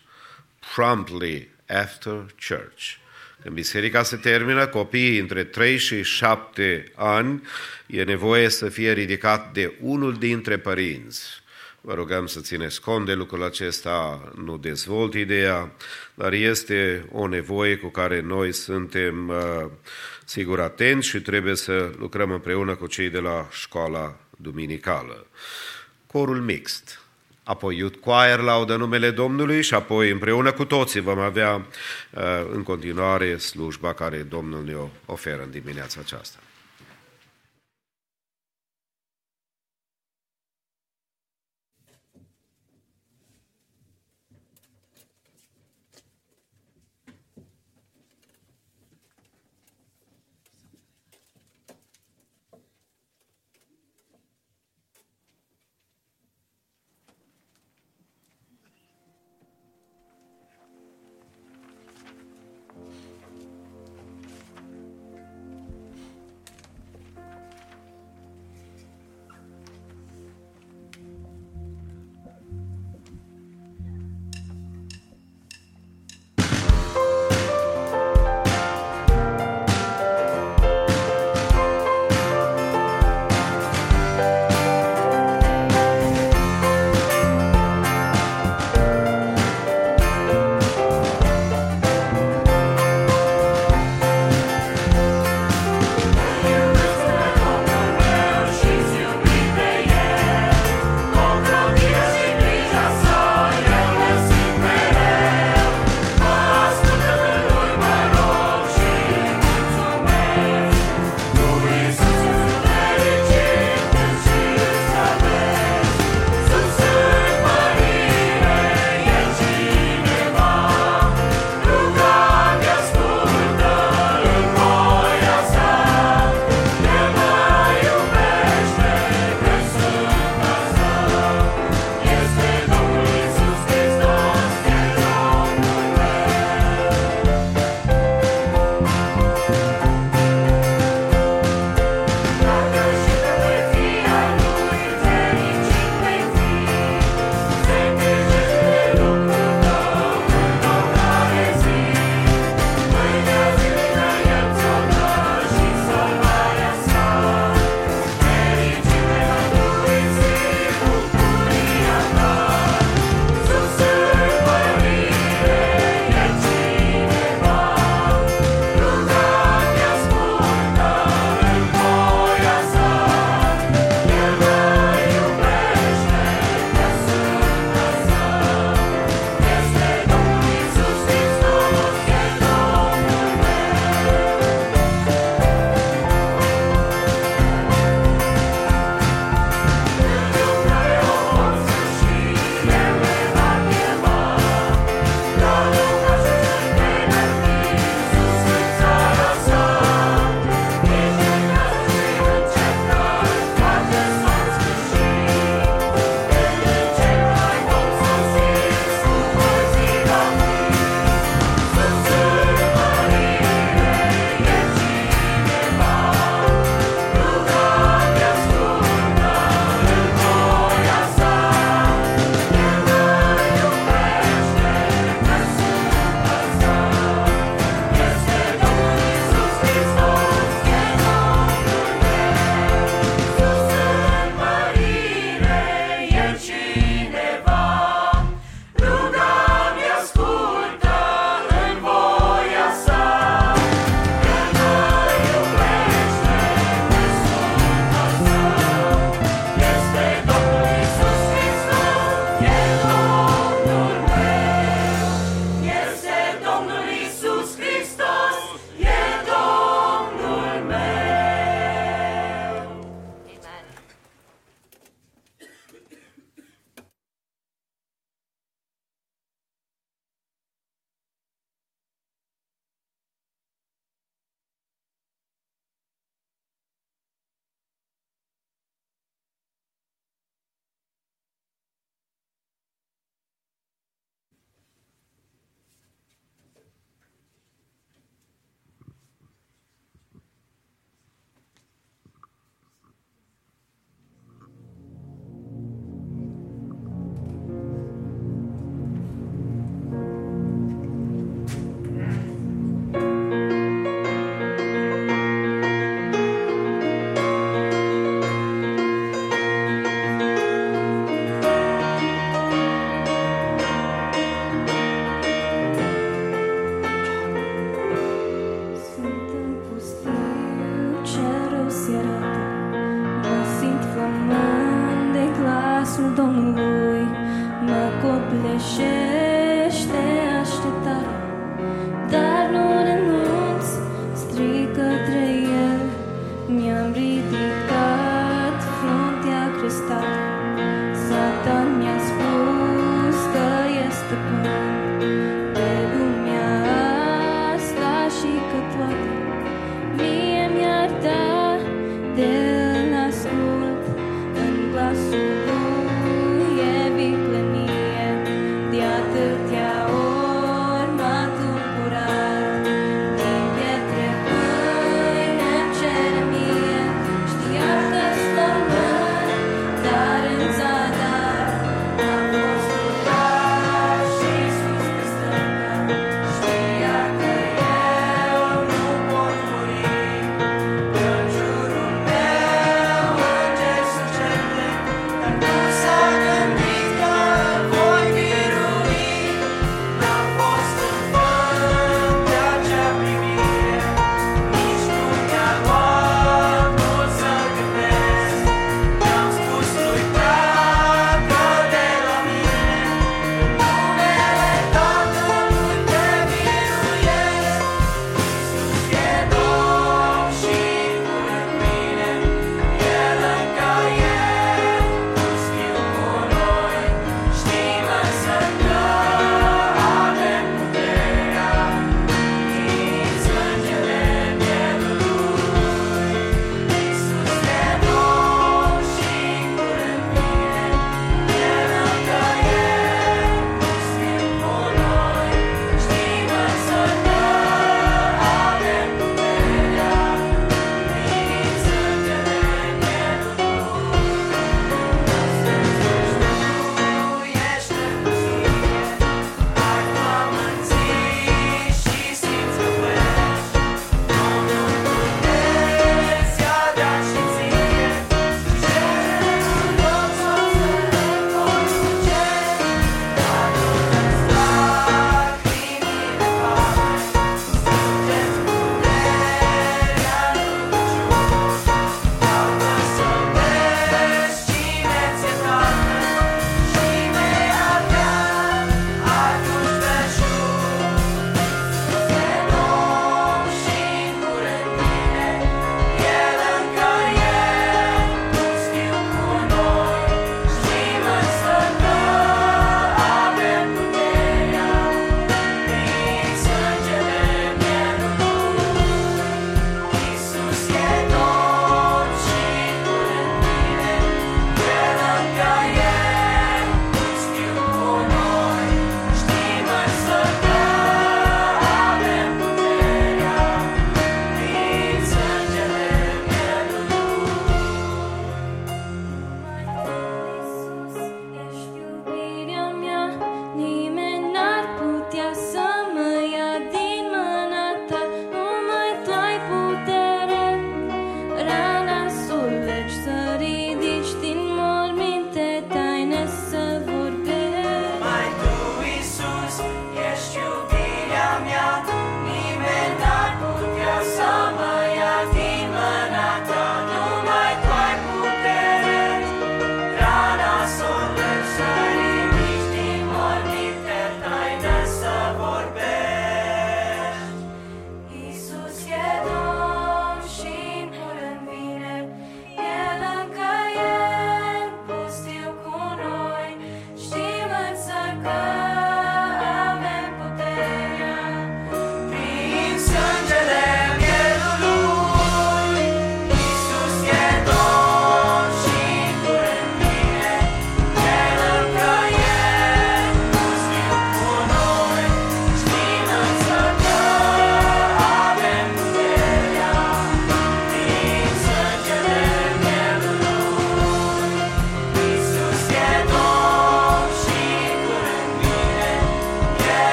promptly 0.76 1.50
after 1.68 2.26
church. 2.48 2.98
Când 3.42 3.56
biserica 3.56 4.04
se 4.04 4.16
termină, 4.16 4.68
copiii 4.68 5.20
între 5.20 5.44
3 5.44 5.78
și 5.78 6.04
7 6.04 6.92
ani 6.96 7.42
e 7.86 8.04
nevoie 8.04 8.50
să 8.50 8.70
fie 8.70 8.94
ridicat 8.94 9.54
de 9.54 9.74
unul 9.82 10.14
dintre 10.14 10.58
părinți. 10.58 11.39
Vă 11.82 11.94
rugăm 11.94 12.26
să 12.26 12.40
țineți 12.40 12.82
cont 12.82 13.06
de 13.06 13.14
lucrul 13.14 13.44
acesta, 13.44 14.32
nu 14.36 14.58
dezvolt 14.58 15.14
ideea, 15.14 15.72
dar 16.14 16.34
este 16.34 17.06
o 17.12 17.28
nevoie 17.28 17.76
cu 17.76 17.88
care 17.88 18.22
noi 18.22 18.52
suntem 18.52 19.28
uh, 19.28 19.66
sigur 20.26 20.60
atenți 20.60 21.08
și 21.08 21.22
trebuie 21.22 21.56
să 21.56 21.92
lucrăm 21.98 22.32
împreună 22.32 22.76
cu 22.76 22.88
cei 22.88 23.10
de 23.10 23.20
la 23.20 23.48
școala 23.52 24.20
duminicală. 24.38 25.26
Corul 26.08 26.42
mixt, 26.42 27.02
apoi 27.44 27.78
Youth 27.78 27.98
Choir 28.00 28.40
laudă 28.40 28.76
numele 28.76 29.12
Domnului 29.12 29.62
și 29.62 29.74
apoi 29.74 30.10
împreună 30.10 30.52
cu 30.52 30.66
toții 30.66 31.00
vom 31.00 31.20
avea 31.20 31.56
uh, 31.56 32.22
în 32.52 32.64
continuare 32.64 33.38
slujba 33.38 33.94
care 33.94 34.18
Domnul 34.18 34.64
ne 34.64 34.76
oferă 35.06 35.44
în 35.44 35.52
dimineața 35.52 36.00
aceasta. 36.00 36.40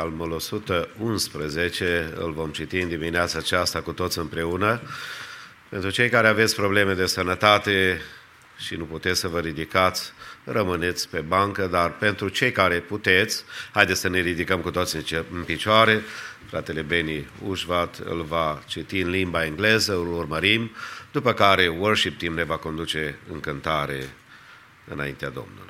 Psalmul 0.00 0.30
111 0.32 2.12
îl 2.14 2.32
vom 2.32 2.50
citi 2.50 2.78
în 2.78 2.88
dimineața 2.88 3.38
aceasta 3.38 3.80
cu 3.80 3.92
toți 3.92 4.18
împreună. 4.18 4.80
Pentru 5.68 5.90
cei 5.90 6.08
care 6.08 6.28
aveți 6.28 6.54
probleme 6.54 6.92
de 6.94 7.06
sănătate 7.06 8.00
și 8.58 8.74
nu 8.74 8.84
puteți 8.84 9.20
să 9.20 9.28
vă 9.28 9.40
ridicați, 9.40 10.12
rămâneți 10.44 11.08
pe 11.08 11.18
bancă, 11.18 11.66
dar 11.66 11.96
pentru 11.96 12.28
cei 12.28 12.52
care 12.52 12.78
puteți, 12.78 13.44
haideți 13.72 14.00
să 14.00 14.08
ne 14.08 14.20
ridicăm 14.20 14.60
cu 14.60 14.70
toți 14.70 14.96
în 14.96 15.02
ce- 15.02 15.24
în 15.32 15.42
picioare. 15.42 16.02
Fratele 16.46 16.82
Beni 16.82 17.28
Ușvat 17.46 17.98
îl 18.04 18.22
va 18.22 18.62
citi 18.66 19.00
în 19.00 19.10
limba 19.10 19.44
engleză, 19.44 19.92
îl 19.92 20.12
urmărim, 20.12 20.70
după 21.12 21.32
care 21.32 21.68
worship 21.68 22.18
team 22.18 22.34
ne 22.34 22.44
va 22.44 22.56
conduce 22.56 23.18
în 23.32 23.40
cântare 23.40 24.08
înaintea 24.88 25.28
Domnului. 25.28 25.69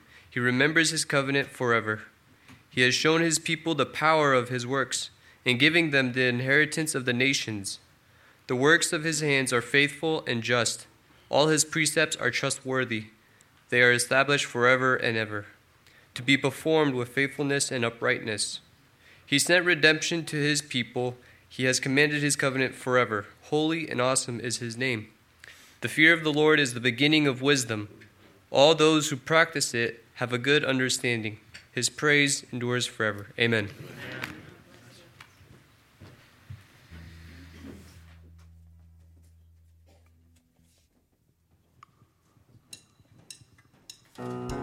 He 0.31 0.39
remembers 0.39 0.91
his 0.91 1.03
covenant 1.03 1.49
forever. 1.49 2.03
He 2.69 2.81
has 2.81 2.95
shown 2.95 3.21
his 3.21 3.37
people 3.37 3.75
the 3.75 3.85
power 3.85 4.33
of 4.33 4.47
his 4.47 4.65
works, 4.65 5.09
in 5.43 5.57
giving 5.57 5.91
them 5.91 6.13
the 6.13 6.25
inheritance 6.27 6.95
of 6.95 7.03
the 7.03 7.13
nations. 7.13 7.79
The 8.47 8.55
works 8.55 8.93
of 8.93 9.03
his 9.03 9.19
hands 9.19 9.51
are 9.51 9.61
faithful 9.61 10.23
and 10.25 10.41
just. 10.41 10.87
All 11.29 11.47
his 11.47 11.65
precepts 11.65 12.15
are 12.15 12.31
trustworthy. 12.31 13.07
They 13.69 13.81
are 13.81 13.91
established 13.91 14.45
forever 14.45 14.95
and 14.95 15.17
ever, 15.17 15.47
to 16.13 16.23
be 16.23 16.37
performed 16.37 16.93
with 16.93 17.09
faithfulness 17.09 17.69
and 17.69 17.83
uprightness. 17.83 18.61
He 19.25 19.37
sent 19.37 19.65
redemption 19.65 20.25
to 20.25 20.37
his 20.37 20.61
people. 20.61 21.17
He 21.47 21.65
has 21.65 21.81
commanded 21.81 22.21
his 22.21 22.37
covenant 22.37 22.75
forever. 22.75 23.25
Holy 23.43 23.89
and 23.89 23.99
awesome 23.99 24.39
is 24.39 24.57
his 24.57 24.77
name. 24.77 25.07
The 25.81 25.89
fear 25.89 26.13
of 26.13 26.23
the 26.23 26.33
Lord 26.33 26.59
is 26.59 26.73
the 26.73 26.79
beginning 26.79 27.27
of 27.27 27.41
wisdom. 27.41 27.89
All 28.49 28.75
those 28.75 29.09
who 29.09 29.17
practice 29.17 29.73
it 29.73 30.03
have 30.21 30.31
a 30.31 30.37
good 30.37 30.63
understanding. 30.63 31.39
His 31.71 31.89
praise 31.89 32.45
endures 32.53 32.85
forever. 32.85 33.33
Amen. 33.39 33.69
Când 44.15 44.51
nu 44.51 44.60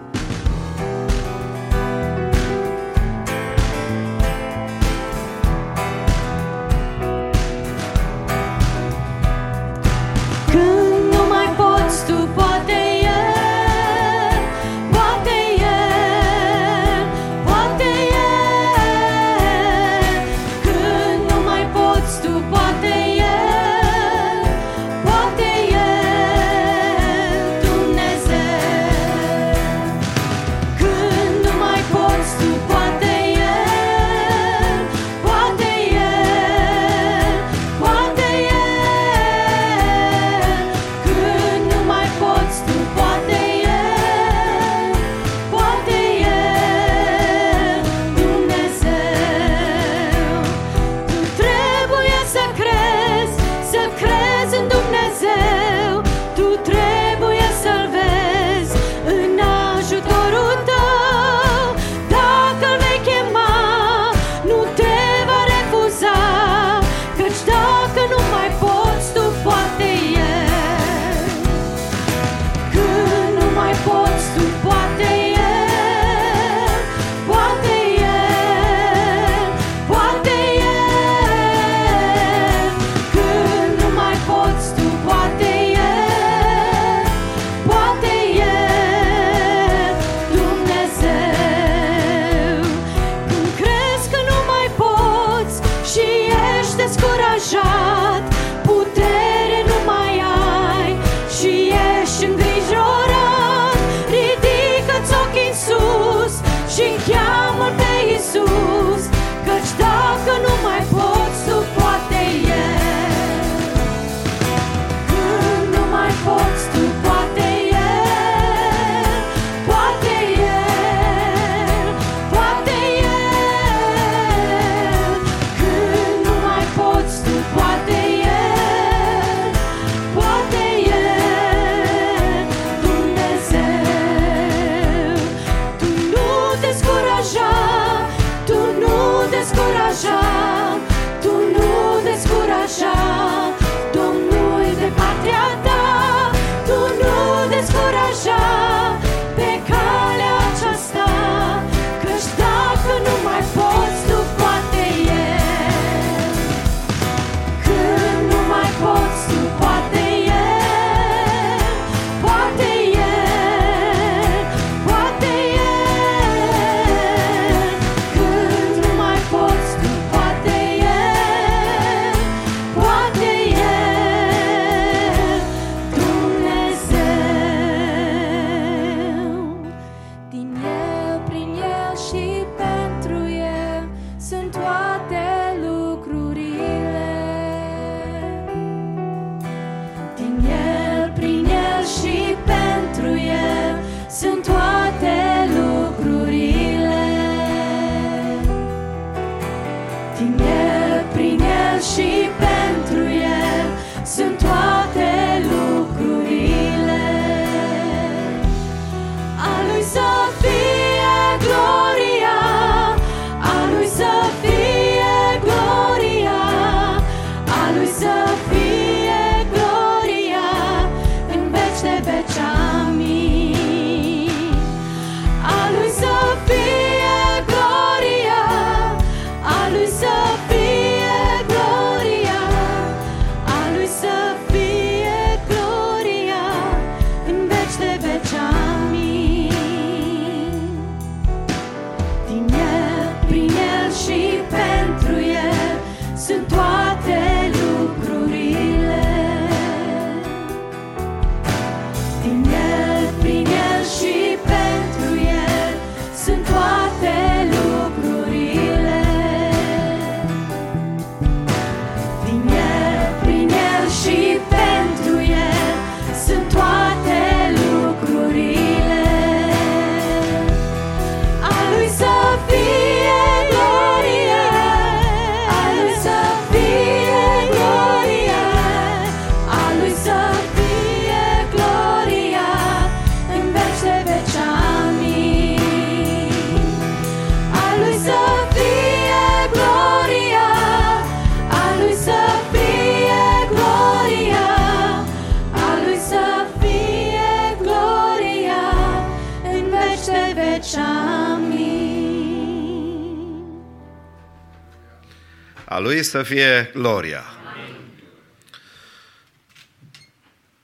să 306.09 306.22
fie 306.22 306.70
gloria. 306.74 307.24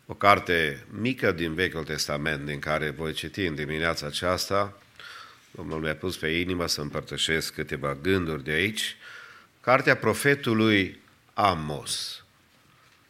O 0.06 0.14
carte 0.14 0.84
mică 0.90 1.32
din 1.32 1.54
Vechiul 1.54 1.84
Testament 1.84 2.46
din 2.46 2.58
care 2.58 2.90
voi 2.90 3.12
citi 3.12 3.44
în 3.44 3.54
dimineața 3.54 4.06
aceasta. 4.06 4.78
Domnul 5.50 5.80
mi-a 5.80 5.94
pus 5.94 6.16
pe 6.16 6.28
inimă 6.28 6.66
să 6.66 6.80
împărtășesc 6.80 7.54
câteva 7.54 7.96
gânduri 8.02 8.44
de 8.44 8.50
aici. 8.50 8.96
Cartea 9.60 9.96
profetului 9.96 11.00
Amos. 11.34 12.24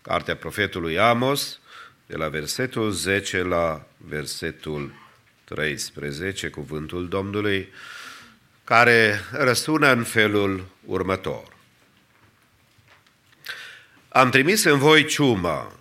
Cartea 0.02 0.36
profetului 0.36 0.98
Amos, 0.98 1.60
de 2.06 2.16
la 2.16 2.28
versetul 2.28 2.90
10 2.90 3.42
la 3.42 3.86
versetul 3.96 4.94
13, 5.44 6.48
cuvântul 6.48 7.08
Domnului, 7.08 7.72
care 8.64 9.20
răsună 9.32 9.92
în 9.92 10.02
felul 10.02 10.66
următor. 10.84 11.53
Am 14.16 14.30
trimis 14.30 14.64
în 14.64 14.78
voi 14.78 15.04
ciuma, 15.04 15.72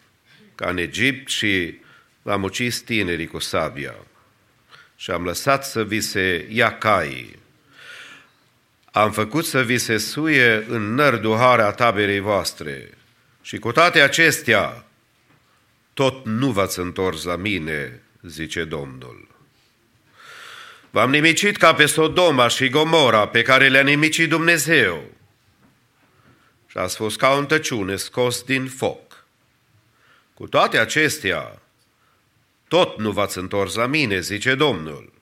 ca 0.55 0.69
în 0.69 0.77
Egipt, 0.77 1.29
și 1.29 1.79
v-am 2.21 2.43
ucis 2.43 2.79
tinerii 2.79 3.27
cu 3.27 3.39
sabia. 3.39 3.95
Și 4.95 5.11
am 5.11 5.23
lăsat 5.23 5.65
să 5.65 5.83
vi 5.83 6.01
se 6.01 6.47
ia 6.49 6.77
caii. 6.77 7.39
Am 8.91 9.11
făcut 9.11 9.45
să 9.45 9.61
vi 9.61 9.77
se 9.77 9.97
suie 9.97 10.65
în 10.67 10.93
nărduharea 10.93 11.71
taberei 11.71 12.19
voastre. 12.19 12.97
Și 13.41 13.57
cu 13.57 13.71
toate 13.71 14.01
acestea, 14.01 14.85
tot 15.93 16.25
nu 16.25 16.51
v-ați 16.51 16.79
întors 16.79 17.23
la 17.23 17.35
mine, 17.35 18.01
zice 18.21 18.63
Domnul. 18.63 19.27
V-am 20.89 21.09
nimicit 21.09 21.57
ca 21.57 21.73
pe 21.73 21.85
Sodoma 21.85 22.47
și 22.47 22.69
Gomora, 22.69 23.27
pe 23.27 23.41
care 23.41 23.69
le-a 23.69 23.83
nimicit 23.83 24.29
Dumnezeu. 24.29 25.03
Și 26.73 26.79
ați 26.79 26.95
fost 26.95 27.17
ca 27.17 27.29
o 27.29 27.37
întăciune 27.37 27.95
scos 27.95 28.43
din 28.43 28.67
foc. 28.67 29.25
Cu 30.33 30.47
toate 30.47 30.77
acestea, 30.77 31.61
tot 32.67 32.99
nu 32.99 33.11
v-ați 33.11 33.37
întors 33.37 33.75
la 33.75 33.85
mine, 33.85 34.19
zice 34.19 34.55
Domnul. 34.55 35.13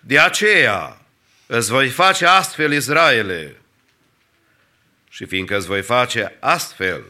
De 0.00 0.18
aceea 0.18 1.02
îți 1.46 1.70
voi 1.70 1.88
face 1.88 2.26
astfel, 2.26 2.72
Israele, 2.72 3.56
și 5.10 5.24
fiindcă 5.24 5.56
îți 5.56 5.66
voi 5.66 5.82
face 5.82 6.36
astfel, 6.40 7.04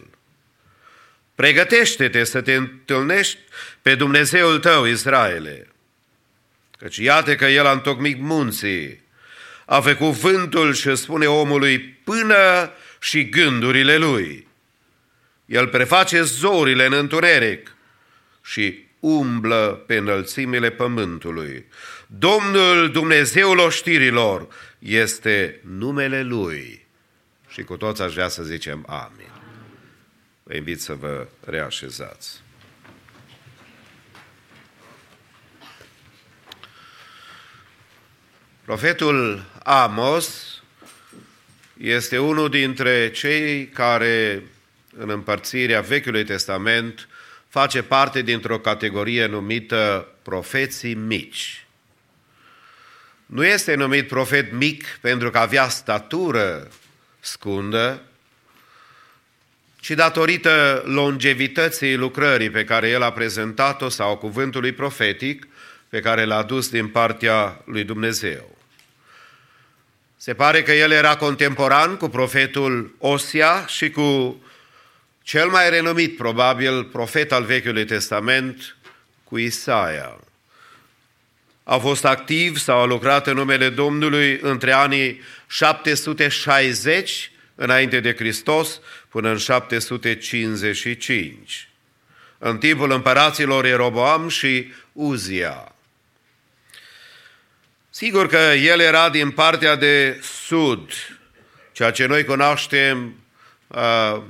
pregătește-te 1.34 2.24
să 2.24 2.40
te 2.40 2.54
întâlnești 2.54 3.38
pe 3.82 3.94
Dumnezeul 3.94 4.58
tău, 4.58 4.84
Israele. 4.84 5.68
Căci 6.78 6.96
iată 6.96 7.34
că 7.34 7.46
El 7.46 7.66
a 7.66 7.72
întocmit 7.72 8.20
munții, 8.20 9.02
a 9.66 9.80
făcut 9.80 10.10
vântul 10.10 10.74
și 10.74 10.96
spune 10.96 11.26
omului 11.26 11.80
până 11.80 12.72
și 13.00 13.28
gândurile 13.28 13.96
lui. 13.96 14.48
El 15.46 15.68
preface 15.68 16.22
zorile 16.22 16.86
în 16.86 16.92
întuneric 16.92 17.74
și 18.42 18.84
umblă 19.00 19.84
pe 19.86 19.96
înălțimile 19.96 20.70
pământului. 20.70 21.66
Domnul 22.06 22.90
Dumnezeul 22.90 23.58
oștirilor 23.58 24.48
este 24.78 25.60
numele 25.62 26.22
Lui. 26.22 26.86
Și 27.48 27.62
cu 27.62 27.76
toți 27.76 28.02
aș 28.02 28.12
vrea 28.12 28.28
să 28.28 28.42
zicem 28.42 28.84
amin. 28.88 29.30
Vă 30.42 30.54
invit 30.54 30.80
să 30.80 30.94
vă 30.94 31.26
reașezați. 31.44 32.42
Profetul 38.64 39.44
Amos 39.62 40.59
este 41.80 42.18
unul 42.18 42.48
dintre 42.48 43.10
cei 43.10 43.66
care 43.66 44.42
în 44.96 45.10
împărțirea 45.10 45.80
Vechiului 45.80 46.24
Testament 46.24 47.08
face 47.48 47.82
parte 47.82 48.22
dintr-o 48.22 48.58
categorie 48.58 49.26
numită 49.26 50.08
profeții 50.22 50.94
mici. 50.94 51.66
Nu 53.26 53.44
este 53.44 53.74
numit 53.74 54.08
profet 54.08 54.52
mic 54.52 54.98
pentru 55.00 55.30
că 55.30 55.38
avea 55.38 55.68
statură 55.68 56.68
scundă, 57.20 58.02
ci 59.80 59.90
datorită 59.90 60.82
longevității 60.86 61.96
lucrării 61.96 62.50
pe 62.50 62.64
care 62.64 62.88
el 62.88 63.02
a 63.02 63.12
prezentat-o 63.12 63.88
sau 63.88 64.16
cuvântului 64.16 64.72
profetic 64.72 65.46
pe 65.88 66.00
care 66.00 66.24
l-a 66.24 66.42
dus 66.42 66.68
din 66.68 66.88
partea 66.88 67.62
lui 67.64 67.84
Dumnezeu. 67.84 68.49
Se 70.22 70.34
pare 70.34 70.62
că 70.62 70.72
el 70.72 70.90
era 70.90 71.16
contemporan 71.16 71.96
cu 71.96 72.08
profetul 72.08 72.94
Osia 72.98 73.66
și 73.66 73.90
cu 73.90 74.40
cel 75.22 75.48
mai 75.48 75.70
renumit, 75.70 76.16
probabil, 76.16 76.84
profet 76.84 77.32
al 77.32 77.44
Vechiului 77.44 77.84
Testament, 77.84 78.76
cu 79.24 79.38
Isaia. 79.38 80.20
A 81.64 81.76
fost 81.76 82.04
activ 82.04 82.58
sau 82.58 82.80
a 82.80 82.84
lucrat 82.84 83.26
în 83.26 83.34
numele 83.34 83.68
Domnului 83.68 84.38
între 84.42 84.72
anii 84.72 85.20
760 85.46 87.30
înainte 87.54 88.00
de 88.00 88.14
Hristos 88.14 88.80
până 89.08 89.30
în 89.30 89.36
755, 89.36 91.68
în 92.38 92.58
timpul 92.58 92.90
împăraților 92.90 93.64
Eroboam 93.64 94.28
și 94.28 94.72
Uzia. 94.92 95.69
Sigur 98.00 98.26
că 98.26 98.36
el 98.36 98.80
era 98.80 99.10
din 99.10 99.30
partea 99.30 99.76
de 99.76 100.20
sud, 100.22 100.92
ceea 101.72 101.90
ce 101.90 102.06
noi 102.06 102.24
cunoaștem 102.24 103.14
uh, 103.66 104.22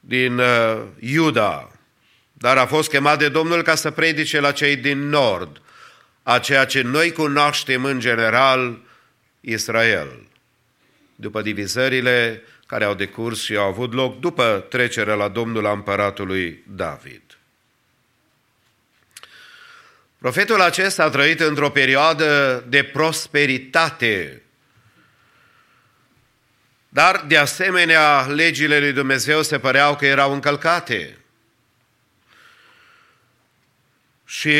din 0.00 0.38
uh, 0.38 0.82
Iuda, 0.98 1.70
dar 2.32 2.56
a 2.56 2.66
fost 2.66 2.88
chemat 2.88 3.18
de 3.18 3.28
Domnul 3.28 3.62
ca 3.62 3.74
să 3.74 3.90
predice 3.90 4.40
la 4.40 4.52
cei 4.52 4.76
din 4.76 5.08
nord, 5.08 5.62
a 6.22 6.38
ceea 6.38 6.64
ce 6.64 6.82
noi 6.82 7.12
cunoaștem 7.12 7.84
în 7.84 8.00
general 8.00 8.78
Israel, 9.40 10.26
după 11.14 11.42
divizările 11.42 12.42
care 12.66 12.84
au 12.84 12.94
decurs 12.94 13.42
și 13.42 13.56
au 13.56 13.66
avut 13.66 13.92
loc 13.92 14.20
după 14.20 14.66
trecerea 14.68 15.14
la 15.14 15.28
Domnul 15.28 15.66
a 15.66 15.72
împăratului 15.72 16.64
David. 16.66 17.29
Profetul 20.20 20.60
acesta 20.60 21.04
a 21.04 21.08
trăit 21.08 21.40
într-o 21.40 21.70
perioadă 21.70 22.64
de 22.68 22.82
prosperitate. 22.82 24.42
Dar, 26.88 27.24
de 27.26 27.36
asemenea, 27.36 28.20
legile 28.20 28.78
lui 28.78 28.92
Dumnezeu 28.92 29.42
se 29.42 29.58
păreau 29.58 29.96
că 29.96 30.06
erau 30.06 30.32
încălcate. 30.32 31.16
Și 34.24 34.52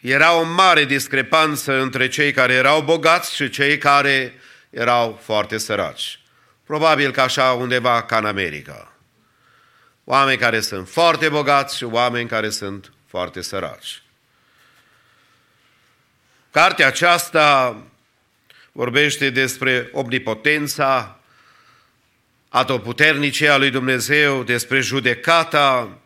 era 0.00 0.34
o 0.34 0.42
mare 0.42 0.84
discrepanță 0.84 1.80
între 1.80 2.08
cei 2.08 2.32
care 2.32 2.52
erau 2.52 2.82
bogați 2.82 3.34
și 3.34 3.50
cei 3.50 3.78
care 3.78 4.34
erau 4.70 5.20
foarte 5.22 5.58
săraci. 5.58 6.20
Probabil 6.66 7.12
că 7.12 7.20
așa 7.20 7.52
undeva 7.52 8.02
ca 8.02 8.16
în 8.16 8.26
America. 8.26 8.92
Oameni 10.04 10.38
care 10.38 10.60
sunt 10.60 10.88
foarte 10.88 11.28
bogați 11.28 11.76
și 11.76 11.84
oameni 11.84 12.28
care 12.28 12.50
sunt 12.50 12.92
foarte 13.06 13.40
săraci. 13.40 14.01
Cartea 16.52 16.86
aceasta 16.86 17.76
vorbește 18.72 19.30
despre 19.30 19.88
omnipotența 19.92 21.18
atotputernice 22.48 23.48
a 23.48 23.56
lui 23.56 23.70
Dumnezeu, 23.70 24.42
despre 24.42 24.80
judecata 24.80 25.98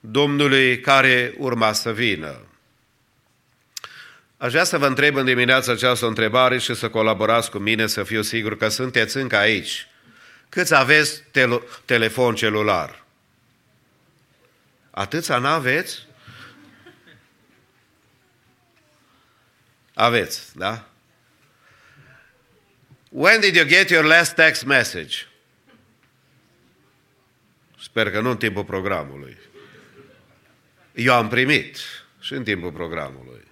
Domnului 0.00 0.80
care 0.80 1.34
urma 1.38 1.72
să 1.72 1.92
vină. 1.92 2.40
Aș 4.36 4.50
vrea 4.50 4.64
să 4.64 4.78
vă 4.78 4.86
întreb 4.86 5.16
în 5.16 5.24
dimineața 5.24 5.72
această 5.72 6.04
o 6.04 6.08
întrebare 6.08 6.58
și 6.58 6.74
să 6.74 6.88
colaborați 6.88 7.50
cu 7.50 7.58
mine, 7.58 7.86
să 7.86 8.02
fiu 8.02 8.22
sigur 8.22 8.56
că 8.56 8.68
sunteți 8.68 9.16
încă 9.16 9.36
aici. 9.36 9.86
Câți 10.48 10.74
aveți 10.74 11.22
tel- 11.30 11.62
telefon 11.84 12.34
celular? 12.34 13.04
Atâția 14.90 15.38
n-aveți? 15.38 16.06
Aveți, 19.94 20.56
da? 20.56 20.88
When 23.08 23.40
did 23.40 23.54
you 23.54 23.66
get 23.66 23.90
your 23.90 24.04
last 24.04 24.34
text 24.34 24.64
message? 24.64 25.16
Sper 27.80 28.10
că 28.10 28.20
nu 28.20 28.30
în 28.30 28.36
timpul 28.36 28.64
programului. 28.64 29.38
Eu 30.94 31.14
am 31.14 31.28
primit 31.28 31.78
și 32.20 32.32
în 32.32 32.44
timpul 32.44 32.72
programului. 32.72 33.42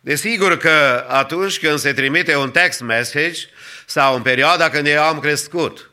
Desigur 0.00 0.56
că 0.56 1.06
atunci 1.08 1.58
când 1.58 1.78
se 1.78 1.92
trimite 1.92 2.36
un 2.36 2.50
text 2.50 2.80
message 2.80 3.40
sau 3.86 4.14
în 4.14 4.22
perioada 4.22 4.70
când 4.70 4.86
eu 4.86 5.02
am 5.02 5.20
crescut, 5.20 5.90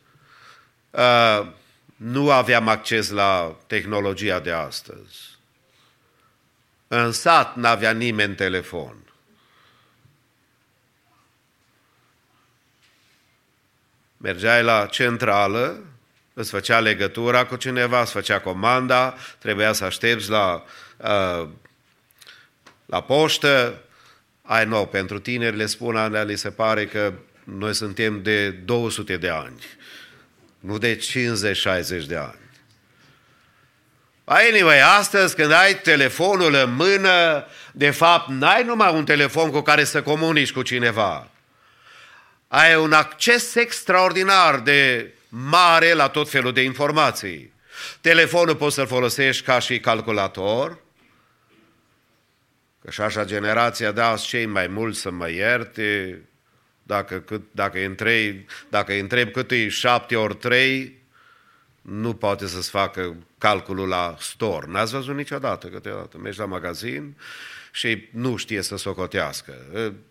uh, 0.90 1.48
nu 1.96 2.32
aveam 2.32 2.68
acces 2.68 3.10
la 3.10 3.58
tehnologia 3.68 4.40
de 4.40 4.52
astăzi. 4.52 5.31
În 6.94 7.12
sat 7.12 7.56
n-avea 7.56 7.92
nimeni 7.92 8.36
telefon. 8.36 8.96
Mergeai 14.18 14.64
la 14.64 14.86
centrală, 14.86 15.84
îți 16.34 16.50
făcea 16.50 16.80
legătura 16.80 17.46
cu 17.46 17.56
cineva, 17.56 18.02
îți 18.02 18.12
făcea 18.12 18.40
comanda, 18.40 19.16
trebuia 19.40 19.74
să 19.74 19.86
aștepți 19.86 20.30
la, 20.30 20.64
uh, 20.98 21.50
la 22.86 23.02
poștă. 23.02 23.82
Ai 24.42 24.66
nou, 24.66 24.88
pentru 24.88 25.20
tineri 25.20 25.56
le 25.56 25.66
spun 25.66 25.96
alea, 25.96 26.24
li 26.24 26.36
se 26.36 26.50
pare 26.50 26.86
că 26.86 27.14
noi 27.44 27.74
suntem 27.74 28.22
de 28.22 28.50
200 28.50 29.18
de 29.18 29.30
ani, 29.30 29.64
nu 30.60 30.78
de 30.78 30.96
50-60 30.96 32.06
de 32.08 32.16
ani. 32.16 32.41
Anyway, 34.34 34.82
astăzi 34.82 35.36
când 35.36 35.52
ai 35.52 35.80
telefonul 35.80 36.54
în 36.54 36.74
mână, 36.74 37.46
de 37.72 37.90
fapt 37.90 38.30
n-ai 38.30 38.64
numai 38.64 38.94
un 38.94 39.06
telefon 39.06 39.50
cu 39.50 39.62
care 39.62 39.84
să 39.84 40.02
comunici 40.02 40.52
cu 40.52 40.62
cineva. 40.62 41.28
Ai 42.48 42.76
un 42.76 42.94
acces 42.94 43.56
extraordinar 43.56 44.60
de 44.60 45.12
mare 45.30 45.94
la 45.94 46.08
tot 46.08 46.30
felul 46.30 46.54
de 46.54 46.62
informații. 46.62 47.54
Telefonul 48.02 48.56
poți 48.56 48.76
să-l 48.76 48.88
folosești 48.88 49.44
ca 49.44 49.60
și 49.60 49.80
calculator, 49.80 50.78
că 52.84 52.92
și 52.92 53.02
așa 53.02 53.26
generația 53.26 53.92
de 53.92 54.02
azi 54.02 54.28
cei 54.28 54.46
mai 54.46 54.68
mulți 54.68 55.00
să 55.00 55.12
mă 55.12 55.30
ierte, 55.30 56.22
dacă, 56.84 57.20
cât, 57.20 57.42
dacă, 57.52 57.78
îi 57.78 57.86
întreb, 57.86 58.36
dacă 58.70 58.92
îi 58.92 59.00
întreb 59.00 59.32
cât 59.32 59.52
e 59.52 59.70
7 59.70 60.16
ori 60.16 60.36
3, 60.36 61.01
nu 61.82 62.14
poate 62.14 62.48
să-ți 62.48 62.70
facă 62.70 63.16
calculul 63.38 63.88
la 63.88 64.16
store. 64.20 64.66
N-ați 64.70 64.92
văzut 64.92 65.16
niciodată 65.16 65.68
câteodată. 65.68 66.18
Mergi 66.18 66.40
la 66.40 66.46
magazin 66.46 67.18
și 67.72 68.08
nu 68.12 68.36
știe 68.36 68.62
să 68.62 68.78
socotească. 68.78 69.54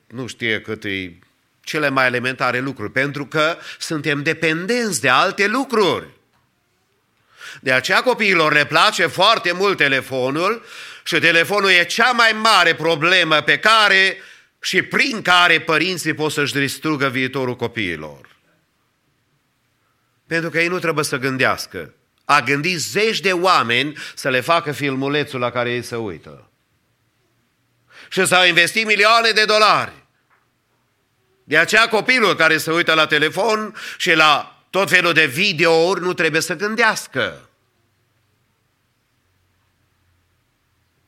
Nu 0.06 0.26
știe 0.26 0.60
cât 0.60 0.84
e 0.84 1.12
cele 1.60 1.88
mai 1.88 2.06
elementare 2.06 2.58
lucruri, 2.58 2.92
pentru 2.92 3.26
că 3.26 3.56
suntem 3.78 4.22
dependenți 4.22 5.00
de 5.00 5.08
alte 5.08 5.46
lucruri. 5.46 6.06
De 7.60 7.72
aceea 7.72 8.02
copiilor 8.02 8.52
le 8.52 8.66
place 8.66 9.06
foarte 9.06 9.52
mult 9.52 9.76
telefonul 9.76 10.64
și 11.04 11.18
telefonul 11.18 11.70
e 11.70 11.84
cea 11.84 12.10
mai 12.10 12.32
mare 12.32 12.74
problemă 12.74 13.40
pe 13.40 13.58
care 13.58 14.16
și 14.60 14.82
prin 14.82 15.22
care 15.22 15.60
părinții 15.60 16.14
pot 16.14 16.32
să-și 16.32 16.52
distrugă 16.52 17.08
viitorul 17.08 17.56
copiilor. 17.56 18.29
Pentru 20.30 20.50
că 20.50 20.60
ei 20.60 20.68
nu 20.68 20.78
trebuie 20.78 21.04
să 21.04 21.16
gândească. 21.16 21.94
A 22.24 22.40
gândit 22.40 22.78
zeci 22.78 23.20
de 23.20 23.32
oameni 23.32 23.96
să 24.14 24.28
le 24.28 24.40
facă 24.40 24.72
filmulețul 24.72 25.40
la 25.40 25.50
care 25.50 25.70
ei 25.70 25.82
se 25.82 25.96
uită. 25.96 26.50
Și 28.10 28.26
s-au 28.26 28.46
investit 28.46 28.86
milioane 28.86 29.30
de 29.30 29.44
dolari. 29.44 29.92
De 31.44 31.58
aceea 31.58 31.88
copilul 31.88 32.34
care 32.34 32.56
se 32.56 32.72
uită 32.72 32.94
la 32.94 33.06
telefon 33.06 33.74
și 33.96 34.14
la 34.14 34.62
tot 34.70 34.88
felul 34.88 35.12
de 35.12 35.26
videouri 35.26 36.00
nu 36.00 36.12
trebuie 36.12 36.40
să 36.40 36.56
gândească. 36.56 37.48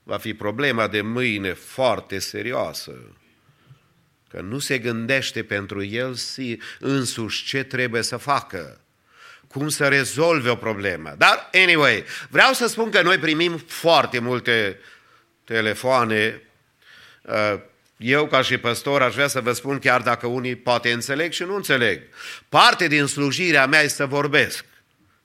Va 0.03 0.19
fi 0.19 0.35
problema 0.35 0.89
de 0.89 1.01
mâine 1.01 1.53
foarte 1.53 2.19
serioasă. 2.19 2.93
Că 4.29 4.41
nu 4.41 4.59
se 4.59 4.79
gândește 4.79 5.45
pentru 5.45 5.85
el 5.85 6.17
însuși 6.79 7.45
ce 7.45 7.63
trebuie 7.63 8.03
să 8.03 8.17
facă 8.17 8.82
cum 9.53 9.69
să 9.69 9.89
rezolve 9.89 10.51
o 10.51 10.55
problemă. 10.55 11.15
Dar, 11.19 11.51
anyway, 11.53 12.05
vreau 12.29 12.53
să 12.53 12.67
spun 12.67 12.91
că 12.91 13.03
noi 13.03 13.19
primim 13.19 13.65
foarte 13.67 14.19
multe 14.19 14.79
telefoane. 15.45 16.43
Eu, 17.97 18.27
ca 18.27 18.43
și 18.43 18.59
păstor, 18.59 19.03
aș 19.03 19.15
vrea 19.15 19.27
să 19.27 19.41
vă 19.41 19.53
spun, 19.53 19.79
chiar 19.79 20.01
dacă 20.01 20.27
unii 20.27 20.57
poate 20.57 20.93
înțeleg 20.93 21.33
și 21.33 21.43
nu 21.43 21.55
înțeleg. 21.55 22.03
Parte 22.49 22.87
din 22.87 23.07
slujirea 23.07 23.67
mea 23.67 23.81
este 23.81 23.97
să 23.97 24.07
vorbesc. 24.07 24.65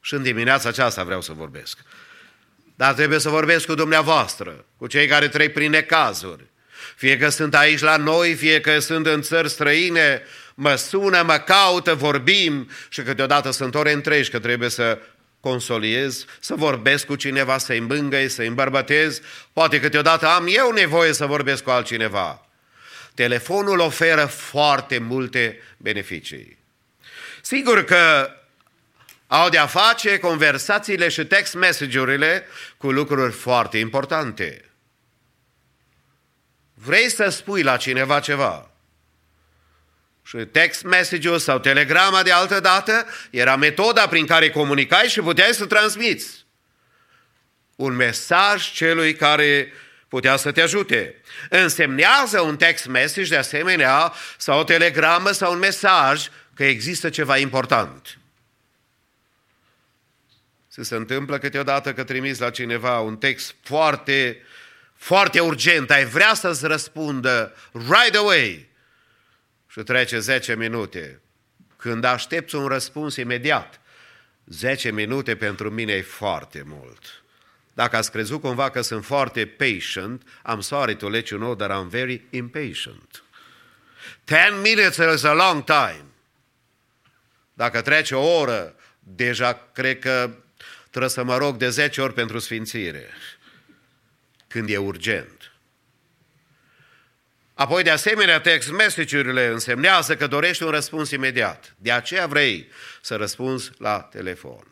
Și 0.02 0.14
în 0.14 0.24
dimineața 0.24 0.70
aceasta 0.70 1.04
vreau 1.04 1.22
să 1.22 1.34
vorbesc. 1.34 1.78
Dar 2.76 2.94
trebuie 2.94 3.20
să 3.20 3.30
vorbesc 3.30 3.66
cu 3.66 3.76
dumneavoastră, 3.76 4.66
cu 4.78 4.88
cei 4.88 5.08
care 5.08 5.28
trec 5.28 5.54
prin 5.54 5.70
necazuri. 5.70 6.46
Fie 6.96 7.18
că 7.18 7.30
sunt 7.30 7.56
aici 7.56 7.80
la 7.80 7.98
noi, 7.98 8.34
fie 8.34 8.62
că 8.62 8.80
sunt 8.80 9.06
în 9.06 9.22
țări 9.22 9.50
străine, 9.50 10.22
mă 10.60 10.76
sună, 10.76 11.22
mă 11.22 11.38
caută, 11.38 11.94
vorbim 11.94 12.70
și 12.90 13.02
câteodată 13.02 13.52
sunt 13.52 13.76
ore 13.76 13.92
întregi 13.92 14.30
că 14.30 14.40
trebuie 14.40 14.70
să 14.70 15.00
consoliez, 15.40 16.26
să 16.40 16.56
vorbesc 16.56 17.06
cu 17.06 17.16
cineva, 17.16 17.58
să-i 17.58 17.78
îmbângăi, 17.78 18.30
să-i 18.30 18.48
îmbărbătez. 18.48 19.22
Poate 19.54 19.80
câteodată 19.80 20.28
am 20.28 20.46
eu 20.50 20.72
nevoie 20.72 21.14
să 21.14 21.26
vorbesc 21.26 21.64
cu 21.64 21.70
altcineva. 21.70 22.48
Telefonul 23.14 23.80
oferă 23.80 24.26
foarte 24.26 24.98
multe 24.98 25.62
beneficii. 25.78 26.58
Sigur 27.42 27.84
că 27.84 28.32
au 29.28 29.50
de-a 29.50 29.66
face 29.66 30.20
conversațiile 30.20 31.10
și 31.10 31.26
text 31.26 31.54
message-urile 31.54 32.46
cu 32.78 32.92
lucruri 32.92 33.32
foarte 33.32 33.78
importante. 33.78 34.62
Vrei 36.74 37.10
să 37.10 37.30
spui 37.30 37.62
la 37.62 37.78
cineva 37.78 38.20
ceva, 38.20 38.72
și 40.28 40.38
text 40.38 40.84
message-ul 40.84 41.40
sau 41.40 41.60
telegrama 41.60 42.24
de 42.24 42.32
altă 42.32 42.60
dată 42.60 43.06
era 43.30 43.56
metoda 43.56 44.08
prin 44.08 44.26
care 44.26 44.50
comunicai 44.50 45.08
și 45.08 45.20
puteai 45.20 45.54
să 45.54 45.66
transmiți 45.66 46.46
un 47.76 47.96
mesaj 47.96 48.72
celui 48.72 49.16
care 49.16 49.74
putea 50.08 50.36
să 50.36 50.52
te 50.52 50.62
ajute. 50.62 51.16
Însemnează 51.50 52.42
un 52.42 52.58
text 52.58 52.86
message 52.86 53.30
de 53.30 53.38
asemenea 53.38 54.14
sau 54.38 54.60
o 54.60 54.64
telegramă 54.64 55.32
sau 55.32 55.52
un 55.52 55.60
mesaj 55.60 56.28
că 56.54 56.64
există 56.64 57.10
ceva 57.10 57.38
important. 57.38 58.18
Se 60.68 60.84
se 60.84 60.96
întâmplă 60.96 61.38
câteodată 61.38 61.94
că 61.94 62.04
trimiți 62.04 62.42
la 62.42 62.50
cineva 62.50 63.00
un 63.00 63.18
text 63.18 63.56
foarte, 63.64 64.42
foarte 64.96 65.40
urgent, 65.40 65.92
ai 65.92 66.06
vrea 66.06 66.34
să-ți 66.34 66.66
răspundă 66.66 67.56
right 67.72 68.16
away, 68.16 68.67
și 69.78 69.84
trece 69.84 70.20
10 70.20 70.56
minute. 70.56 71.22
Când 71.78 72.04
aștepți 72.04 72.56
un 72.56 72.68
răspuns 72.68 73.16
imediat, 73.16 73.80
10 74.46 74.92
minute 74.92 75.36
pentru 75.36 75.70
mine 75.70 75.94
e 75.94 76.02
foarte 76.02 76.64
mult. 76.66 77.24
Dacă 77.74 77.96
ați 77.96 78.12
crezut 78.12 78.42
cumva 78.42 78.70
că 78.70 78.82
sunt 78.82 79.06
foarte 79.06 79.46
patient, 79.46 80.24
I'm 80.24 80.60
sorry 80.60 80.96
to 80.96 81.10
let 81.10 81.28
you 81.28 81.40
know 81.40 81.56
that 81.56 81.72
I'm 81.72 81.90
very 81.90 82.22
impatient. 82.30 83.24
Ten 84.24 84.62
minutes 84.62 85.14
is 85.16 85.24
a 85.24 85.34
long 85.34 85.64
time. 85.64 86.06
Dacă 87.54 87.82
trece 87.82 88.16
o 88.16 88.40
oră, 88.40 88.76
deja 89.00 89.70
cred 89.74 90.00
că 90.00 90.36
trebuie 90.90 91.12
să 91.12 91.24
mă 91.24 91.38
rog 91.38 91.58
de 91.58 91.70
10 91.70 92.02
ori 92.02 92.14
pentru 92.14 92.40
sfințire. 92.40 93.10
Când 94.48 94.70
e 94.70 94.78
urgent. 94.78 95.47
Apoi, 97.58 97.84
de 97.84 97.90
asemenea, 97.90 98.40
text 98.40 98.72
message-urile 98.72 99.46
însemnează 99.48 100.16
că 100.16 100.28
dorești 100.28 100.64
un 100.64 100.70
răspuns 100.70 101.12
imediat. 101.12 101.76
De 101.78 101.92
aceea 101.92 102.28
vrei 102.28 102.70
să 103.02 103.16
răspunzi 103.16 103.72
la 103.78 104.02
telefon. 104.02 104.68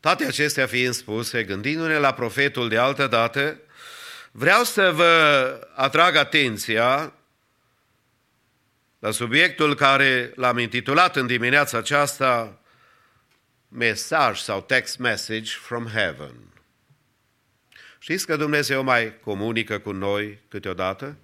Toate 0.00 0.24
acestea 0.24 0.66
fiind 0.66 0.94
spuse, 0.94 1.44
gândindu-ne 1.44 1.98
la 1.98 2.14
profetul 2.14 2.68
de 2.68 2.78
altă 2.78 3.06
dată, 3.06 3.60
vreau 4.30 4.64
să 4.64 4.90
vă 4.90 5.68
atrag 5.74 6.16
atenția 6.16 7.12
la 8.98 9.10
subiectul 9.10 9.74
care 9.74 10.32
l-am 10.36 10.58
intitulat 10.58 11.16
în 11.16 11.26
dimineața 11.26 11.78
aceasta 11.78 12.60
mesaj 13.68 14.38
sau 14.38 14.60
text 14.60 14.98
message 14.98 15.50
from 15.50 15.86
heaven. 15.86 16.55
Știți 18.06 18.26
că 18.26 18.36
Dumnezeu 18.36 18.82
mai 18.82 19.20
comunică 19.20 19.78
cu 19.78 19.92
noi 19.92 20.38
câteodată? 20.48 21.16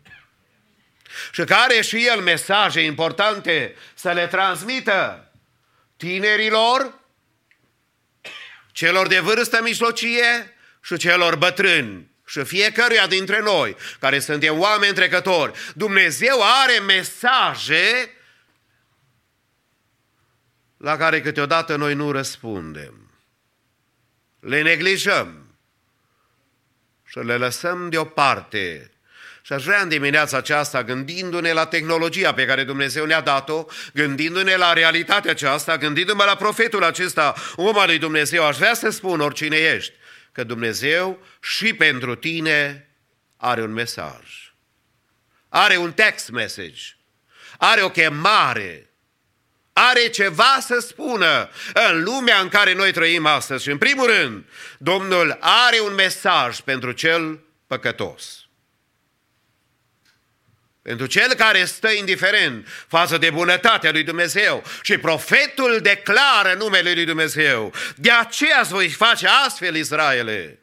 Și 1.32 1.44
care 1.44 1.80
și 1.80 2.06
El 2.06 2.20
mesaje 2.20 2.80
importante 2.80 3.74
să 3.94 4.12
le 4.12 4.26
transmită 4.26 5.32
tinerilor, 5.96 6.98
celor 8.72 9.06
de 9.06 9.18
vârstă 9.18 9.62
mijlocie 9.62 10.56
și 10.80 10.96
celor 10.96 11.36
bătrâni 11.36 12.10
și 12.26 12.44
fiecăruia 12.44 13.06
dintre 13.06 13.40
noi, 13.40 13.76
care 14.00 14.18
suntem 14.18 14.58
oameni 14.58 14.94
trecători. 14.94 15.52
Dumnezeu 15.74 16.38
are 16.62 16.78
mesaje 16.78 18.10
la 20.76 20.96
care 20.96 21.20
câteodată 21.20 21.76
noi 21.76 21.94
nu 21.94 22.10
răspundem. 22.10 23.10
Le 24.40 24.62
neglijăm 24.62 25.41
și 27.12 27.18
le 27.18 27.36
lăsăm 27.36 27.88
deoparte. 27.90 28.90
Și 29.42 29.52
aș 29.52 29.64
vrea 29.64 29.80
în 29.80 29.88
dimineața 29.88 30.36
aceasta, 30.36 30.84
gândindu-ne 30.84 31.52
la 31.52 31.66
tehnologia 31.66 32.34
pe 32.34 32.46
care 32.46 32.64
Dumnezeu 32.64 33.04
ne-a 33.04 33.20
dat-o, 33.20 33.64
gândindu-ne 33.94 34.56
la 34.56 34.72
realitatea 34.72 35.30
aceasta, 35.30 35.76
gândindu-mă 35.76 36.24
la 36.24 36.34
profetul 36.34 36.84
acesta, 36.84 37.34
om 37.56 37.78
al 37.78 37.86
lui 37.86 37.98
Dumnezeu, 37.98 38.44
aș 38.44 38.56
vrea 38.56 38.74
să 38.74 38.90
spun 38.90 39.20
oricine 39.20 39.56
ești, 39.56 39.92
că 40.32 40.44
Dumnezeu 40.44 41.22
și 41.40 41.74
pentru 41.74 42.14
tine 42.14 42.88
are 43.36 43.62
un 43.62 43.72
mesaj. 43.72 44.52
Are 45.48 45.76
un 45.76 45.92
text 45.92 46.30
message. 46.30 46.82
Are 47.58 47.82
o 47.82 47.90
chemare. 47.90 48.91
Are 49.72 50.08
ceva 50.08 50.58
să 50.60 50.78
spună 50.78 51.50
în 51.74 52.02
lumea 52.02 52.40
în 52.40 52.48
care 52.48 52.74
noi 52.74 52.92
trăim 52.92 53.26
astăzi. 53.26 53.62
Și 53.62 53.70
în 53.70 53.78
primul 53.78 54.06
rând, 54.06 54.44
Domnul 54.78 55.36
are 55.40 55.80
un 55.80 55.94
mesaj 55.94 56.60
pentru 56.60 56.92
cel 56.92 57.40
păcătos. 57.66 58.46
Pentru 60.82 61.06
cel 61.06 61.34
care 61.34 61.64
stă 61.64 61.90
indiferent 61.90 62.68
față 62.88 63.18
de 63.18 63.30
bunătatea 63.30 63.90
lui 63.90 64.02
Dumnezeu 64.02 64.64
și 64.82 64.98
profetul 64.98 65.78
declară 65.82 66.54
numele 66.54 66.92
lui 66.92 67.04
Dumnezeu. 67.04 67.74
De 67.96 68.10
aceea 68.10 68.60
îți 68.60 68.72
voi 68.72 68.88
face 68.88 69.28
astfel, 69.46 69.74
Israele. 69.74 70.58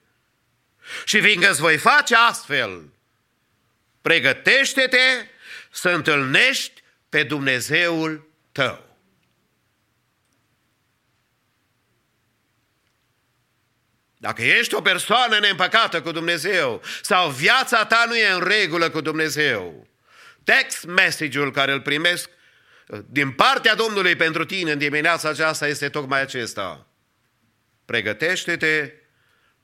Și 1.06 1.22
fiindcă 1.22 1.50
îți 1.50 1.60
voi 1.60 1.78
face 1.78 2.16
astfel, 2.16 2.84
pregătește-te 4.02 5.26
să 5.72 5.90
întâlnești 5.90 6.84
pe 7.10 7.24
Dumnezeul 7.24 8.30
tău. 8.52 8.89
Dacă 14.22 14.42
ești 14.42 14.76
o 14.76 14.82
persoană 14.82 15.40
neîmpăcată 15.40 16.02
cu 16.02 16.12
Dumnezeu 16.12 16.82
sau 17.02 17.30
viața 17.30 17.86
ta 17.86 18.04
nu 18.08 18.16
e 18.16 18.32
în 18.32 18.44
regulă 18.44 18.90
cu 18.90 19.02
Dumnezeu, 19.02 19.88
text 20.44 20.84
message-ul 20.86 21.52
care 21.52 21.72
îl 21.72 21.82
primesc 21.82 22.30
din 23.06 23.32
partea 23.32 23.76
Domnului 23.76 24.16
pentru 24.16 24.46
tine 24.46 24.72
în 24.72 24.78
dimineața 24.78 25.30
aceasta 25.30 25.68
este 25.68 25.90
tocmai 25.90 26.22
acesta. 26.22 26.88
Pregătește-te 27.86 28.94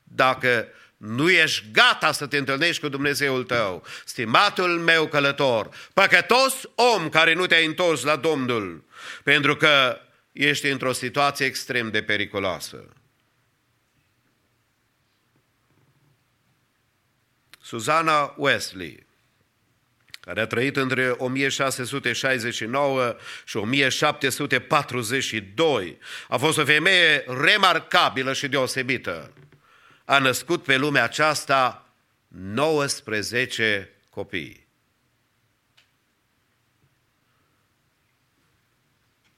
dacă 0.02 0.68
nu 0.96 1.30
ești 1.30 1.64
gata 1.72 2.12
să 2.12 2.26
te 2.26 2.36
întâlnești 2.36 2.82
cu 2.82 2.88
Dumnezeul 2.88 3.44
tău, 3.44 3.84
stimatul 4.04 4.78
meu 4.78 5.06
călător, 5.06 5.68
păcătos 5.94 6.54
om 6.74 7.08
care 7.08 7.32
nu 7.32 7.46
te-ai 7.46 7.66
întors 7.66 8.02
la 8.02 8.16
Domnul, 8.16 8.84
pentru 9.22 9.56
că 9.56 10.00
ești 10.32 10.66
într-o 10.66 10.92
situație 10.92 11.46
extrem 11.46 11.90
de 11.90 12.02
periculoasă. 12.02 12.88
Susana 17.66 18.34
Wesley, 18.36 19.06
care 20.20 20.40
a 20.40 20.46
trăit 20.46 20.76
între 20.76 21.10
1669 21.10 23.16
și 23.44 23.56
1742, 23.56 25.98
a 26.28 26.36
fost 26.36 26.58
o 26.58 26.64
femeie 26.64 27.24
remarcabilă 27.26 28.32
și 28.32 28.48
deosebită. 28.48 29.32
A 30.04 30.18
născut 30.18 30.62
pe 30.62 30.76
lumea 30.76 31.04
aceasta 31.04 31.88
19 32.28 33.90
copii. 34.10 34.65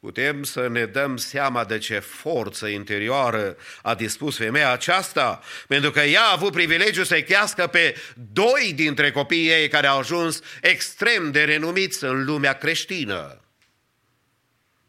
Putem 0.00 0.42
să 0.42 0.68
ne 0.68 0.86
dăm 0.86 1.16
seama 1.16 1.64
de 1.64 1.78
ce 1.78 1.98
forță 1.98 2.66
interioară 2.66 3.56
a 3.82 3.94
dispus 3.94 4.36
femeia 4.36 4.72
aceasta, 4.72 5.42
pentru 5.66 5.90
că 5.90 6.00
ea 6.00 6.22
a 6.22 6.32
avut 6.32 6.52
privilegiul 6.52 7.04
să-i 7.04 7.24
crească 7.24 7.66
pe 7.66 7.96
doi 8.32 8.72
dintre 8.74 9.10
copiii 9.10 9.48
ei 9.48 9.68
care 9.68 9.86
au 9.86 9.98
ajuns 9.98 10.40
extrem 10.62 11.30
de 11.30 11.44
renumiți 11.44 12.04
în 12.04 12.24
lumea 12.24 12.52
creștină. 12.52 13.40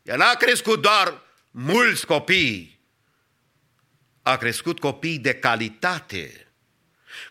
Ea 0.04 0.16
n-a 0.16 0.34
crescut 0.34 0.82
doar 0.82 1.22
mulți 1.52 2.06
copii, 2.06 2.80
a 4.22 4.38
crescut 4.38 4.80
copii 4.80 5.20
de 5.20 5.34
calitate, 5.34 6.49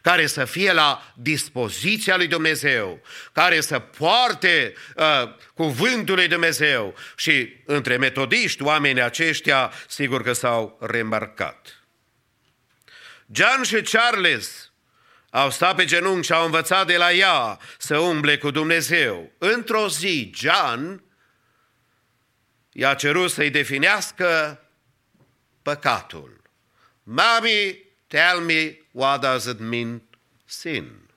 care 0.03 0.27
să 0.27 0.45
fie 0.45 0.73
la 0.73 1.13
dispoziția 1.17 2.17
lui 2.17 2.27
Dumnezeu, 2.27 3.01
care 3.33 3.61
să 3.61 3.79
poarte 3.79 4.75
uh, 4.97 5.35
cuvântul 5.55 6.15
lui 6.15 6.29
Dumnezeu 6.29 6.95
și 7.17 7.57
între 7.65 7.97
metodiști, 7.97 8.63
oamenii 8.63 9.03
aceștia, 9.03 9.73
sigur 9.89 10.23
că 10.23 10.33
s-au 10.33 10.79
remarcat. 10.81 11.83
John 13.33 13.63
și 13.63 13.83
Charles 13.83 14.73
au 15.31 15.51
stat 15.51 15.75
pe 15.75 15.85
genunchi 15.85 16.27
și 16.27 16.33
au 16.33 16.45
învățat 16.45 16.87
de 16.87 16.97
la 16.97 17.13
ea 17.13 17.59
să 17.79 17.99
umble 17.99 18.39
cu 18.39 18.51
Dumnezeu. 18.51 19.33
Într-o 19.39 19.89
zi, 19.89 20.33
John 20.35 21.03
i-a 22.73 22.95
cerut 22.95 23.31
să-i 23.31 23.51
definească 23.51 24.61
păcatul. 25.63 26.43
Mami, 27.03 27.88
tell 28.09 28.41
me 28.41 28.79
what 28.91 29.21
does 29.21 29.45
it 29.45 29.59
mean 29.59 30.03
sin? 30.45 31.09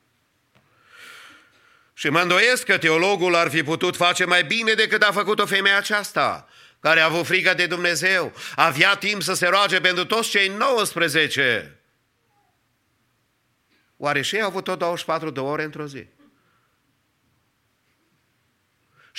Și 1.94 2.10
mă 2.10 2.20
îndoiesc 2.20 2.66
că 2.66 2.78
teologul 2.78 3.36
ar 3.36 3.50
fi 3.50 3.64
putut 3.64 3.96
face 3.96 4.26
mai 4.26 4.44
bine 4.44 4.74
decât 4.74 5.02
a 5.02 5.12
făcut 5.12 5.40
o 5.40 5.46
femeie 5.46 5.76
aceasta, 5.76 6.48
care 6.80 7.00
a 7.00 7.06
avut 7.06 7.26
frică 7.26 7.54
de 7.54 7.66
Dumnezeu, 7.66 8.34
avea 8.56 8.96
timp 8.96 9.22
să 9.22 9.34
se 9.34 9.48
roage 9.48 9.80
pentru 9.80 10.06
toți 10.06 10.30
cei 10.30 10.48
19. 10.48 11.80
Oare 13.98 14.22
și 14.22 14.36
ei 14.36 14.42
au 14.42 14.48
avut 14.48 14.64
tot 14.64 14.80
24 14.80 15.30
de 15.30 15.40
ore 15.40 15.64
într-o 15.64 15.86
zi? 15.86 16.08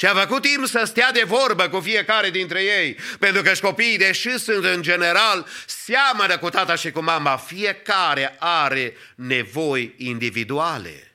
Și 0.02 0.08
a 0.08 0.14
făcut 0.14 0.42
timp 0.42 0.66
să 0.66 0.84
stea 0.84 1.12
de 1.12 1.22
vorbă 1.26 1.68
cu 1.68 1.80
fiecare 1.80 2.30
dintre 2.30 2.62
ei, 2.62 2.96
pentru 3.18 3.42
că 3.42 3.52
copiii, 3.60 3.98
deși 3.98 4.38
sunt 4.38 4.64
în 4.64 4.82
general, 4.82 5.46
seamănă 5.66 6.38
cu 6.38 6.48
tata 6.48 6.74
și 6.74 6.90
cu 6.90 7.02
mama, 7.02 7.36
fiecare 7.36 8.36
are 8.38 8.96
nevoi 9.14 9.94
individuale. 9.96 11.12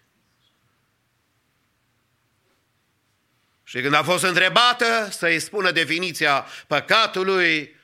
Și 3.64 3.82
când 3.82 3.94
a 3.94 4.04
fost 4.04 4.24
întrebată 4.24 5.10
să-i 5.12 5.40
spună 5.40 5.72
definiția 5.72 6.46
păcatului, 6.68 7.76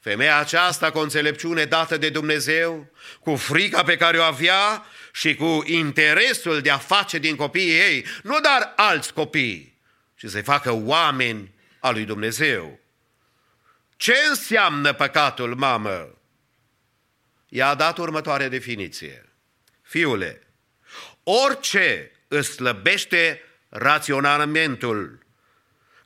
femeia 0.00 0.38
aceasta 0.38 0.90
cu 0.90 0.98
înțelepciune 0.98 1.64
dată 1.64 1.96
de 1.96 2.08
Dumnezeu, 2.08 2.92
cu 3.20 3.36
frica 3.36 3.82
pe 3.82 3.96
care 3.96 4.18
o 4.18 4.22
avea 4.22 4.86
și 5.12 5.34
cu 5.34 5.62
interesul 5.66 6.60
de 6.60 6.70
a 6.70 6.78
face 6.78 7.18
din 7.18 7.36
copiii 7.36 7.78
ei, 7.78 8.06
nu 8.22 8.40
doar 8.40 8.72
alți 8.76 9.12
copii, 9.12 9.77
și 10.18 10.28
să-i 10.28 10.42
facă 10.42 10.72
oameni 10.72 11.54
al 11.80 11.92
lui 11.92 12.04
Dumnezeu. 12.04 12.78
Ce 13.96 14.14
înseamnă 14.28 14.92
păcatul, 14.92 15.54
mamă? 15.54 16.18
I-a 17.48 17.74
dat 17.74 17.98
următoarea 17.98 18.48
definiție. 18.48 19.32
Fiule, 19.82 20.42
orice 21.22 22.10
îți 22.28 22.50
slăbește 22.50 23.42
raționamentul, 23.68 25.26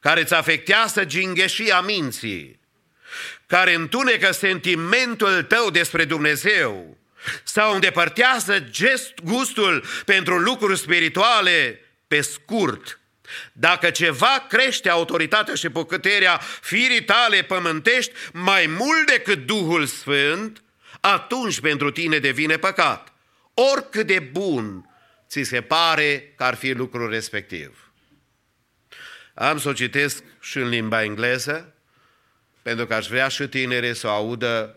care 0.01 0.21
îți 0.21 0.35
afectează 0.35 1.05
gingheșia 1.05 1.81
minții, 1.81 2.61
care 3.47 3.75
întunecă 3.75 4.33
sentimentul 4.33 5.43
tău 5.43 5.71
despre 5.71 6.05
Dumnezeu 6.05 6.97
sau 7.45 7.75
îndepărtează 7.75 8.61
gest, 8.61 9.15
gustul 9.23 9.85
pentru 10.05 10.39
lucruri 10.39 10.79
spirituale 10.79 11.81
pe 12.09 12.21
scurt. 12.21 13.01
Dacă 13.53 13.91
ceva 13.91 14.47
crește 14.49 14.89
autoritatea 14.89 15.55
și 15.55 15.69
puterea 15.69 16.41
firii 16.61 17.05
tale 17.05 17.43
pământești 17.43 18.13
mai 18.33 18.67
mult 18.67 19.07
decât 19.07 19.47
Duhul 19.47 19.87
Sfânt, 19.87 20.63
atunci 21.01 21.61
pentru 21.61 21.91
tine 21.91 22.19
devine 22.19 22.57
păcat. 22.57 23.13
Oricât 23.55 24.07
de 24.07 24.19
bun 24.19 24.91
ți 25.29 25.43
se 25.43 25.61
pare 25.61 26.33
că 26.37 26.45
ar 26.45 26.55
fi 26.55 26.73
lucrul 26.73 27.11
respectiv. 27.11 27.93
Am 29.35 29.59
să 29.59 29.69
o 29.69 29.73
citesc 29.73 30.23
și 30.41 30.59
în 30.59 30.69
limba 30.69 31.03
engleză, 31.03 31.75
pentru 32.63 32.87
că 32.87 32.95
aș 32.95 33.07
vrea 33.07 33.29
și 33.29 33.47
tinere 33.47 33.93
să 33.93 34.07
o 34.07 34.11
audă 34.11 34.77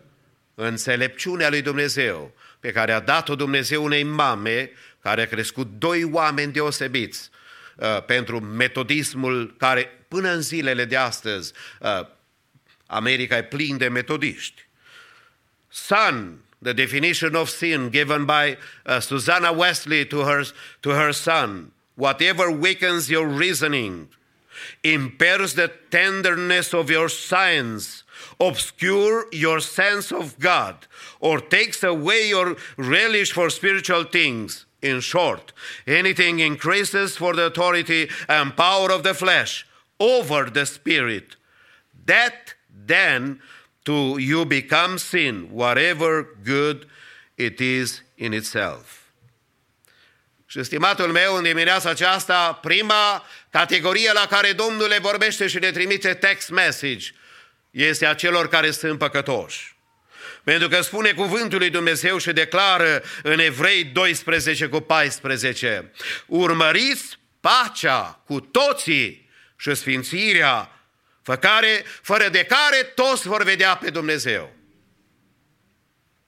înțelepciunea 0.54 1.48
lui 1.48 1.62
Dumnezeu, 1.62 2.34
pe 2.60 2.72
care 2.72 2.92
a 2.92 3.00
dat-o 3.00 3.34
Dumnezeu 3.34 3.84
unei 3.84 4.02
mame 4.02 4.70
care 5.02 5.22
a 5.22 5.26
crescut 5.26 5.66
doi 5.78 6.04
oameni 6.04 6.52
deosebiți 6.52 7.30
uh, 7.76 8.02
pentru 8.04 8.40
metodismul 8.40 9.54
care 9.58 10.04
până 10.08 10.30
în 10.30 10.40
zilele 10.40 10.84
de 10.84 10.96
astăzi 10.96 11.52
uh, 11.80 12.06
America 12.86 13.36
e 13.36 13.42
plin 13.42 13.76
de 13.76 13.88
metodiști. 13.88 14.66
Son, 15.68 16.38
the 16.62 16.72
definition 16.72 17.34
of 17.34 17.48
sin 17.48 17.90
given 17.90 18.24
by 18.24 18.56
uh, 18.86 19.00
Susanna 19.00 19.50
Wesley 19.50 20.06
to 20.06 20.24
her, 20.24 20.46
to 20.80 20.90
her 20.90 21.12
son, 21.12 21.72
whatever 21.94 22.48
weakens 22.48 23.08
your 23.08 23.28
reasoning, 23.38 24.08
impairs 24.82 25.54
the 25.54 25.70
tenderness 25.90 26.72
of 26.72 26.90
your 26.90 27.08
science, 27.08 28.04
obscure 28.38 29.26
your 29.32 29.60
sense 29.60 30.12
of 30.12 30.38
God, 30.38 30.86
or 31.20 31.40
takes 31.40 31.82
away 31.82 32.28
your 32.28 32.56
relish 32.76 33.32
for 33.32 33.50
spiritual 33.50 34.04
things. 34.04 34.65
In 34.78 35.00
short, 35.00 35.52
anything 35.86 36.38
increases 36.38 37.16
for 37.16 37.34
the 37.34 37.44
authority 37.44 38.08
and 38.26 38.52
power 38.52 38.90
of 38.90 39.02
the 39.02 39.12
flesh 39.12 39.66
over 39.98 40.50
the 40.50 40.64
spirit. 40.64 41.36
That 42.04 42.56
then 42.86 43.40
to 43.84 44.18
you 44.18 44.44
become 44.44 44.98
sin, 44.98 45.48
whatever 45.50 46.26
good 46.44 46.86
it 47.36 47.60
is 47.60 48.02
in 48.16 48.32
itself. 48.32 48.96
Și 50.46 50.62
stimatul 50.62 51.12
meu, 51.12 51.34
în 51.34 51.42
dimineața 51.42 51.90
aceasta, 51.90 52.52
prima 52.52 53.24
categorie 53.50 54.12
la 54.12 54.26
care 54.26 54.52
Domnul 54.52 54.88
le 54.88 54.98
vorbește 54.98 55.46
și 55.46 55.58
le 55.58 55.70
trimite 55.70 56.14
text 56.14 56.48
message 56.50 57.06
este 57.70 58.06
a 58.06 58.14
celor 58.14 58.48
care 58.48 58.70
sunt 58.70 58.98
păcătoși. 58.98 59.75
Pentru 60.46 60.68
că 60.68 60.80
spune 60.80 61.12
cuvântul 61.12 61.58
lui 61.58 61.70
Dumnezeu 61.70 62.18
și 62.18 62.32
declară 62.32 63.02
în 63.22 63.38
Evrei 63.38 63.84
12 63.84 64.66
cu 64.66 64.80
14, 64.80 65.92
urmăriți 66.26 67.18
pacea 67.40 68.22
cu 68.26 68.40
toții 68.40 69.30
și 69.56 69.74
sfințirea, 69.74 70.80
făcare, 71.22 71.84
fără 72.02 72.28
de 72.28 72.44
care 72.44 72.82
toți 72.82 73.28
vor 73.28 73.42
vedea 73.42 73.76
pe 73.76 73.90
Dumnezeu. 73.90 74.56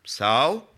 Sau, 0.03 0.75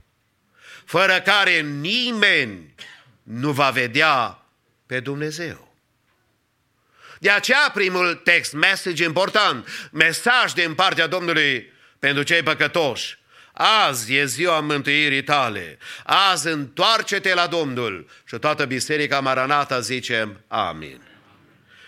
fără 0.85 1.21
care 1.21 1.61
nimeni 1.61 2.75
nu 3.23 3.53
va 3.53 3.71
vedea 3.71 4.43
pe 4.87 5.01
Dumnezeu. 5.01 5.75
De 7.19 7.31
aceea 7.31 7.71
primul 7.75 8.15
text, 8.15 8.53
message 8.53 9.05
important, 9.05 9.69
mesaj 9.93 10.53
din 10.53 10.75
partea 10.75 11.07
Domnului 11.07 11.73
pentru 11.99 12.23
cei 12.23 12.43
păcătoși. 12.43 13.19
Azi 13.63 14.15
e 14.15 14.25
ziua 14.25 14.61
mântuirii 14.61 15.23
tale. 15.23 15.79
Azi 16.05 16.49
întoarce-te 16.49 17.35
la 17.35 17.47
Domnul. 17.47 18.07
Și 18.25 18.37
toată 18.37 18.65
biserica 18.65 19.21
Maranata 19.21 19.81
zicem 19.81 20.45
amin. 20.49 21.01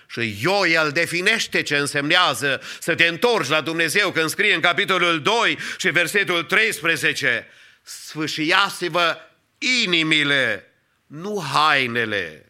Și 0.09 0.39
Ioel 0.43 0.90
definește 0.90 1.62
ce 1.62 1.77
însemnează 1.77 2.62
să 2.81 2.94
te 2.94 3.07
întorci 3.07 3.49
la 3.49 3.61
Dumnezeu 3.61 4.11
când 4.11 4.28
scrie 4.28 4.55
în 4.55 4.61
capitolul 4.61 5.23
2 5.23 5.59
și 5.77 5.89
versetul 5.90 6.43
13 6.43 7.47
Sfâșiați-vă 7.82 9.16
inimile, 9.59 10.73
nu 11.07 11.44
hainele. 11.53 12.47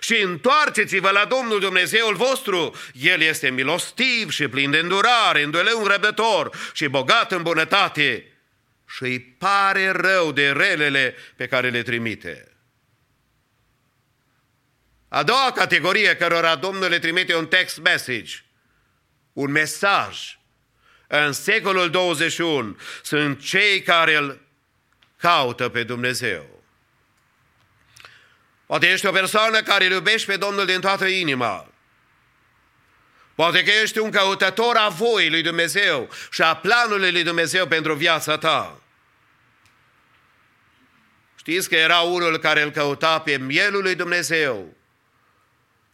Și 0.00 0.22
întoarceți-vă 0.22 1.10
la 1.10 1.24
Domnul 1.24 1.60
Dumnezeul 1.60 2.14
vostru. 2.14 2.74
El 2.92 3.20
este 3.20 3.50
milostiv 3.50 4.30
și 4.30 4.48
plin 4.48 4.70
de 4.70 4.78
îndurare, 4.78 5.42
îndelung 5.42 5.86
răbdător 5.86 6.56
și 6.72 6.86
bogat 6.86 7.32
în 7.32 7.42
bunătate. 7.42 8.30
Și 8.96 9.02
îi 9.02 9.20
pare 9.20 9.90
rău 9.90 10.32
de 10.32 10.50
relele 10.52 11.14
pe 11.36 11.46
care 11.46 11.70
le 11.70 11.82
trimite. 11.82 12.56
A 15.08 15.22
doua 15.22 15.52
categorie 15.54 16.16
cărora 16.16 16.56
Domnul 16.56 16.88
le 16.88 16.98
trimite 16.98 17.36
un 17.36 17.46
text 17.46 17.78
message, 17.78 18.34
un 19.32 19.50
mesaj, 19.50 20.38
în 21.06 21.32
secolul 21.32 21.90
21, 21.90 22.78
sunt 23.02 23.40
cei 23.40 23.82
care 23.82 24.16
îl 24.16 24.40
caută 25.16 25.68
pe 25.68 25.82
Dumnezeu. 25.82 26.64
Poate 28.66 28.90
ești 28.90 29.06
o 29.06 29.12
persoană 29.12 29.62
care 29.62 29.84
îl 29.84 29.92
iubești 29.92 30.26
pe 30.26 30.36
Domnul 30.36 30.66
din 30.66 30.80
toată 30.80 31.06
inima. 31.06 31.70
Poate 33.34 33.62
că 33.62 33.70
ești 33.82 33.98
un 33.98 34.10
căutător 34.10 34.76
a 34.76 34.88
voii 34.88 35.30
lui 35.30 35.42
Dumnezeu 35.42 36.10
și 36.30 36.42
a 36.42 36.56
planului 36.56 37.12
lui 37.12 37.22
Dumnezeu 37.22 37.66
pentru 37.66 37.94
viața 37.94 38.38
ta. 38.38 38.80
Știți 41.48 41.68
că 41.68 41.74
era 41.74 41.98
unul 41.98 42.38
care 42.38 42.62
îl 42.62 42.70
căuta 42.70 43.20
pe 43.20 43.36
mielul 43.36 43.82
lui 43.82 43.94
Dumnezeu 43.94 44.76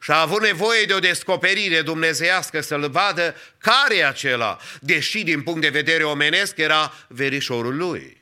și 0.01 0.11
a 0.11 0.21
avut 0.21 0.41
nevoie 0.43 0.85
de 0.85 0.95
o 0.95 0.99
descoperire 0.99 1.83
dumnezeiască 1.83 2.61
să-l 2.61 2.91
vadă 2.91 3.37
care 3.59 3.97
e 3.97 4.07
acela, 4.07 4.59
deși 4.81 5.23
din 5.23 5.43
punct 5.43 5.61
de 5.61 5.69
vedere 5.69 6.05
omenesc 6.05 6.57
era 6.57 6.95
verișorul 7.09 7.77
lui. 7.77 8.21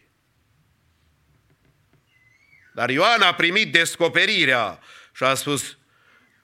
Dar 2.74 2.90
Ioan 2.90 3.22
a 3.22 3.34
primit 3.34 3.72
descoperirea 3.72 4.80
și 5.12 5.22
a 5.22 5.34
spus, 5.34 5.78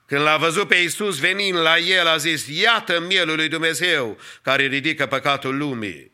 când 0.05 0.21
l-a 0.21 0.37
văzut 0.37 0.67
pe 0.67 0.75
Iisus 0.75 1.19
venind 1.19 1.57
la 1.57 1.77
el, 1.77 2.07
a 2.07 2.17
zis, 2.17 2.47
iată 2.47 2.99
mielul 2.99 3.35
lui 3.35 3.47
Dumnezeu 3.47 4.17
care 4.41 4.65
ridică 4.65 5.05
păcatul 5.05 5.57
lumii. 5.57 6.11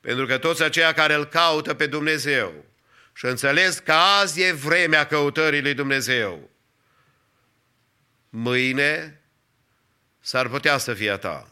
Pentru 0.00 0.26
că 0.26 0.38
toți 0.38 0.62
aceia 0.62 0.92
care 0.92 1.14
îl 1.14 1.24
caută 1.24 1.74
pe 1.74 1.86
Dumnezeu 1.86 2.70
și 3.12 3.24
înțeles 3.24 3.78
că 3.78 3.92
azi 3.92 4.42
e 4.42 4.52
vremea 4.52 5.06
căutării 5.06 5.62
lui 5.62 5.74
Dumnezeu, 5.74 6.50
mâine 8.28 9.20
s-ar 10.20 10.48
putea 10.48 10.78
să 10.78 10.94
fie 10.94 11.10
a 11.10 11.16
ta. 11.18 11.48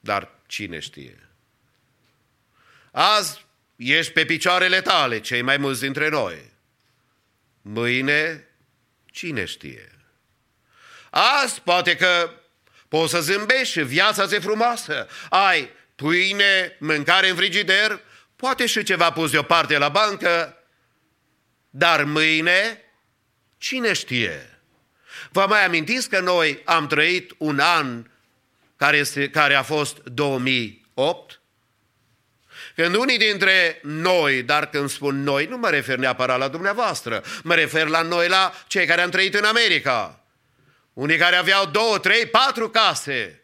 Dar 0.00 0.30
cine 0.46 0.78
știe? 0.78 1.28
Azi 2.90 3.46
ești 3.76 4.12
pe 4.12 4.24
picioarele 4.24 4.80
tale, 4.80 5.20
cei 5.20 5.42
mai 5.42 5.56
mulți 5.56 5.80
dintre 5.80 6.08
noi. 6.08 6.50
Mâine, 7.62 8.48
cine 9.06 9.44
știe? 9.44 9.92
Azi 11.10 11.60
poate 11.60 11.96
că 11.96 12.30
poți 12.88 13.10
să 13.10 13.20
zâmbești 13.20 13.72
și 13.72 13.82
viața 13.82 14.26
ți 14.26 14.38
frumoasă. 14.38 15.08
Ai 15.28 15.70
pâine, 15.94 16.76
mâncare 16.78 17.28
în 17.28 17.36
frigider, 17.36 18.00
poate 18.38 18.66
și 18.66 18.82
ceva 18.82 19.12
pus 19.12 19.30
deoparte 19.30 19.78
la 19.78 19.88
bancă, 19.88 20.56
dar 21.70 22.04
mâine, 22.04 22.84
cine 23.56 23.92
știe? 23.92 24.60
Vă 25.30 25.46
mai 25.48 25.64
amintiți 25.64 26.08
că 26.08 26.20
noi 26.20 26.62
am 26.64 26.86
trăit 26.86 27.34
un 27.38 27.58
an 27.58 28.10
care, 28.76 28.96
este, 28.96 29.30
care 29.30 29.54
a 29.54 29.62
fost 29.62 29.98
2008? 29.98 31.40
Când 32.74 32.94
unii 32.94 33.18
dintre 33.18 33.80
noi, 33.82 34.42
dar 34.42 34.68
când 34.68 34.90
spun 34.90 35.22
noi, 35.22 35.46
nu 35.46 35.56
mă 35.56 35.70
refer 35.70 35.96
neapărat 35.96 36.38
la 36.38 36.48
dumneavoastră, 36.48 37.24
mă 37.42 37.54
refer 37.54 37.86
la 37.86 38.02
noi, 38.02 38.28
la 38.28 38.52
cei 38.66 38.86
care 38.86 39.00
am 39.00 39.10
trăit 39.10 39.34
în 39.34 39.44
America. 39.44 40.24
Unii 40.92 41.16
care 41.16 41.36
aveau 41.36 41.66
două, 41.66 41.98
trei, 41.98 42.26
patru 42.26 42.68
case, 42.70 43.42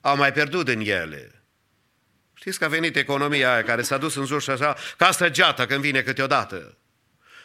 au 0.00 0.16
mai 0.16 0.32
pierdut 0.32 0.68
în 0.68 0.80
ele. 0.80 1.37
Știți 2.48 2.62
că 2.62 2.68
a 2.74 2.78
venit 2.78 2.96
economia 2.96 3.52
aia 3.52 3.62
care 3.62 3.82
s-a 3.82 3.98
dus 3.98 4.14
în 4.14 4.24
jos 4.24 4.42
și 4.42 4.50
așa, 4.50 4.76
ca 4.96 5.10
săgeata 5.10 5.66
când 5.66 5.80
vine 5.80 6.02
câteodată. 6.02 6.76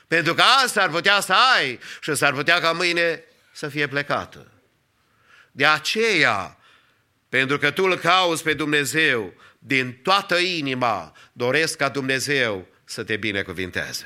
Pentru 0.07 0.33
că 0.33 0.43
azi 0.63 0.73
s-ar 0.73 0.89
putea 0.89 1.19
să 1.19 1.33
ai 1.55 1.79
și 2.01 2.15
s-ar 2.15 2.33
putea 2.33 2.59
ca 2.59 2.71
mâine 2.71 3.23
să 3.51 3.67
fie 3.67 3.87
plecată. 3.87 4.51
De 5.51 5.65
aceea, 5.65 6.57
pentru 7.29 7.57
că 7.57 7.71
tu 7.71 7.83
îl 7.83 7.97
cauți 7.97 8.43
pe 8.43 8.53
Dumnezeu, 8.53 9.33
din 9.59 9.99
toată 10.03 10.37
inima 10.37 11.11
doresc 11.33 11.77
ca 11.77 11.89
Dumnezeu 11.89 12.67
să 12.83 13.03
te 13.03 13.17
binecuvinteze. 13.17 14.05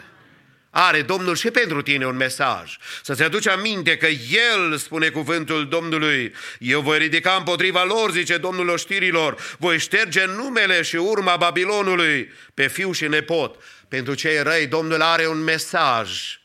Are 0.79 1.01
Domnul 1.01 1.35
și 1.35 1.51
pentru 1.51 1.81
tine 1.81 2.05
un 2.05 2.15
mesaj. 2.15 2.77
Să-ți 3.03 3.23
aduci 3.23 3.47
aminte 3.47 3.97
că 3.97 4.07
El, 4.07 4.77
spune 4.77 5.09
cuvântul 5.09 5.67
Domnului, 5.67 6.33
eu 6.59 6.81
voi 6.81 6.97
ridica 6.97 7.35
împotriva 7.35 7.83
lor, 7.83 8.11
zice 8.11 8.37
Domnul 8.37 8.69
oștirilor, 8.69 9.55
voi 9.59 9.79
șterge 9.79 10.25
numele 10.25 10.81
și 10.81 10.95
urma 10.95 11.35
Babilonului 11.37 12.31
pe 12.53 12.67
fiu 12.67 12.91
și 12.91 13.07
nepot. 13.07 13.63
Pentru 13.87 14.13
cei 14.13 14.43
răi, 14.43 14.67
Domnul 14.67 15.01
are 15.01 15.27
un 15.27 15.43
mesaj. 15.43 16.39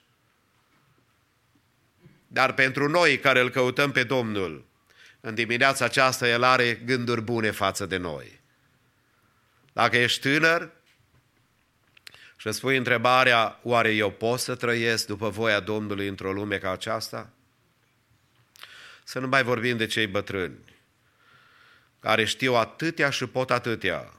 Dar 2.26 2.52
pentru 2.52 2.88
noi 2.88 3.18
care 3.18 3.40
îl 3.40 3.50
căutăm 3.50 3.90
pe 3.90 4.02
Domnul, 4.02 4.64
în 5.20 5.34
dimineața 5.34 5.84
aceasta 5.84 6.28
El 6.28 6.42
are 6.42 6.82
gânduri 6.84 7.22
bune 7.22 7.50
față 7.50 7.86
de 7.86 7.96
noi. 7.96 8.40
Dacă 9.72 9.96
ești 9.96 10.20
tânăr 10.20 10.70
și 12.42 12.48
îți 12.48 12.60
pui 12.60 12.76
întrebarea, 12.76 13.60
oare 13.62 13.90
eu 13.90 14.10
pot 14.10 14.40
să 14.40 14.54
trăiesc 14.54 15.06
după 15.06 15.28
voia 15.28 15.60
Domnului 15.60 16.08
într-o 16.08 16.32
lume 16.32 16.58
ca 16.58 16.70
aceasta? 16.70 17.30
Să 19.04 19.18
nu 19.18 19.26
mai 19.26 19.42
vorbim 19.42 19.76
de 19.76 19.86
cei 19.86 20.06
bătrâni, 20.06 20.58
care 22.00 22.24
știu 22.24 22.54
atâtea 22.54 23.10
și 23.10 23.26
pot 23.26 23.50
atâtea. 23.50 24.12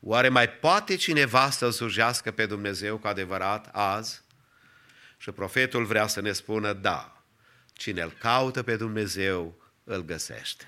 Oare 0.00 0.28
mai 0.28 0.50
poate 0.50 0.96
cineva 0.96 1.50
să-L 1.50 1.70
slujească 1.70 2.30
pe 2.30 2.46
Dumnezeu 2.46 2.98
cu 2.98 3.06
adevărat 3.06 3.68
azi? 3.72 4.22
Și 5.16 5.30
profetul 5.30 5.84
vrea 5.84 6.06
să 6.06 6.20
ne 6.20 6.32
spună, 6.32 6.72
da, 6.72 7.22
cine 7.72 8.02
îl 8.02 8.12
caută 8.20 8.62
pe 8.62 8.76
Dumnezeu, 8.76 9.62
îl 9.84 10.04
găsește. 10.04 10.64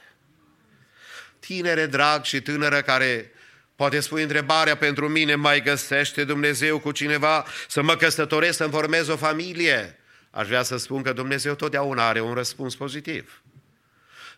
Tinere 1.39 1.86
drag 1.86 2.24
și 2.24 2.40
tânără 2.40 2.82
care 2.82 3.32
poate 3.78 4.00
spui 4.00 4.22
întrebarea 4.22 4.76
pentru 4.76 5.09
mine, 5.09 5.34
mai 5.34 5.62
găsește 5.62 6.24
Dumnezeu 6.24 6.78
cu 6.78 6.92
cineva 6.92 7.46
să 7.68 7.82
mă 7.82 7.96
căsătoresc, 7.96 8.56
să-mi 8.56 8.70
formez 8.70 9.09
o 9.09 9.16
familie? 9.16 9.98
Aș 10.30 10.46
vrea 10.46 10.62
să 10.62 10.76
spun 10.76 11.02
că 11.02 11.12
Dumnezeu 11.12 11.55
totdeauna 11.55 12.09
are 12.09 12.20
un 12.20 12.34
răspuns 12.34 12.76
pozitiv. 12.76 13.42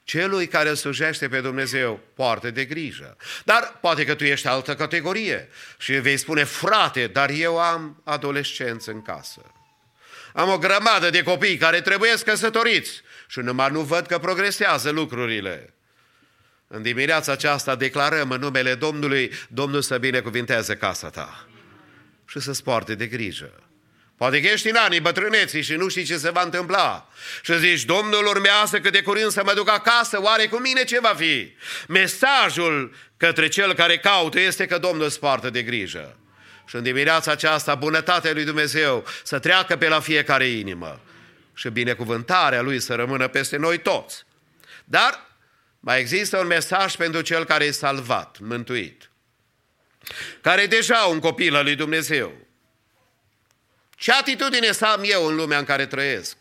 Celui 0.05 0.47
care 0.47 0.69
îl 0.69 0.75
slujește 0.75 1.29
pe 1.29 1.41
Dumnezeu 1.41 2.01
poartă 2.15 2.51
de 2.51 2.65
grijă. 2.65 3.17
Dar 3.45 3.79
poate 3.81 4.05
că 4.05 4.15
tu 4.15 4.25
ești 4.25 4.47
altă 4.47 4.75
categorie 4.75 5.49
și 5.79 5.93
vei 5.93 6.17
spune, 6.17 6.45
frate, 6.45 7.07
dar 7.07 7.31
eu 7.31 7.59
am 7.59 8.03
adolescenți 8.05 8.89
în 8.89 9.03
casă. 9.03 9.53
Am 10.35 10.49
o 10.49 10.59
grămadă 10.59 11.11
de 11.11 11.23
copii 11.23 11.57
care 11.57 11.81
trebuie 11.81 12.15
căsătoriți 12.25 13.03
și 13.29 13.39
numai 13.39 13.71
nu 13.71 13.81
văd 13.81 14.07
că 14.07 14.19
progresează 14.19 14.91
lucrurile. 14.91 15.75
În 16.73 16.83
dimineața 16.83 17.33
aceasta 17.33 17.75
declarăm 17.75 18.31
în 18.31 18.41
numele 18.41 18.75
Domnului, 18.75 19.33
Domnul 19.49 19.83
să 19.83 19.99
binecuvinteze 19.99 20.77
casa 20.77 21.11
ta 21.11 21.47
și 22.27 22.41
să-ți 22.41 22.63
poarte 22.63 22.95
de 22.95 23.07
grijă. 23.07 23.53
Poate 24.17 24.41
că 24.41 24.47
ești 24.47 24.69
în 24.69 24.77
anii 24.77 25.01
bătrâneții 25.01 25.63
și 25.63 25.75
nu 25.75 25.89
știi 25.89 26.05
ce 26.05 26.17
se 26.17 26.31
va 26.31 26.43
întâmpla. 26.43 27.09
Și 27.43 27.59
zici, 27.59 27.85
Domnul 27.85 28.27
urmează 28.27 28.81
cât 28.81 28.93
de 28.93 29.03
curând 29.03 29.31
să 29.31 29.43
mă 29.45 29.53
duc 29.55 29.71
acasă, 29.71 30.23
oare 30.23 30.47
cu 30.47 30.57
mine 30.57 30.85
ce 30.85 31.01
va 31.01 31.15
fi? 31.17 31.55
Mesajul 31.89 32.95
către 33.17 33.49
cel 33.49 33.75
care 33.75 33.99
caută 33.99 34.41
este 34.41 34.67
că 34.67 34.79
Domnul 34.79 35.07
îți 35.07 35.19
poartă 35.19 35.51
de 35.51 35.63
grijă. 35.63 36.17
Și 36.67 36.77
în 36.77 36.83
dimineața 36.83 37.31
aceasta, 37.31 37.75
bunătatea 37.75 38.33
lui 38.33 38.45
Dumnezeu 38.45 39.05
să 39.23 39.39
treacă 39.39 39.77
pe 39.77 39.89
la 39.89 40.01
fiecare 40.01 40.47
inimă 40.47 41.01
și 41.55 41.69
binecuvântarea 41.69 42.61
lui 42.61 42.81
să 42.81 42.95
rămână 42.95 43.29
peste 43.29 43.57
noi 43.57 43.79
toți. 43.79 44.25
Dar 44.85 45.30
mai 45.81 46.01
există 46.01 46.39
un 46.39 46.47
mesaj 46.47 46.97
pentru 46.97 47.21
cel 47.21 47.45
care 47.45 47.65
e 47.65 47.71
salvat, 47.71 48.39
mântuit, 48.39 49.11
care 50.41 50.63
e 50.63 50.67
deja 50.67 50.99
un 50.99 51.19
copil 51.19 51.55
al 51.55 51.65
lui 51.65 51.75
Dumnezeu. 51.75 52.33
Ce 53.91 54.13
atitudine 54.13 54.73
să 54.73 54.87
am 54.87 55.01
eu 55.05 55.27
în 55.27 55.35
lumea 55.35 55.59
în 55.59 55.65
care 55.65 55.87
trăiesc? 55.87 56.37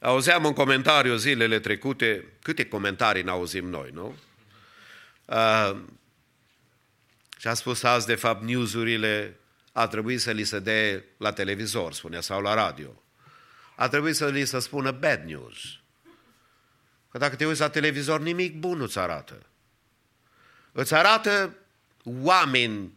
Auzeam 0.00 0.44
un 0.44 0.52
comentariu 0.52 1.16
zilele 1.16 1.60
trecute, 1.60 2.24
câte 2.42 2.68
comentarii 2.68 3.22
n-auzim 3.22 3.68
noi, 3.68 3.90
nu? 3.92 4.18
Uh, 5.24 5.76
și 7.38 7.46
a 7.46 7.54
spus 7.54 7.82
azi, 7.82 8.06
de 8.06 8.14
fapt, 8.14 8.42
newsurile 8.42 9.36
a 9.72 9.86
trebuit 9.86 10.20
să 10.20 10.30
li 10.30 10.44
se 10.44 10.58
dea 10.58 11.02
la 11.16 11.32
televizor, 11.32 11.92
spunea, 11.92 12.20
sau 12.20 12.40
la 12.40 12.54
radio. 12.54 13.02
A 13.76 13.88
trebuit 13.88 14.16
să 14.16 14.28
li 14.28 14.44
se 14.44 14.58
spună 14.58 14.90
bad 14.90 15.24
news. 15.24 15.79
Că 17.10 17.18
dacă 17.18 17.36
te 17.36 17.46
uiți 17.46 17.60
la 17.60 17.68
televizor, 17.68 18.20
nimic 18.20 18.54
bun 18.54 18.78
nu-ți 18.78 18.98
arată. 18.98 19.46
Îți 20.72 20.94
arată 20.94 21.56
oameni 22.04 22.94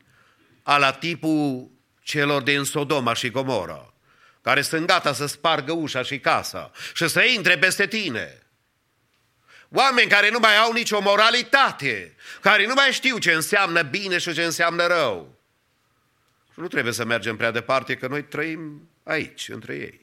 ala 0.64 0.91
tipul 0.91 1.69
celor 2.02 2.41
din 2.41 2.64
Sodoma 2.64 3.14
și 3.14 3.30
Gomora, 3.30 3.94
care 4.41 4.61
sunt 4.61 4.88
gata 4.88 5.14
să 5.14 5.26
spargă 5.26 5.72
ușa 5.72 6.02
și 6.02 6.19
casa 6.19 6.72
și 6.94 7.07
să 7.07 7.23
intre 7.23 7.57
peste 7.57 7.88
tine. 7.88 8.38
Oameni 9.69 10.10
care 10.10 10.30
nu 10.30 10.40
mai 10.40 10.57
au 10.57 10.72
nicio 10.72 11.02
moralitate, 11.02 12.15
care 12.41 12.65
nu 12.65 12.73
mai 12.73 12.91
știu 12.91 13.18
ce 13.18 13.31
înseamnă 13.31 13.81
bine 13.81 14.18
și 14.18 14.34
ce 14.34 14.44
înseamnă 14.44 14.88
rău. 14.88 15.40
Și 16.53 16.60
nu 16.60 16.68
trebuie 16.68 16.94
să 16.94 17.06
mergem 17.06 17.35
prea 17.35 17.52
departe, 17.52 17.95
că 17.95 18.07
noi 18.07 18.23
trăim 18.23 18.90
aici, 19.03 19.49
între 19.49 19.76
ei. 19.76 20.02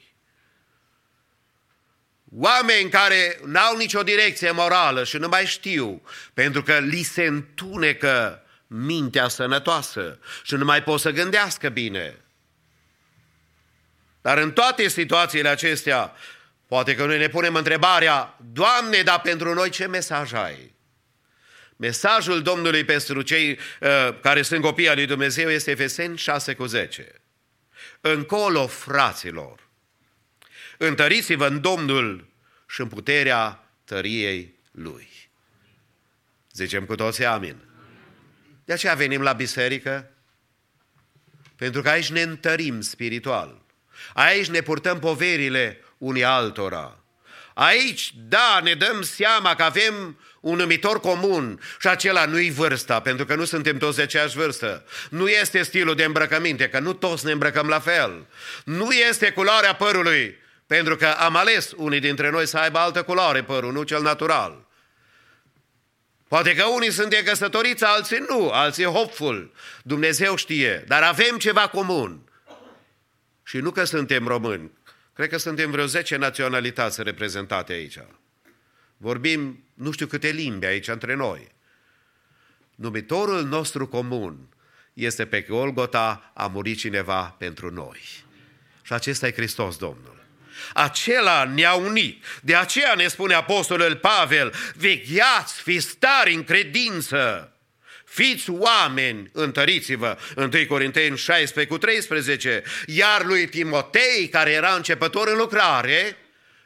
Oameni 2.36 2.90
care 2.90 3.38
n-au 3.44 3.76
nicio 3.76 4.02
direcție 4.02 4.50
morală 4.50 5.04
și 5.04 5.16
nu 5.16 5.28
mai 5.28 5.46
știu, 5.46 6.02
pentru 6.34 6.62
că 6.62 6.78
li 6.78 7.02
se 7.02 7.24
întunecă 7.24 8.42
mintea 8.66 9.28
sănătoasă 9.28 10.18
și 10.42 10.54
nu 10.54 10.64
mai 10.64 10.82
pot 10.82 11.00
să 11.00 11.10
gândească 11.10 11.68
bine. 11.68 12.16
Dar 14.20 14.38
în 14.38 14.52
toate 14.52 14.88
situațiile 14.88 15.48
acestea, 15.48 16.12
poate 16.66 16.94
că 16.94 17.04
noi 17.04 17.18
ne 17.18 17.28
punem 17.28 17.54
întrebarea, 17.54 18.36
Doamne, 18.52 19.02
dar 19.02 19.20
pentru 19.20 19.54
noi 19.54 19.70
ce 19.70 19.86
mesaj 19.86 20.32
ai? 20.32 20.74
Mesajul 21.76 22.42
Domnului 22.42 22.84
pentru 22.84 23.22
cei 23.22 23.58
uh, 23.80 24.20
care 24.20 24.42
sunt 24.42 24.62
copii 24.62 24.88
al 24.88 24.94
lui 24.94 25.06
Dumnezeu 25.06 25.50
este 25.50 25.70
Efeseni 25.70 26.16
6 26.16 26.54
cu 26.54 26.66
10. 26.66 27.06
Încolo, 28.00 28.66
fraților, 28.66 29.69
întăriți-vă 30.86 31.46
în 31.46 31.60
Domnul 31.60 32.28
și 32.68 32.80
în 32.80 32.88
puterea 32.88 33.70
tăriei 33.84 34.54
Lui. 34.70 35.08
Zicem 36.52 36.84
cu 36.84 36.94
toții 36.94 37.24
amin. 37.24 37.56
De 38.64 38.72
aceea 38.72 38.94
venim 38.94 39.22
la 39.22 39.32
biserică, 39.32 40.10
pentru 41.56 41.82
că 41.82 41.88
aici 41.88 42.10
ne 42.10 42.22
întărim 42.22 42.80
spiritual. 42.80 43.62
Aici 44.14 44.48
ne 44.48 44.60
purtăm 44.60 44.98
poverile 44.98 45.84
unii 45.98 46.24
altora. 46.24 47.04
Aici, 47.54 48.14
da, 48.16 48.60
ne 48.62 48.74
dăm 48.74 49.02
seama 49.02 49.54
că 49.54 49.62
avem 49.62 50.18
un 50.40 50.56
numitor 50.56 51.00
comun 51.00 51.60
și 51.80 51.88
acela 51.88 52.24
nu-i 52.24 52.50
vârsta, 52.50 53.00
pentru 53.00 53.24
că 53.24 53.34
nu 53.34 53.44
suntem 53.44 53.78
toți 53.78 53.96
de 53.96 54.02
aceeași 54.02 54.36
vârstă. 54.36 54.84
Nu 55.10 55.28
este 55.28 55.62
stilul 55.62 55.94
de 55.94 56.04
îmbrăcăminte, 56.04 56.68
că 56.68 56.78
nu 56.78 56.92
toți 56.92 57.24
ne 57.24 57.32
îmbrăcăm 57.32 57.68
la 57.68 57.80
fel. 57.80 58.26
Nu 58.64 58.92
este 58.92 59.30
culoarea 59.30 59.74
părului, 59.74 60.38
pentru 60.70 60.96
că 60.96 61.06
am 61.06 61.36
ales 61.36 61.72
unii 61.76 62.00
dintre 62.00 62.30
noi 62.30 62.46
să 62.46 62.58
aibă 62.58 62.78
altă 62.78 63.02
culoare 63.02 63.42
părul, 63.42 63.72
nu 63.72 63.82
cel 63.82 64.02
natural. 64.02 64.66
Poate 66.28 66.54
că 66.54 66.64
unii 66.64 66.90
sunt 66.90 67.10
de 67.10 67.22
căsătoriți, 67.22 67.84
alții 67.84 68.24
nu, 68.28 68.50
alții 68.50 68.84
hopeful. 68.84 69.52
Dumnezeu 69.82 70.36
știe, 70.36 70.84
dar 70.86 71.02
avem 71.02 71.38
ceva 71.38 71.68
comun. 71.68 72.30
Și 73.42 73.56
nu 73.56 73.70
că 73.70 73.84
suntem 73.84 74.26
români, 74.26 74.70
cred 75.12 75.28
că 75.28 75.36
suntem 75.36 75.70
vreo 75.70 75.86
10 75.86 76.16
naționalități 76.16 77.02
reprezentate 77.02 77.72
aici. 77.72 77.98
Vorbim 78.96 79.64
nu 79.74 79.90
știu 79.90 80.06
câte 80.06 80.28
limbi 80.28 80.66
aici 80.66 80.88
între 80.88 81.14
noi. 81.14 81.48
Numitorul 82.74 83.44
nostru 83.44 83.88
comun 83.88 84.48
este 84.92 85.26
pe 85.26 85.40
Golgota 85.40 86.32
a 86.34 86.46
murit 86.46 86.78
cineva 86.78 87.34
pentru 87.38 87.70
noi. 87.70 88.00
Și 88.82 88.92
acesta 88.92 89.26
e 89.26 89.32
Hristos 89.32 89.76
Domnul. 89.76 90.19
Acela 90.74 91.44
ne-a 91.44 91.72
unit. 91.72 92.24
De 92.42 92.54
aceea 92.54 92.94
ne 92.94 93.08
spune 93.08 93.34
Apostolul 93.34 93.96
Pavel, 93.96 94.54
vegheați, 94.74 95.62
fiți 95.62 95.96
tari 95.96 96.34
în 96.34 96.44
credință, 96.44 97.52
fiți 98.04 98.50
oameni, 98.50 99.30
întăriți-vă, 99.32 100.18
1 100.36 100.48
Corinteni 100.68 101.16
16 101.16 101.72
cu 101.72 101.78
13, 101.78 102.62
iar 102.86 103.24
lui 103.24 103.48
Timotei, 103.48 104.28
care 104.30 104.50
era 104.50 104.74
începător 104.74 105.28
în 105.28 105.36
lucrare, 105.36 106.16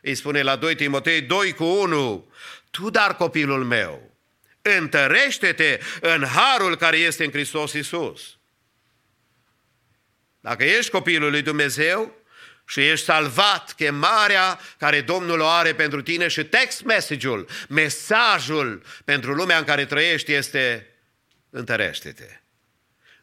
îi 0.00 0.14
spune 0.14 0.42
la 0.42 0.56
2 0.56 0.74
Timotei 0.74 1.20
2 1.20 1.52
cu 1.52 1.64
1, 1.64 2.32
tu 2.70 2.90
dar 2.90 3.16
copilul 3.16 3.64
meu, 3.64 4.16
întărește-te 4.62 5.78
în 6.00 6.24
harul 6.26 6.76
care 6.76 6.96
este 6.96 7.24
în 7.24 7.30
Hristos 7.30 7.72
Iisus. 7.72 8.36
Dacă 10.40 10.64
ești 10.64 10.90
copilul 10.90 11.30
lui 11.30 11.42
Dumnezeu, 11.42 12.23
și 12.66 12.88
ești 12.88 13.04
salvat, 13.04 13.72
chemarea 13.72 14.60
care 14.78 15.00
Domnul 15.00 15.40
o 15.40 15.46
are 15.46 15.74
pentru 15.74 16.02
tine 16.02 16.28
și 16.28 16.44
text 16.44 16.82
message-ul, 16.82 17.48
mesajul 17.68 18.82
pentru 19.04 19.34
lumea 19.34 19.58
în 19.58 19.64
care 19.64 19.84
trăiești 19.84 20.32
este 20.32 20.86
întărește-te. 21.50 22.40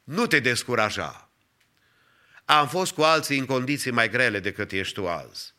Nu 0.03 0.27
te 0.27 0.39
descuraja. 0.39 1.29
Am 2.45 2.67
fost 2.67 2.91
cu 2.91 3.01
alții 3.01 3.37
în 3.37 3.45
condiții 3.45 3.91
mai 3.91 4.09
grele 4.09 4.39
decât 4.39 4.71
ești 4.71 4.93
tu 4.93 5.07
azi. 5.07 5.53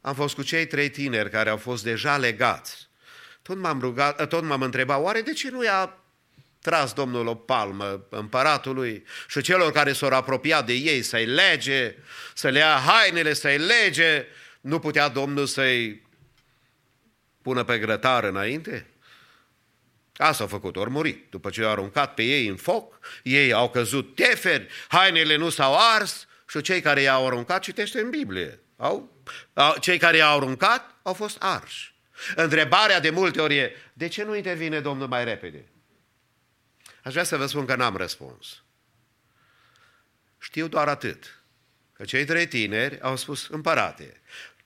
Am 0.00 0.14
fost 0.14 0.34
cu 0.34 0.42
cei 0.42 0.66
trei 0.66 0.90
tineri 0.90 1.30
care 1.30 1.50
au 1.50 1.56
fost 1.56 1.84
deja 1.84 2.16
legați. 2.16 2.88
Tot 3.42 3.56
m-am, 3.56 3.80
rugat, 3.80 4.28
tot 4.28 4.44
m-am 4.44 4.62
întrebat, 4.62 5.00
oare 5.00 5.20
de 5.20 5.32
ce 5.32 5.50
nu 5.50 5.64
i-a 5.64 5.99
tras 6.60 6.92
Domnul 6.92 7.26
o 7.26 7.34
palmă 7.34 8.06
împăratului 8.10 9.04
și 9.28 9.40
celor 9.40 9.72
care 9.72 9.92
s-au 9.92 10.08
apropiat 10.08 10.66
de 10.66 10.72
ei 10.72 11.02
să-i 11.02 11.26
lege, 11.26 11.94
să 12.34 12.48
le 12.48 12.58
ia 12.58 12.82
hainele, 12.86 13.32
să-i 13.32 13.58
lege, 13.58 14.26
nu 14.60 14.78
putea 14.78 15.08
Domnul 15.08 15.46
să-i 15.46 16.06
pună 17.42 17.64
pe 17.64 17.78
grătar 17.78 18.24
înainte? 18.24 18.86
Asta 20.16 20.42
au 20.42 20.48
făcut, 20.48 20.76
ori 20.76 20.90
murit. 20.90 21.30
După 21.30 21.50
ce 21.50 21.62
au 21.62 21.70
aruncat 21.70 22.14
pe 22.14 22.22
ei 22.22 22.46
în 22.46 22.56
foc, 22.56 22.98
ei 23.22 23.52
au 23.52 23.70
căzut 23.70 24.14
teferi, 24.14 24.66
hainele 24.88 25.36
nu 25.36 25.48
s-au 25.48 25.76
ars 25.94 26.26
și 26.48 26.60
cei 26.60 26.80
care 26.80 27.00
i-au 27.00 27.26
aruncat, 27.26 27.62
citește 27.62 28.00
în 28.00 28.10
Biblie, 28.10 28.60
au, 28.76 29.22
au, 29.54 29.76
cei 29.80 29.98
care 29.98 30.16
i-au 30.16 30.36
aruncat 30.36 30.94
au 31.02 31.12
fost 31.12 31.36
arși. 31.40 31.94
Întrebarea 32.36 33.00
de 33.00 33.10
multe 33.10 33.40
ori 33.40 33.56
e, 33.56 33.76
de 33.92 34.08
ce 34.08 34.24
nu 34.24 34.36
intervine 34.36 34.80
Domnul 34.80 35.08
mai 35.08 35.24
repede? 35.24 35.64
Aș 37.02 37.12
vrea 37.12 37.24
să 37.24 37.36
vă 37.36 37.46
spun 37.46 37.64
că 37.64 37.76
n-am 37.76 37.96
răspuns. 37.96 38.62
Știu 40.38 40.68
doar 40.68 40.88
atât, 40.88 41.42
că 41.92 42.04
cei 42.04 42.24
trei 42.24 42.46
tineri 42.46 43.00
au 43.00 43.16
spus, 43.16 43.48
împărate, 43.48 44.20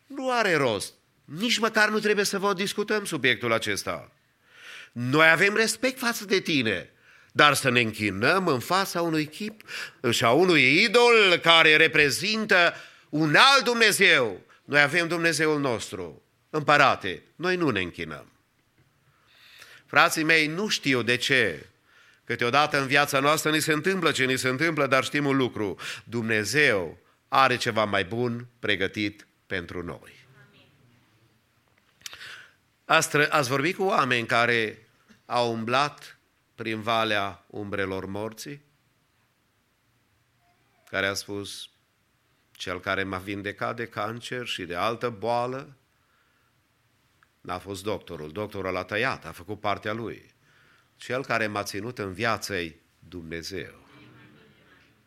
nu 0.07 0.31
are 0.31 0.55
rost, 0.55 0.93
nici 1.25 1.59
măcar 1.59 1.89
nu 1.89 1.99
trebuie 1.99 2.25
să 2.25 2.39
vă 2.39 2.53
discutăm 2.53 3.05
subiectul 3.05 3.53
acesta. 3.53 4.13
Noi 4.93 5.29
avem 5.29 5.55
respect 5.55 5.99
față 5.99 6.25
de 6.25 6.41
tine, 6.41 6.91
dar 7.33 7.55
să 7.55 7.71
ne 7.71 7.81
închinăm 7.81 8.49
în 8.49 8.61
fața 8.61 9.03
unui 9.03 9.27
chip 9.27 9.63
și 10.11 10.25
a 10.25 10.31
unui 10.31 10.83
idol 10.83 11.37
care 11.43 11.77
reprezintă 11.77 12.75
un 13.09 13.35
alt 13.35 13.65
Dumnezeu. 13.65 14.41
Noi 14.65 14.81
avem 14.81 15.09
Dumnezeul 15.09 15.61
nostru. 15.61 16.23
Împărate, 16.51 17.23
noi 17.37 17.57
nu 17.57 17.71
ne 17.71 17.81
închinăm. 17.81 18.33
Frații 19.87 20.23
mei, 20.23 20.47
nu 20.47 20.69
știu 20.69 21.03
de 21.03 21.17
ce 21.17 21.67
Câteodată 22.25 22.81
în 22.81 22.87
viața 22.87 23.21
noastră 23.21 23.51
ni 23.51 23.61
se 23.61 23.73
întâmplă 23.73 24.13
ce 24.13 24.25
ni 24.25 24.37
se 24.37 24.49
întâmplă, 24.49 24.87
dar 24.87 25.05
știm 25.05 25.27
un 25.27 25.37
lucru. 25.37 25.79
Dumnezeu 26.05 26.99
are 27.29 27.57
ceva 27.57 27.85
mai 27.85 28.05
bun 28.05 28.47
pregătit 28.59 29.27
pentru 29.47 29.83
noi. 29.83 30.27
Ați, 32.85 33.17
ați 33.17 33.49
vorbit 33.49 33.77
cu 33.77 33.83
oameni 33.83 34.27
care 34.27 34.89
au 35.27 35.53
umblat 35.53 36.19
prin 36.55 36.81
valea 36.81 37.45
umbrelor 37.47 38.07
morții? 38.07 38.63
Care 40.91 41.07
a 41.07 41.15
spus, 41.15 41.71
cel 42.53 42.81
care 42.81 43.03
m-a 43.03 43.19
vindecat 43.19 43.77
de 43.77 43.87
cancer 43.87 44.47
și 44.47 44.65
de 44.65 44.75
altă 44.75 45.11
boală, 45.11 45.77
n-a 47.41 47.59
fost 47.59 47.83
doctorul. 47.83 48.33
Doctorul 48.33 48.73
l-a 48.73 48.85
tăiat, 48.85 49.25
a 49.25 49.33
făcut 49.33 49.61
partea 49.61 49.93
lui. 49.93 50.34
Cel 51.05 51.25
care 51.25 51.47
m-a 51.47 51.63
ținut 51.63 51.99
în 51.99 52.13
viață 52.13 52.55
e 52.55 52.77
Dumnezeu. 53.09 53.89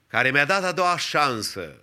Care 0.07 0.31
mi-a 0.31 0.45
dat 0.45 0.63
a 0.63 0.71
doua 0.71 0.97
șansă. 0.97 1.75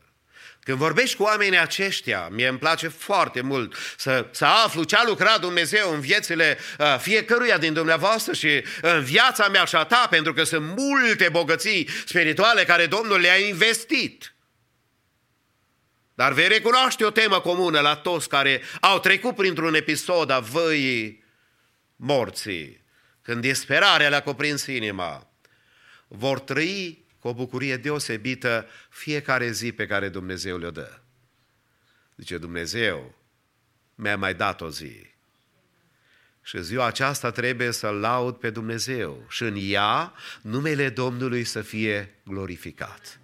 Când 0.61 0.79
vorbești 0.79 1.17
cu 1.17 1.23
oamenii 1.23 1.59
aceștia, 1.59 2.29
mie 2.29 2.49
îmi 2.49 2.59
place 2.59 2.89
foarte 2.89 3.41
mult 3.41 3.75
să, 3.97 4.27
să 4.31 4.45
aflu 4.45 4.83
ce 4.83 4.97
a 4.97 5.05
lucrat 5.07 5.41
Dumnezeu 5.41 5.93
în 5.93 6.01
viețile 6.01 6.59
uh, 6.79 6.97
fiecăruia 6.99 7.59
din 7.59 7.73
dumneavoastră 7.73 8.33
și 8.33 8.65
în 8.83 9.05
viața 9.05 9.49
mea 9.49 9.65
și 9.65 9.77
a 9.77 9.85
ta, 9.85 10.07
pentru 10.11 10.33
că 10.33 10.45
sunt 10.45 10.77
multe 10.77 11.29
bogății 11.29 11.89
spirituale 12.05 12.65
care 12.65 12.87
Domnul 12.87 13.21
le-a 13.21 13.37
investit. 13.39 14.35
Dar 16.15 16.33
vei 16.33 16.49
recunoaște 16.49 17.05
o 17.05 17.11
temă 17.11 17.41
comună 17.41 17.81
la 17.81 17.97
toți 17.97 18.29
care 18.29 18.63
au 18.81 18.99
trecut 18.99 19.35
printr-un 19.35 19.75
episod 19.75 20.31
a 20.31 20.39
văii 20.39 21.25
morții 21.97 22.84
când 23.25 23.41
disperarea 23.41 24.09
le-a 24.09 24.23
cuprins 24.23 24.67
inima, 24.67 25.27
vor 26.09 26.41
trăi 26.41 27.05
cu 27.19 27.29
o 27.29 27.35
bucurie 27.35 27.77
deosebită 27.77 28.67
fiecare 28.91 29.51
zi 29.51 29.73
pe 29.73 29.87
care 29.87 30.09
Dumnezeu 30.09 30.59
le-o 30.59 30.71
dă. 30.71 30.99
Zice, 32.17 32.39
Dumnezeu 32.39 33.15
mi-a 33.95 34.17
mai 34.17 34.35
dat 34.35 34.61
o 34.61 34.71
zi. 34.71 35.07
Și 36.43 36.63
ziua 36.63 36.87
aceasta 36.87 37.31
trebuie 37.31 37.71
să-L 37.71 37.95
laud 37.95 38.37
pe 38.37 38.51
Dumnezeu 38.51 39.25
și 39.29 39.43
în 39.43 39.57
ea 39.59 40.13
numele 40.41 40.89
Domnului 40.89 41.45
să 41.45 41.63
fie 41.63 42.15
glorificat. 42.25 43.21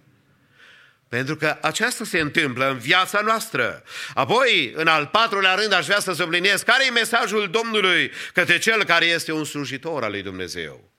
Pentru 1.11 1.35
că 1.35 1.57
aceasta 1.61 2.03
se 2.03 2.19
întâmplă 2.19 2.69
în 2.69 2.77
viața 2.77 3.21
noastră. 3.21 3.83
Apoi, 4.13 4.71
în 4.75 4.87
al 4.87 5.07
patrulea 5.07 5.55
rând, 5.55 5.71
aș 5.73 5.85
vrea 5.85 5.99
să 5.99 6.13
subliniez 6.13 6.61
care 6.61 6.85
e 6.85 6.89
mesajul 6.89 7.49
Domnului 7.49 8.11
către 8.33 8.57
cel 8.57 8.83
care 8.83 9.05
este 9.05 9.31
un 9.31 9.43
slujitor 9.43 10.03
al 10.03 10.11
lui 10.11 10.21
Dumnezeu. 10.21 10.91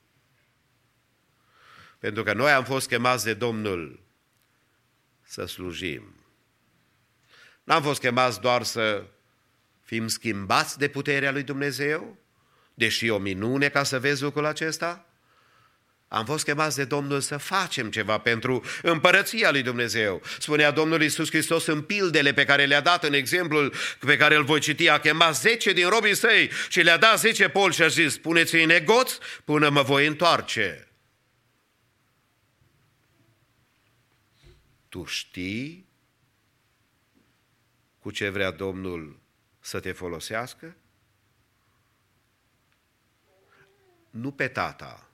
Pentru 1.99 2.23
că 2.23 2.33
noi 2.33 2.51
am 2.51 2.65
fost 2.65 2.89
chemați 2.89 3.25
de 3.25 3.35
Domnul 3.35 4.01
să 5.23 5.47
slujim. 5.47 6.15
N-am 7.65 7.83
fost 7.83 8.01
chemați 8.01 8.41
doar 8.41 8.63
să 8.63 9.05
fim 9.83 10.09
schimbați 10.09 10.79
de 10.79 10.89
puterea 10.89 11.31
lui 11.31 11.43
Dumnezeu, 11.43 12.17
deși 12.75 13.09
o 13.09 13.19
minune 13.19 13.69
ca 13.69 13.83
să 13.83 14.01
vezi 14.01 14.23
lucrul 14.23 14.45
acesta, 14.45 15.07
am 16.13 16.25
fost 16.25 16.45
chemați 16.45 16.77
de 16.77 16.85
Domnul 16.85 17.21
să 17.21 17.37
facem 17.37 17.91
ceva 17.91 18.19
pentru 18.19 18.65
împărăția 18.83 19.51
lui 19.51 19.63
Dumnezeu. 19.63 20.23
Spunea 20.39 20.71
Domnul 20.71 21.03
Iisus 21.03 21.29
Hristos 21.29 21.67
în 21.67 21.83
pildele 21.83 22.33
pe 22.33 22.45
care 22.45 22.67
le-a 22.67 22.81
dat 22.81 23.05
în 23.05 23.13
exemplul 23.13 23.75
pe 23.99 24.17
care 24.17 24.35
îl 24.35 24.45
voi 24.45 24.61
citi. 24.61 24.89
A 24.89 24.99
chemat 24.99 25.37
zece 25.37 25.73
din 25.73 25.89
robii 25.89 26.15
săi 26.15 26.51
și 26.69 26.81
le-a 26.81 26.97
dat 26.97 27.19
zece 27.19 27.49
pol 27.49 27.73
și 27.73 27.83
a 27.83 27.87
zis, 27.87 28.19
puneți-i 28.19 28.65
negoți 28.65 29.19
până 29.45 29.69
mă 29.69 29.83
voi 29.83 30.07
întoarce. 30.07 30.89
Tu 34.89 35.05
știi 35.05 35.89
cu 37.99 38.11
ce 38.11 38.29
vrea 38.29 38.51
Domnul 38.51 39.21
să 39.61 39.81
te 39.81 39.93
folosească? 39.93 40.77
Nu 44.11 44.31
pe 44.31 44.49
tata, 44.49 45.12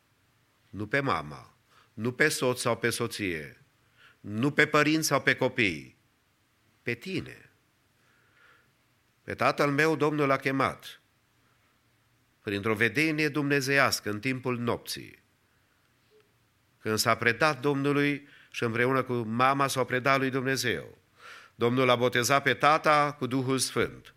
nu 0.69 0.87
pe 0.87 1.01
mama, 1.01 1.57
nu 1.95 2.13
pe 2.13 2.29
soț 2.29 2.61
sau 2.61 2.77
pe 2.77 2.91
soție, 2.91 3.65
nu 4.21 4.51
pe 4.51 4.67
părinți 4.67 5.07
sau 5.07 5.23
pe 5.23 5.37
copii, 5.37 5.99
pe 6.83 6.95
tine. 6.95 7.51
Pe 9.23 9.35
tatăl 9.35 9.71
meu 9.71 9.97
Domnul 9.97 10.27
l-a 10.27 10.37
chemat 10.37 11.01
printr-o 12.49 12.75
vedenie 12.75 13.29
dumnezeiască 13.29 14.11
în 14.11 14.21
timpul 14.21 14.59
nopții. 14.59 15.23
Când 16.79 16.99
s-a 16.99 17.15
predat 17.15 17.61
Domnului 17.61 18.29
și 18.51 18.65
împreună 18.65 19.03
cu 19.03 19.13
mama 19.13 19.67
s-a 19.67 19.85
predat 19.85 20.19
lui 20.19 20.31
Dumnezeu. 20.31 20.99
Domnul 21.55 21.91
a 21.91 21.97
botezat 21.97 22.43
pe 22.43 22.55
tata 22.55 23.13
cu 23.19 23.27
Duhul 23.27 23.59
Sfânt. 23.59 24.15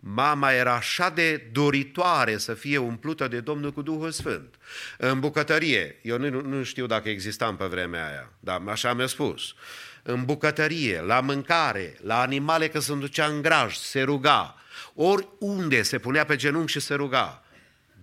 Mama 0.00 0.52
era 0.52 0.74
așa 0.74 1.10
de 1.10 1.36
doritoare 1.52 2.38
să 2.38 2.54
fie 2.54 2.78
umplută 2.78 3.28
de 3.28 3.40
Domnul 3.40 3.72
cu 3.72 3.82
Duhul 3.82 4.10
Sfânt. 4.10 4.54
În 4.98 5.20
bucătărie, 5.20 5.98
eu 6.02 6.18
nu, 6.18 6.40
nu 6.40 6.62
știu 6.62 6.86
dacă 6.86 7.08
existam 7.08 7.56
pe 7.56 7.64
vremea 7.64 8.06
aia, 8.08 8.32
dar 8.40 8.62
așa 8.66 8.94
mi-a 8.94 9.06
spus. 9.06 9.54
În 10.02 10.24
bucătărie, 10.24 11.00
la 11.00 11.20
mâncare, 11.20 11.96
la 12.02 12.20
animale 12.20 12.68
că 12.68 12.78
se 12.78 12.94
ducea 12.94 13.26
în 13.26 13.42
graj, 13.42 13.74
se 13.74 14.02
ruga. 14.02 14.54
Oriunde 14.94 15.82
se 15.82 15.98
punea 15.98 16.24
pe 16.24 16.36
genunchi 16.36 16.72
și 16.72 16.80
se 16.80 16.94
ruga. 16.94 17.44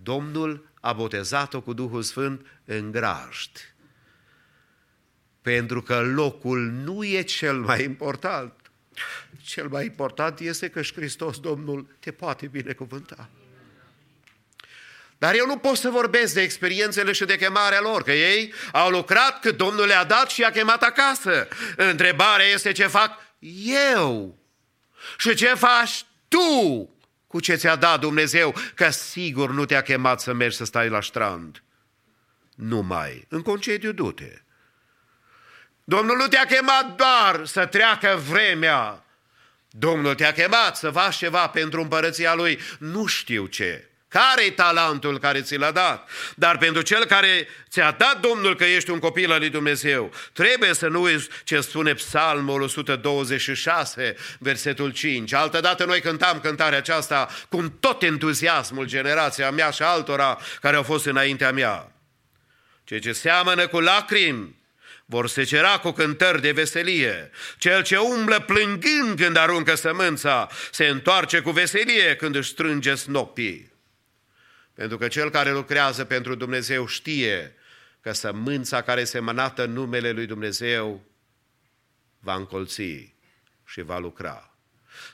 Domnul 0.02 0.68
a 0.80 0.92
botezat-o 0.92 1.60
cu 1.60 1.72
Duhul 1.72 2.02
Sfânt 2.02 2.46
în 2.64 2.90
grajd. 2.90 3.74
Pentru 5.42 5.82
că 5.82 6.00
locul 6.00 6.60
nu 6.60 7.04
e 7.04 7.22
cel 7.22 7.60
mai 7.60 7.84
important. 7.84 8.63
Cel 9.42 9.68
mai 9.68 9.84
important 9.84 10.40
este 10.40 10.68
că 10.68 10.82
și 10.82 10.94
Hristos, 10.94 11.38
Domnul, 11.38 11.96
te 11.98 12.12
poate 12.12 12.46
binecuvânta. 12.46 13.28
Dar 15.18 15.34
eu 15.34 15.46
nu 15.46 15.56
pot 15.56 15.76
să 15.76 15.88
vorbesc 15.88 16.34
de 16.34 16.40
experiențele 16.42 17.12
și 17.12 17.24
de 17.24 17.36
chemarea 17.36 17.80
lor, 17.80 18.02
că 18.02 18.12
ei 18.12 18.52
au 18.72 18.90
lucrat 18.90 19.40
cât 19.40 19.56
Domnul 19.56 19.86
le-a 19.86 20.04
dat 20.04 20.30
și 20.30 20.40
i-a 20.40 20.50
chemat 20.50 20.82
acasă. 20.82 21.48
Întrebarea 21.76 22.46
este 22.46 22.72
ce 22.72 22.86
fac 22.86 23.10
eu 23.98 24.38
și 25.18 25.34
ce 25.34 25.54
faci 25.54 26.04
tu 26.28 26.88
cu 27.26 27.40
ce 27.40 27.54
ți-a 27.54 27.76
dat 27.76 28.00
Dumnezeu, 28.00 28.54
că 28.74 28.90
sigur 28.90 29.50
nu 29.50 29.64
te-a 29.64 29.82
chemat 29.82 30.20
să 30.20 30.32
mergi 30.32 30.56
să 30.56 30.64
stai 30.64 30.88
la 30.88 31.00
strand. 31.00 31.62
Nu 32.54 32.80
mai. 32.80 33.26
În 33.28 33.42
concediu, 33.42 33.92
du-te. 33.92 34.43
Domnul 35.84 36.16
nu 36.16 36.26
te-a 36.26 36.44
chemat 36.44 36.96
doar 36.96 37.46
să 37.46 37.66
treacă 37.66 38.22
vremea. 38.28 39.04
Domnul 39.70 40.14
te-a 40.14 40.32
chemat 40.32 40.76
să 40.76 40.90
faci 40.90 41.16
ceva 41.16 41.46
pentru 41.46 41.80
împărăția 41.80 42.34
Lui. 42.34 42.60
Nu 42.78 43.06
știu 43.06 43.46
ce, 43.46 43.88
Care-i 44.14 44.50
talentul 44.50 45.18
care 45.18 45.40
ți 45.40 45.56
l-a 45.56 45.70
dat? 45.70 46.08
Dar 46.34 46.58
pentru 46.58 46.82
cel 46.82 47.04
care 47.04 47.48
ți-a 47.68 47.90
dat 47.90 48.20
Domnul 48.20 48.56
că 48.56 48.64
ești 48.64 48.90
un 48.90 48.98
copil 48.98 49.32
al 49.32 49.38
lui 49.38 49.48
Dumnezeu, 49.50 50.12
trebuie 50.32 50.74
să 50.74 50.88
nu 50.88 51.02
uiți 51.02 51.28
ce 51.44 51.60
spune 51.60 51.94
Psalmul 51.94 52.62
126, 52.62 54.16
versetul 54.38 54.90
5. 54.90 55.32
Altădată 55.32 55.84
noi 55.84 56.00
cântam 56.00 56.40
cântarea 56.40 56.78
aceasta 56.78 57.28
cu 57.48 57.68
tot 57.80 58.02
entuziasmul 58.02 58.86
generația 58.86 59.50
mea 59.50 59.70
și 59.70 59.82
altora 59.82 60.38
care 60.60 60.76
au 60.76 60.82
fost 60.82 61.06
înaintea 61.06 61.52
mea. 61.52 61.92
Cei 62.84 63.00
ce 63.00 63.12
seamănă 63.12 63.66
cu 63.66 63.80
lacrimi 63.80 64.56
vor 65.04 65.28
secera 65.28 65.78
cu 65.78 65.90
cântări 65.90 66.40
de 66.40 66.52
veselie. 66.52 67.30
Cel 67.58 67.82
ce 67.82 67.96
umblă 67.96 68.40
plângând 68.40 69.16
când 69.16 69.36
aruncă 69.36 69.74
sămânța, 69.74 70.48
se 70.72 70.86
întoarce 70.86 71.40
cu 71.40 71.50
veselie 71.50 72.16
când 72.16 72.34
își 72.34 72.50
strânge 72.50 72.94
snopii. 72.94 73.72
Pentru 74.74 74.98
că 74.98 75.08
cel 75.08 75.30
care 75.30 75.52
lucrează 75.52 76.04
pentru 76.04 76.34
Dumnezeu 76.34 76.86
știe 76.86 77.54
că 78.00 78.12
sămânța 78.12 78.82
care 78.82 79.04
se 79.04 79.18
mănată 79.18 79.64
în 79.64 79.72
numele 79.72 80.10
lui 80.10 80.26
Dumnezeu 80.26 81.04
va 82.18 82.34
încolți 82.34 83.14
și 83.64 83.82
va 83.82 83.98
lucra. 83.98 84.54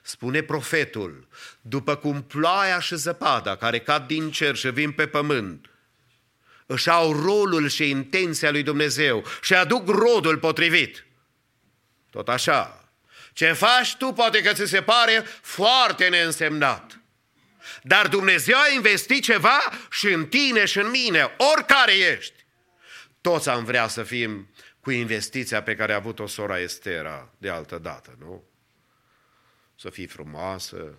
Spune 0.03 0.43
profetul, 0.43 1.29
după 1.61 1.97
cum 1.97 2.23
ploaia 2.23 2.81
și 2.81 2.97
zăpada 2.97 3.57
care 3.57 3.81
cad 3.81 4.07
din 4.07 4.31
cer 4.31 4.57
și 4.57 4.71
vin 4.71 4.93
pe 4.93 5.07
pământ, 5.07 5.70
își 6.71 6.91
au 6.91 7.13
rolul 7.13 7.69
și 7.69 7.89
intenția 7.89 8.51
lui 8.51 8.63
Dumnezeu 8.63 9.25
și 9.43 9.55
aduc 9.55 9.89
rodul 9.89 10.39
potrivit. 10.39 11.07
Tot 12.11 12.29
așa, 12.29 12.89
ce 13.33 13.53
faci 13.53 13.97
tu 13.97 14.13
poate 14.13 14.43
că 14.43 14.53
ți 14.53 14.67
se 14.67 14.83
pare 14.83 15.25
foarte 15.43 16.09
neînsemnat. 16.09 17.01
Dar 17.83 18.09
Dumnezeu 18.09 18.57
a 18.59 18.75
investit 18.75 19.23
ceva 19.23 19.59
și 19.91 20.07
în 20.07 20.27
tine 20.27 20.65
și 20.65 20.79
în 20.79 20.91
mine, 20.91 21.37
oricare 21.55 21.93
ești. 21.93 22.45
Toți 23.21 23.49
am 23.49 23.65
vrea 23.65 23.89
să 23.89 24.03
fim 24.03 24.49
cu 24.81 24.91
investiția 24.91 25.63
pe 25.63 25.75
care 25.75 25.93
a 25.93 25.97
avut-o 25.97 26.27
sora 26.27 26.59
Estera 26.59 27.31
de 27.39 27.49
altă 27.49 27.79
dată, 27.79 28.17
nu? 28.19 28.45
Să 29.77 29.91
fii 29.91 30.07
frumoasă. 30.07 30.95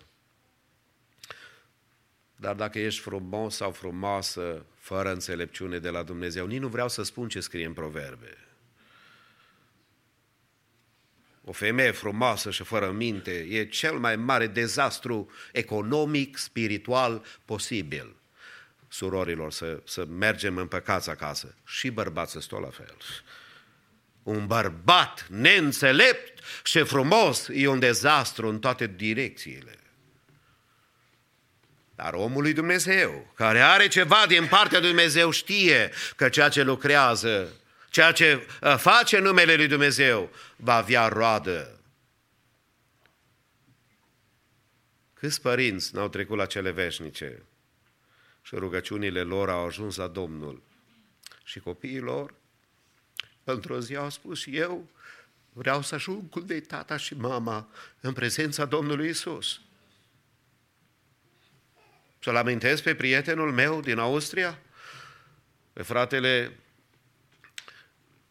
Dar 2.36 2.54
dacă 2.54 2.78
ești 2.78 3.00
frumos 3.00 3.56
sau 3.56 3.70
frumoasă, 3.70 4.66
fără 4.82 5.12
înțelepciune 5.12 5.78
de 5.78 5.88
la 5.88 6.02
Dumnezeu, 6.02 6.46
nici 6.46 6.60
nu 6.60 6.68
vreau 6.68 6.88
să 6.88 7.02
spun 7.02 7.28
ce 7.28 7.40
scrie 7.40 7.66
în 7.66 7.72
proverbe. 7.72 8.36
O 11.44 11.52
femeie 11.52 11.90
frumoasă 11.90 12.50
și 12.50 12.62
fără 12.62 12.90
minte 12.90 13.30
e 13.30 13.64
cel 13.64 13.98
mai 13.98 14.16
mare 14.16 14.46
dezastru 14.46 15.30
economic, 15.52 16.36
spiritual 16.36 17.24
posibil. 17.44 18.16
Surorilor, 18.88 19.52
să, 19.52 19.80
să 19.84 20.04
mergem 20.04 20.56
în 20.56 20.66
păcați 20.66 21.10
acasă. 21.10 21.54
Și 21.64 21.90
bărbați 21.90 22.30
sunt 22.30 22.46
tot 22.46 22.60
la 22.60 22.70
fel. 22.70 22.96
Un 24.22 24.46
bărbat 24.46 25.26
neînțelept 25.30 26.42
și 26.64 26.82
frumos 26.82 27.48
e 27.52 27.66
un 27.66 27.78
dezastru 27.78 28.48
în 28.48 28.58
toate 28.58 28.86
direcțiile. 28.86 29.81
Dar 32.02 32.14
omul 32.14 32.42
lui 32.42 32.52
Dumnezeu, 32.52 33.32
care 33.34 33.60
are 33.60 33.88
ceva 33.88 34.24
din 34.28 34.46
partea 34.46 34.78
lui 34.78 34.88
Dumnezeu, 34.88 35.30
știe 35.30 35.90
că 36.16 36.28
ceea 36.28 36.48
ce 36.48 36.62
lucrează, 36.62 37.52
ceea 37.90 38.12
ce 38.12 38.46
uh, 38.62 38.76
face 38.76 39.18
numele 39.18 39.54
lui 39.54 39.66
Dumnezeu, 39.66 40.30
va 40.56 40.74
avea 40.74 41.08
roadă. 41.08 41.80
Câți 45.14 45.40
părinți 45.40 45.94
n-au 45.94 46.08
trecut 46.08 46.36
la 46.36 46.46
cele 46.46 46.70
veșnice 46.70 47.42
și 48.42 48.54
rugăciunile 48.54 49.22
lor 49.22 49.50
au 49.50 49.66
ajuns 49.66 49.96
la 49.96 50.06
Domnul 50.06 50.62
și 51.44 51.60
copiii 51.60 52.00
lor 52.00 52.34
într-o 53.44 53.80
zi 53.80 53.96
au 53.96 54.10
spus 54.10 54.38
și 54.38 54.56
eu 54.56 54.88
vreau 55.52 55.82
să 55.82 55.94
ajung 55.94 56.28
cum 56.28 56.46
de 56.46 56.60
tata 56.60 56.96
și 56.96 57.14
mama 57.14 57.68
în 58.00 58.12
prezența 58.12 58.64
Domnului 58.64 59.08
Isus. 59.08 59.60
Să-l 62.22 62.36
amintesc 62.36 62.82
pe 62.82 62.94
prietenul 62.94 63.52
meu 63.52 63.80
din 63.80 63.98
Austria, 63.98 64.58
pe 65.72 65.82
fratele 65.82 66.58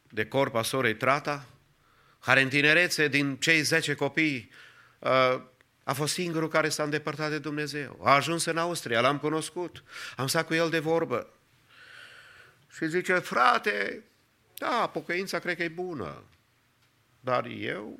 de 0.10 0.26
corp 0.26 0.56
a 0.56 0.62
sorei 0.62 0.96
Trata, 0.96 1.46
care 2.20 2.42
în 2.42 2.50
tinerețe 2.50 3.08
din 3.08 3.36
cei 3.36 3.62
10 3.62 3.94
copii 3.94 4.52
uh, 5.00 5.42
a 5.84 5.94
fost 5.94 6.14
singurul 6.14 6.48
care 6.48 6.70
s-a 6.70 6.84
îndepărtat 6.84 7.30
de 7.30 7.40
Dumnezeu. 7.40 8.00
A 8.04 8.14
ajuns 8.14 8.46
în 8.46 8.58
Austria, 8.58 9.02
l-am 9.02 9.20
cunoscut, 9.20 9.84
am 10.16 10.28
stat 10.28 10.46
cu 10.46 10.54
el 10.54 10.70
de 10.70 10.80
vorbă. 10.80 11.34
Și 12.70 12.88
zice, 12.88 13.14
frate, 13.14 14.04
da, 14.54 14.90
pocăința 14.94 15.40
cred 15.40 15.56
că 15.56 15.64
e 15.64 15.68
bună, 15.68 16.24
dar 17.20 17.46
eu 17.46 18.00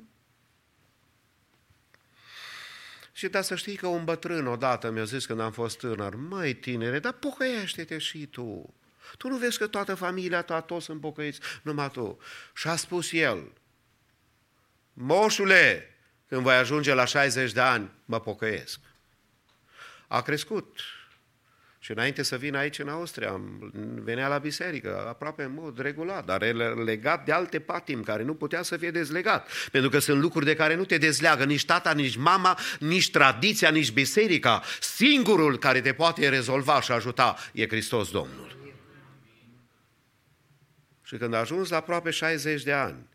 Și 3.22 3.28
da 3.28 3.42
să 3.42 3.54
știi 3.54 3.76
că 3.76 3.86
un 3.86 4.04
bătrân 4.04 4.46
odată 4.46 4.90
mi-a 4.90 5.04
zis 5.04 5.26
când 5.26 5.40
am 5.40 5.52
fost 5.52 5.78
tânăr, 5.78 6.14
măi 6.14 6.54
tinere, 6.54 6.98
dar 6.98 7.12
pocăiește-te 7.12 7.98
și 7.98 8.26
tu. 8.26 8.74
Tu 9.18 9.28
nu 9.28 9.36
vezi 9.36 9.58
că 9.58 9.66
toată 9.66 9.94
familia 9.94 10.42
ta, 10.42 10.60
toți 10.60 10.84
sunt 10.84 11.00
pocăiți, 11.00 11.40
numai 11.62 11.90
tu. 11.90 12.18
Și 12.54 12.68
a 12.68 12.76
spus 12.76 13.12
el, 13.12 13.52
moșule, 14.92 15.96
când 16.28 16.42
voi 16.42 16.54
ajunge 16.54 16.94
la 16.94 17.04
60 17.04 17.52
de 17.52 17.60
ani, 17.60 17.90
mă 18.04 18.20
pocăiesc. 18.20 18.80
A 20.08 20.22
crescut 20.22 20.80
și 21.82 21.90
înainte 21.90 22.22
să 22.22 22.36
vin 22.36 22.54
aici 22.54 22.78
în 22.78 22.88
Austria, 22.88 23.40
venea 23.94 24.28
la 24.28 24.38
biserică 24.38 25.06
aproape 25.08 25.42
în 25.42 25.54
mod 25.54 25.78
regulat, 25.78 26.24
dar 26.24 26.42
e 26.42 26.52
legat 26.84 27.24
de 27.24 27.32
alte 27.32 27.60
patim 27.60 28.02
care 28.02 28.22
nu 28.22 28.34
putea 28.34 28.62
să 28.62 28.76
fie 28.76 28.90
dezlegat. 28.90 29.48
Pentru 29.70 29.90
că 29.90 29.98
sunt 29.98 30.20
lucruri 30.20 30.44
de 30.44 30.54
care 30.54 30.74
nu 30.74 30.84
te 30.84 30.98
dezleagă 30.98 31.44
nici 31.44 31.64
tata, 31.64 31.92
nici 31.92 32.16
mama, 32.16 32.58
nici 32.78 33.10
tradiția, 33.10 33.70
nici 33.70 33.92
biserica. 33.92 34.62
Singurul 34.80 35.58
care 35.58 35.80
te 35.80 35.92
poate 35.92 36.28
rezolva 36.28 36.80
și 36.80 36.92
ajuta 36.92 37.36
e 37.52 37.66
Hristos 37.66 38.10
Domnul. 38.10 38.56
Și 41.02 41.16
când 41.16 41.34
a 41.34 41.38
ajuns 41.38 41.68
la 41.68 41.76
aproape 41.76 42.10
60 42.10 42.62
de 42.62 42.72
ani, 42.72 43.08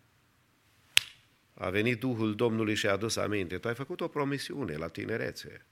a 1.53 1.69
venit 1.69 1.99
Duhul 1.99 2.35
Domnului 2.35 2.75
și 2.75 2.87
a 2.87 2.91
adus 2.91 3.15
aminte. 3.15 3.57
Tu 3.57 3.67
ai 3.67 3.75
făcut 3.75 4.01
o 4.01 4.07
promisiune 4.07 4.75
la 4.75 4.87
tinerețe. 4.87 5.65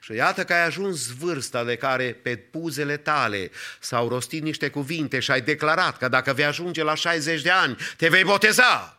Și 0.00 0.12
iată 0.12 0.44
că 0.44 0.52
ai 0.52 0.64
ajuns 0.64 1.06
vârsta 1.06 1.64
de 1.64 1.76
care 1.76 2.12
pe 2.12 2.36
puzele 2.36 2.96
tale 2.96 3.50
s-au 3.80 4.08
rostit 4.08 4.42
niște 4.42 4.70
cuvinte 4.70 5.20
și 5.20 5.30
ai 5.30 5.40
declarat 5.40 5.98
că 5.98 6.08
dacă 6.08 6.32
vei 6.32 6.44
ajunge 6.44 6.82
la 6.82 6.94
60 6.94 7.42
de 7.42 7.50
ani, 7.50 7.76
te 7.96 8.08
vei 8.08 8.24
boteza. 8.24 8.98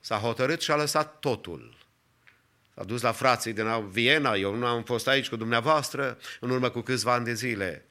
S-a 0.00 0.16
hotărât 0.16 0.60
și 0.60 0.70
a 0.70 0.76
lăsat 0.76 1.18
totul. 1.18 1.76
S-a 2.74 2.84
dus 2.84 3.02
la 3.02 3.12
frații 3.12 3.52
din 3.52 3.88
Viena, 3.88 4.34
eu 4.34 4.54
nu 4.54 4.66
am 4.66 4.82
fost 4.82 5.08
aici 5.08 5.28
cu 5.28 5.36
dumneavoastră 5.36 6.18
în 6.40 6.50
urmă 6.50 6.68
cu 6.70 6.80
câțiva 6.80 7.12
ani 7.12 7.24
de 7.24 7.34
zile. 7.34 7.84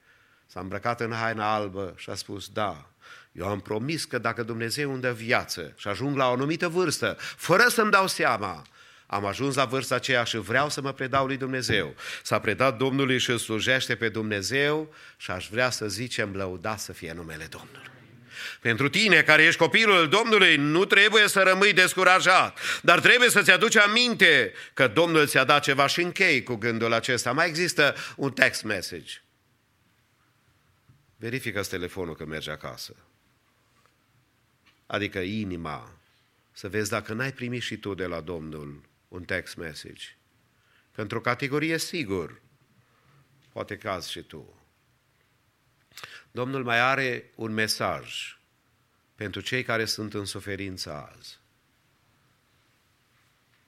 S-a 0.48 0.60
îmbrăcat 0.60 1.02
în 1.02 1.12
haina 1.12 1.54
albă 1.54 1.94
și 1.98 2.10
a 2.10 2.16
spus, 2.16 2.50
da, 2.50 2.90
eu 3.32 3.48
am 3.48 3.60
promis 3.60 4.06
că 4.06 4.18
dacă 4.18 4.44
Dumnezeu 4.44 4.92
îmi 4.92 5.02
dă 5.02 5.12
viață 5.12 5.74
și 5.76 5.88
ajung 5.88 6.18
la 6.18 6.28
o 6.28 6.32
anumită 6.32 6.68
vârstă, 6.68 7.18
fără 7.20 7.68
să-mi 7.68 7.92
dau 7.92 8.08
seama, 8.08 8.66
am 9.12 9.26
ajuns 9.26 9.56
la 9.56 9.66
vârsta 9.66 9.96
aceea 9.96 10.24
și 10.24 10.38
vreau 10.38 10.70
să 10.70 10.82
mă 10.82 10.94
predau 10.94 11.26
lui 11.26 11.38
Dumnezeu. 11.38 11.96
S-a 12.24 12.40
predat 12.40 12.78
Domnului 12.78 13.18
și 13.18 13.30
îl 13.30 13.38
slujește 13.38 13.96
pe 13.96 14.10
Dumnezeu 14.10 14.94
și 15.18 15.32
aș 15.32 15.48
vrea 15.50 15.70
să 15.70 15.88
zicem 15.88 16.36
lăuda 16.36 16.78
să 16.78 16.94
fie 16.94 17.14
numele 17.14 17.46
Domnului. 17.46 17.90
Pentru 18.62 18.90
tine 18.90 19.22
care 19.22 19.44
ești 19.44 19.60
copilul 19.60 20.10
Domnului, 20.10 20.56
nu 20.56 20.86
trebuie 20.86 21.28
să 21.28 21.42
rămâi 21.42 21.74
descurajat, 21.74 22.60
dar 22.82 23.00
trebuie 23.00 23.30
să-ți 23.30 23.52
aduci 23.52 23.78
aminte 23.78 24.54
că 24.74 24.88
Domnul 24.88 25.28
ți-a 25.28 25.44
dat 25.44 25.64
ceva 25.64 25.88
și 25.88 26.02
închei 26.02 26.44
cu 26.44 26.56
gândul 26.56 26.94
acesta. 26.94 27.32
Mai 27.32 27.48
există 27.48 27.96
un 28.16 28.32
text 28.32 28.64
message. 28.64 29.14
Verifică 31.16 31.62
telefonul 31.62 32.16
că 32.16 32.26
merge 32.26 32.52
acasă. 32.52 32.96
Adică 34.86 35.20
inima, 35.20 35.92
să 36.52 36.70
vezi 36.70 36.90
dacă 36.90 37.14
n-ai 37.14 37.32
primit 37.32 37.62
și 37.62 37.78
tu 37.78 37.94
de 37.94 38.06
la 38.06 38.22
Domnul 38.22 38.90
un 39.12 39.24
text 39.24 39.56
message. 39.56 40.08
Că 40.96 41.02
într-o 41.02 41.22
categorie 41.22 41.78
sigur, 41.78 42.42
poate 43.50 43.78
cazi 43.78 44.12
și 44.12 44.22
tu. 44.22 44.60
Domnul 46.32 46.64
mai 46.64 46.80
are 46.80 47.32
un 47.36 47.52
mesaj 47.52 48.38
pentru 49.16 49.42
cei 49.42 49.64
care 49.64 49.86
sunt 49.86 50.14
în 50.14 50.26
suferință 50.26 50.94
azi. 51.16 51.40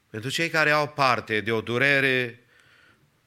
Pentru 0.10 0.30
cei 0.30 0.50
care 0.50 0.72
au 0.72 0.90
parte 0.90 1.42
de 1.42 1.52
o 1.52 1.62
durere 1.62 2.44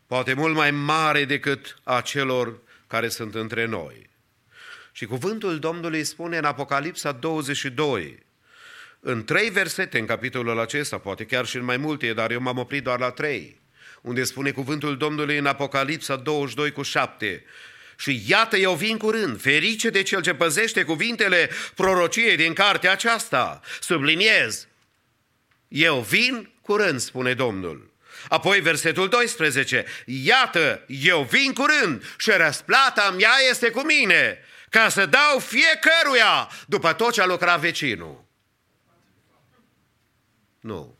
poate 0.06 0.34
mult 0.34 0.54
mai 0.54 0.70
mare 0.70 1.24
decât 1.24 1.80
a 1.82 2.00
celor 2.00 2.60
care 2.86 3.08
sunt 3.08 3.34
între 3.34 3.64
noi. 3.64 4.10
Și 4.92 5.06
cuvântul 5.06 5.58
Domnului 5.58 6.04
spune 6.04 6.36
în 6.36 6.44
Apocalipsa 6.44 7.12
22, 7.12 8.25
în 9.00 9.24
trei 9.24 9.50
versete 9.50 9.98
în 9.98 10.06
capitolul 10.06 10.60
acesta, 10.60 10.98
poate 10.98 11.24
chiar 11.24 11.46
și 11.46 11.56
în 11.56 11.64
mai 11.64 11.76
multe, 11.76 12.12
dar 12.12 12.30
eu 12.30 12.40
m-am 12.40 12.58
oprit 12.58 12.82
doar 12.82 12.98
la 12.98 13.10
trei, 13.10 13.60
unde 14.00 14.24
spune 14.24 14.50
cuvântul 14.50 14.96
Domnului 14.96 15.38
în 15.38 15.46
Apocalipsa 15.46 16.16
22 16.16 16.72
cu 16.72 16.82
7. 16.82 17.44
Și 17.98 18.22
iată, 18.26 18.56
eu 18.56 18.74
vin 18.74 18.96
curând, 18.96 19.40
ferice 19.40 19.90
de 19.90 20.02
cel 20.02 20.22
ce 20.22 20.34
păzește 20.34 20.84
cuvintele 20.84 21.50
prorociei 21.74 22.36
din 22.36 22.52
cartea 22.52 22.92
aceasta. 22.92 23.60
Subliniez, 23.80 24.66
eu 25.68 26.00
vin 26.00 26.50
curând, 26.60 27.00
spune 27.00 27.34
Domnul. 27.34 27.94
Apoi 28.28 28.60
versetul 28.60 29.08
12, 29.08 29.84
iată, 30.04 30.84
eu 30.86 31.22
vin 31.30 31.52
curând 31.52 32.14
și 32.18 32.30
răsplata 32.30 33.10
mea 33.10 33.34
este 33.50 33.70
cu 33.70 33.80
mine, 33.80 34.38
ca 34.70 34.88
să 34.88 35.06
dau 35.06 35.38
fiecăruia 35.38 36.50
după 36.66 36.92
tot 36.92 37.12
ce 37.12 37.20
a 37.20 37.26
lucrat 37.26 37.60
vecinul. 37.60 38.25
Nu, 40.66 40.98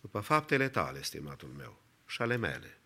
după 0.00 0.20
faptele 0.20 0.68
tale, 0.68 1.02
stimatul 1.02 1.48
meu, 1.56 1.82
și 2.06 2.22
ale 2.22 2.36
mele. 2.36 2.78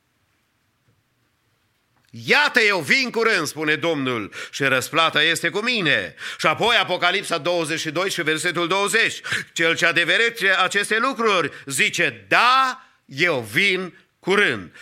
Iată, 2.11 2.61
eu 2.61 2.81
vin 2.81 3.11
curând, 3.11 3.47
spune 3.47 3.77
Domnul, 3.77 4.33
și 4.51 4.65
răsplata 4.65 5.23
este 5.23 5.49
cu 5.49 5.59
mine. 5.59 6.15
Și 6.39 6.47
apoi 6.47 6.77
Apocalipsa 6.77 7.39
22 7.39 8.11
și 8.11 8.23
versetul 8.23 8.69
20. 8.69 9.21
Cel 9.53 9.77
ce 9.77 9.87
adeverește 9.87 10.49
aceste 10.49 10.99
lucruri 10.99 11.53
zice, 11.67 12.25
da, 12.29 12.85
eu 13.05 13.41
vin 13.41 13.99
curând. 14.19 14.73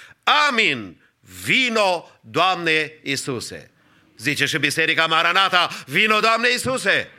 Amin. 0.48 1.00
Vino, 1.44 2.10
Doamne 2.20 2.92
Iisuse. 3.02 3.70
Zice 4.16 4.46
și 4.46 4.58
Biserica 4.58 5.06
Maranata, 5.06 5.68
vino, 5.86 6.20
Doamne 6.20 6.48
Iisuse. 6.48 7.10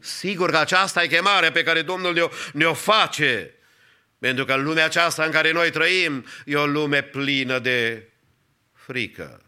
Sigur 0.00 0.50
că 0.50 0.56
aceasta 0.56 1.02
e 1.02 1.06
chemarea 1.06 1.52
pe 1.52 1.62
care 1.62 1.82
Domnul 1.82 2.12
ne-o, 2.12 2.28
ne-o 2.52 2.74
face. 2.74 3.54
Pentru 4.18 4.44
că 4.44 4.52
în 4.52 4.62
lumea 4.62 4.84
aceasta 4.84 5.24
în 5.24 5.30
care 5.30 5.52
noi 5.52 5.70
trăim, 5.70 6.24
e 6.44 6.56
o 6.56 6.66
lume 6.66 7.02
plină 7.02 7.58
de 7.58 8.08
frică. 8.72 9.42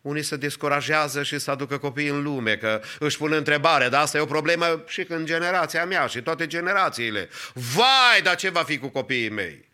Unii 0.00 0.22
se 0.22 0.36
descurajează 0.36 1.22
și 1.22 1.38
să 1.38 1.50
aducă 1.50 1.78
copiii 1.78 2.08
în 2.08 2.22
lume, 2.22 2.56
că 2.56 2.82
își 2.98 3.16
pun 3.16 3.32
întrebare, 3.32 3.88
dar 3.88 4.02
asta 4.02 4.18
e 4.18 4.20
o 4.20 4.26
problemă 4.26 4.84
și 4.86 5.04
în 5.08 5.24
generația 5.24 5.84
mea 5.84 6.06
și 6.06 6.22
toate 6.22 6.46
generațiile. 6.46 7.28
Vai, 7.54 8.22
dar 8.22 8.36
ce 8.36 8.48
va 8.48 8.62
fi 8.62 8.78
cu 8.78 8.88
copiii 8.88 9.28
mei? 9.28 9.68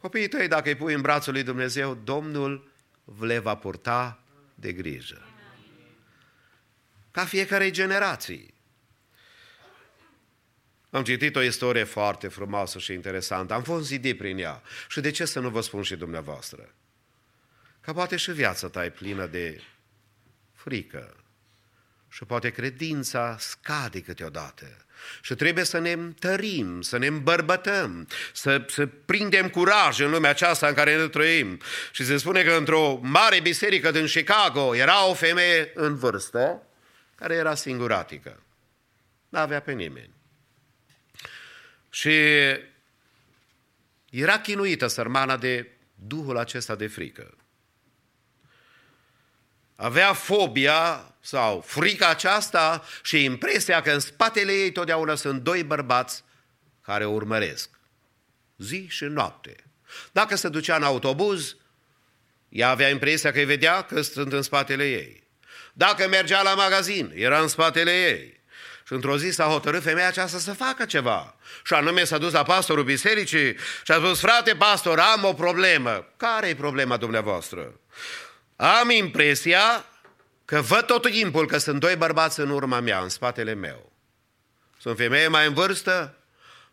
Copiii 0.00 0.28
tăi, 0.28 0.48
dacă 0.48 0.68
îi 0.68 0.74
pui 0.74 0.94
în 0.94 1.00
brațul 1.00 1.32
lui 1.32 1.42
Dumnezeu, 1.42 1.98
Domnul 2.04 2.70
le 3.20 3.38
va 3.38 3.54
purta 3.54 4.22
de 4.54 4.72
grijă. 4.72 5.27
Ca 7.18 7.24
fiecare 7.24 7.70
generație. 7.70 8.46
Am 10.90 11.02
citit 11.02 11.36
o 11.36 11.42
istorie 11.42 11.84
foarte 11.84 12.28
frumoasă 12.28 12.78
și 12.78 12.92
interesantă. 12.92 13.54
Am 13.54 13.62
fost 13.62 13.86
zidit 13.86 14.18
prin 14.18 14.38
ea. 14.38 14.62
Și 14.88 15.00
de 15.00 15.10
ce 15.10 15.24
să 15.24 15.40
nu 15.40 15.48
vă 15.48 15.60
spun 15.60 15.82
și 15.82 15.96
dumneavoastră? 15.96 16.74
Că 17.80 17.92
poate 17.92 18.16
și 18.16 18.32
viața 18.32 18.68
ta 18.68 18.84
e 18.84 18.90
plină 18.90 19.26
de 19.26 19.60
frică. 20.54 21.16
Și 22.08 22.24
poate 22.24 22.50
credința 22.50 23.36
scade 23.38 24.00
câteodată. 24.00 24.86
Și 25.22 25.34
trebuie 25.34 25.64
să 25.64 25.78
ne 25.78 25.92
întărim, 25.92 26.80
să 26.80 26.98
ne 26.98 27.06
îmbărbătăm, 27.06 28.08
să, 28.32 28.64
să 28.68 28.86
prindem 28.86 29.48
curaj 29.48 30.00
în 30.00 30.10
lumea 30.10 30.30
aceasta 30.30 30.68
în 30.68 30.74
care 30.74 30.96
ne 30.96 31.08
trăim. 31.08 31.60
Și 31.92 32.04
se 32.04 32.16
spune 32.16 32.42
că 32.42 32.52
într-o 32.52 32.98
mare 33.02 33.40
biserică 33.40 33.90
din 33.90 34.06
Chicago 34.06 34.76
era 34.76 35.06
o 35.06 35.14
femeie 35.14 35.70
în 35.74 35.96
vârstă 35.96 36.62
care 37.18 37.34
era 37.34 37.54
singuratică. 37.54 38.42
Nu 39.28 39.38
avea 39.38 39.60
pe 39.60 39.72
nimeni. 39.72 40.10
Și 41.90 42.10
era 44.10 44.40
chinuită 44.40 44.86
sărmana 44.86 45.36
de 45.36 45.70
duhul 45.94 46.36
acesta 46.36 46.74
de 46.74 46.86
frică. 46.86 47.36
Avea 49.76 50.12
fobia 50.12 51.14
sau 51.20 51.60
frica 51.60 52.08
aceasta 52.08 52.84
și 53.02 53.24
impresia 53.24 53.82
că 53.82 53.92
în 53.92 54.00
spatele 54.00 54.52
ei 54.52 54.72
totdeauna 54.72 55.14
sunt 55.14 55.42
doi 55.42 55.62
bărbați 55.62 56.24
care 56.80 57.04
o 57.04 57.10
urmăresc. 57.12 57.70
Zi 58.56 58.86
și 58.88 59.04
noapte. 59.04 59.56
Dacă 60.12 60.34
se 60.34 60.48
ducea 60.48 60.76
în 60.76 60.82
autobuz, 60.82 61.56
ea 62.48 62.68
avea 62.68 62.88
impresia 62.88 63.32
că 63.32 63.38
îi 63.38 63.44
vedea 63.44 63.82
că 63.82 64.00
sunt 64.00 64.32
în 64.32 64.42
spatele 64.42 64.90
ei. 64.90 65.27
Dacă 65.78 66.08
mergea 66.08 66.42
la 66.42 66.54
magazin, 66.54 67.12
era 67.14 67.40
în 67.40 67.48
spatele 67.48 67.90
ei. 67.90 68.40
Și 68.86 68.92
într-o 68.92 69.18
zi 69.18 69.30
s-a 69.30 69.44
hotărât 69.44 69.82
femeia 69.82 70.06
aceasta 70.06 70.38
să 70.38 70.52
facă 70.52 70.84
ceva. 70.84 71.34
Și 71.64 71.74
anume 71.74 72.04
s-a 72.04 72.18
dus 72.18 72.32
la 72.32 72.42
pastorul 72.42 72.84
bisericii 72.84 73.56
și 73.84 73.92
a 73.92 73.94
spus, 73.94 74.20
frate 74.20 74.54
pastor, 74.54 74.98
am 74.98 75.24
o 75.24 75.32
problemă. 75.32 76.06
Care 76.16 76.48
e 76.48 76.54
problema 76.54 76.96
dumneavoastră? 76.96 77.80
Am 78.56 78.90
impresia 78.90 79.84
că 80.44 80.60
văd 80.60 80.82
tot 80.86 81.10
timpul 81.10 81.46
că 81.46 81.58
sunt 81.58 81.80
doi 81.80 81.96
bărbați 81.96 82.40
în 82.40 82.50
urma 82.50 82.80
mea, 82.80 83.00
în 83.00 83.08
spatele 83.08 83.54
meu. 83.54 83.92
Sunt 84.78 84.96
femeie 84.96 85.28
mai 85.28 85.46
în 85.46 85.54
vârstă, 85.54 86.14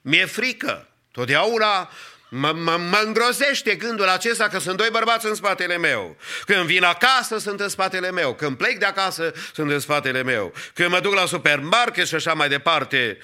mi-e 0.02 0.26
frică. 0.26 0.88
Totdeauna 1.12 1.90
mă, 2.30 2.52
mă, 2.52 2.78
mă 2.78 3.02
îngrozește 3.06 3.76
gândul 3.76 4.08
acesta 4.08 4.48
că 4.48 4.60
sunt 4.60 4.78
doi 4.78 4.90
bărbați 4.92 5.26
în 5.26 5.36
spatele 5.36 5.78
meu. 5.78 6.18
Când 6.46 6.66
vin 6.66 6.84
acasă, 6.84 7.38
sunt 7.38 7.60
în 7.60 7.70
spatele 7.70 8.12
meu. 8.12 8.34
Când 8.34 8.58
plec 8.58 8.78
de 8.80 8.86
acasă, 8.86 9.34
sunt 9.54 9.72
în 9.72 9.80
spatele 9.80 10.24
meu. 10.24 10.54
Când 10.74 10.90
mă 10.90 11.00
duc 11.00 11.14
la 11.14 11.26
supermarket 11.26 12.08
și 12.08 12.16
așa 12.16 12.34
mai 12.34 12.50
departe. 12.50 13.18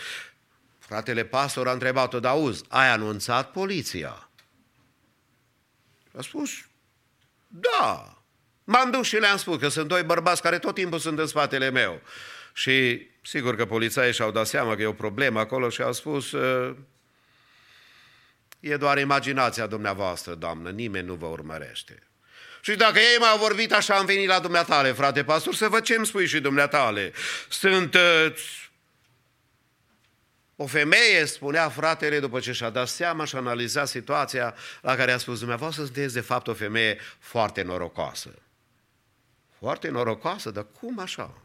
Fratele 0.79 1.23
pastor 1.23 1.67
a 1.67 1.71
întrebat-o, 1.71 2.19
dar 2.19 2.31
auzi, 2.31 2.63
ai 2.67 2.89
anunțat 2.89 3.51
poliția? 3.51 4.29
A 6.17 6.21
spus, 6.21 6.49
da. 7.47 8.15
M-am 8.63 8.91
dus 8.91 9.07
și 9.07 9.15
le-am 9.15 9.37
spus 9.37 9.57
că 9.57 9.67
sunt 9.67 9.87
doi 9.87 10.03
bărbați 10.03 10.41
care 10.41 10.59
tot 10.59 10.75
timpul 10.75 10.99
sunt 10.99 11.19
în 11.19 11.27
spatele 11.27 11.69
meu. 11.69 12.01
Și 12.53 13.07
sigur 13.23 13.55
că 13.55 13.65
polițaii 13.65 14.13
și-au 14.13 14.31
dat 14.31 14.47
seama 14.47 14.75
că 14.75 14.81
e 14.81 14.85
o 14.85 14.93
problemă 14.93 15.39
acolo 15.39 15.69
și 15.69 15.81
au 15.81 15.93
spus, 15.93 16.31
"Uh, 16.31 16.75
e 18.61 18.77
doar 18.77 18.97
imaginația 18.97 19.67
dumneavoastră, 19.67 20.33
doamnă, 20.33 20.69
nimeni 20.69 21.07
nu 21.07 21.13
vă 21.13 21.25
urmărește. 21.25 22.03
Și 22.61 22.75
dacă 22.75 22.99
ei 22.99 23.17
m-au 23.19 23.37
vorbit 23.37 23.73
așa, 23.73 23.95
am 23.95 24.05
venit 24.05 24.27
la 24.27 24.39
dumneatale, 24.39 24.91
frate 24.91 25.23
pastor, 25.23 25.55
să 25.55 25.67
văd 25.67 25.83
ce 25.83 25.95
îmi 25.95 26.05
spui 26.05 26.27
și 26.27 26.39
dumneatale. 26.39 27.11
Sunt 27.49 27.93
uh, 27.93 28.33
o 30.55 30.65
femeie, 30.65 31.25
spunea 31.25 31.69
fratele, 31.69 32.19
după 32.19 32.39
ce 32.39 32.51
și-a 32.51 32.69
dat 32.69 32.87
seama 32.87 33.25
și 33.25 33.35
a 33.35 33.37
analizat 33.37 33.87
situația 33.87 34.55
la 34.81 34.95
care 34.95 35.11
a 35.11 35.17
spus, 35.17 35.39
dumneavoastră 35.39 35.83
sunteți 35.83 36.13
de 36.13 36.21
fapt 36.21 36.47
o 36.47 36.53
femeie 36.53 36.97
foarte 37.19 37.61
norocoasă. 37.61 38.33
Foarte 39.59 39.89
norocoasă, 39.89 40.51
dar 40.51 40.65
cum 40.79 40.99
așa? 40.99 41.41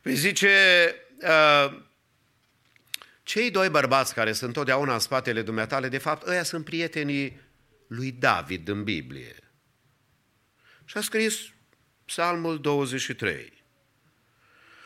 Păi 0.00 0.14
zice, 0.14 0.94
uh, 1.22 1.80
cei 3.22 3.50
doi 3.50 3.68
bărbați 3.68 4.14
care 4.14 4.32
sunt 4.32 4.52
totdeauna 4.52 4.92
în 4.92 4.98
spatele 4.98 5.42
dumneatale, 5.42 5.88
de 5.88 5.98
fapt, 5.98 6.26
ăia 6.26 6.42
sunt 6.42 6.64
prietenii 6.64 7.40
lui 7.86 8.12
David 8.12 8.68
în 8.68 8.84
Biblie. 8.84 9.36
Și 10.84 10.96
a 10.96 11.00
scris 11.00 11.38
Psalmul 12.04 12.60
23. 12.60 13.64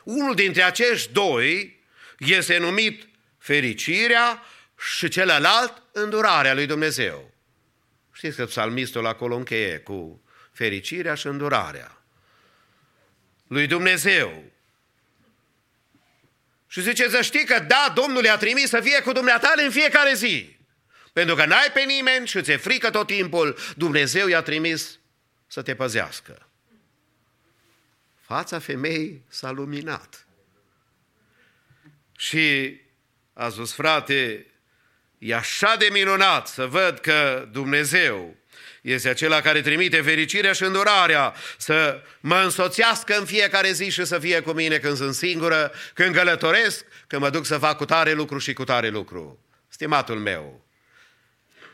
Unul 0.05 0.35
dintre 0.35 0.63
acești 0.63 1.13
doi 1.13 1.83
este 2.19 2.59
numit 2.59 3.09
fericirea 3.39 4.43
și 4.97 5.09
celălalt 5.09 5.83
îndurarea 5.93 6.55
lui 6.55 6.67
Dumnezeu. 6.67 7.35
Știți 8.13 8.37
că 8.37 8.47
psalmistul 8.47 9.07
acolo 9.07 9.37
încheie 9.37 9.79
cu 9.79 10.23
fericirea 10.53 11.15
și 11.15 11.27
îndurarea 11.27 12.03
lui 13.47 13.67
Dumnezeu. 13.67 14.45
Și 16.75 16.83
zice 16.83 17.09
să 17.09 17.23
știi 17.23 17.45
că 17.45 17.59
da, 17.59 17.93
Domnul 17.95 18.23
le-a 18.23 18.37
trimis 18.37 18.69
să 18.69 18.81
fie 18.81 19.03
cu 19.03 19.13
dumneatale 19.13 19.63
în 19.65 19.71
fiecare 19.71 20.15
zi. 20.15 20.57
Pentru 21.13 21.35
că 21.35 21.45
n-ai 21.45 21.71
pe 21.75 21.81
nimeni 21.81 22.27
și 22.27 22.43
ți-e 22.43 22.57
frică 22.57 22.91
tot 22.91 23.07
timpul, 23.07 23.59
Dumnezeu 23.77 24.27
i-a 24.29 24.43
trimis 24.43 24.99
să 25.47 25.63
te 25.63 25.75
păzească. 25.75 26.49
Fața 28.21 28.59
femeii 28.59 29.25
s-a 29.29 29.51
luminat. 29.51 30.27
Și 32.17 32.77
a 33.33 33.49
spus, 33.49 33.73
frate, 33.73 34.47
e 35.19 35.35
așa 35.35 35.77
de 35.77 35.89
minunat 35.93 36.49
să 36.49 36.67
văd 36.67 36.99
că 36.99 37.49
Dumnezeu 37.53 38.37
este 38.85 39.09
acela 39.09 39.41
care 39.41 39.61
trimite 39.61 40.01
fericirea 40.01 40.53
și 40.53 40.63
îndurarea 40.63 41.35
să 41.57 42.03
mă 42.21 42.37
însoțească 42.37 43.19
în 43.19 43.25
fiecare 43.25 43.73
zi 43.73 43.91
și 43.91 44.05
să 44.05 44.19
fie 44.19 44.41
cu 44.41 44.51
mine 44.51 44.79
când 44.79 44.97
sunt 44.97 45.15
singură, 45.15 45.73
când 45.95 46.15
călătoresc, 46.15 46.85
când 47.07 47.23
mă 47.23 47.31
duc 47.31 47.47
să 47.47 47.59
fac 47.59 47.77
cu 47.77 47.85
tare 47.85 48.13
lucru 48.13 48.39
și 48.39 48.53
cu 48.53 48.65
tare 48.65 48.89
lucru. 48.89 49.39
Stimatul 49.69 50.19
meu, 50.19 50.65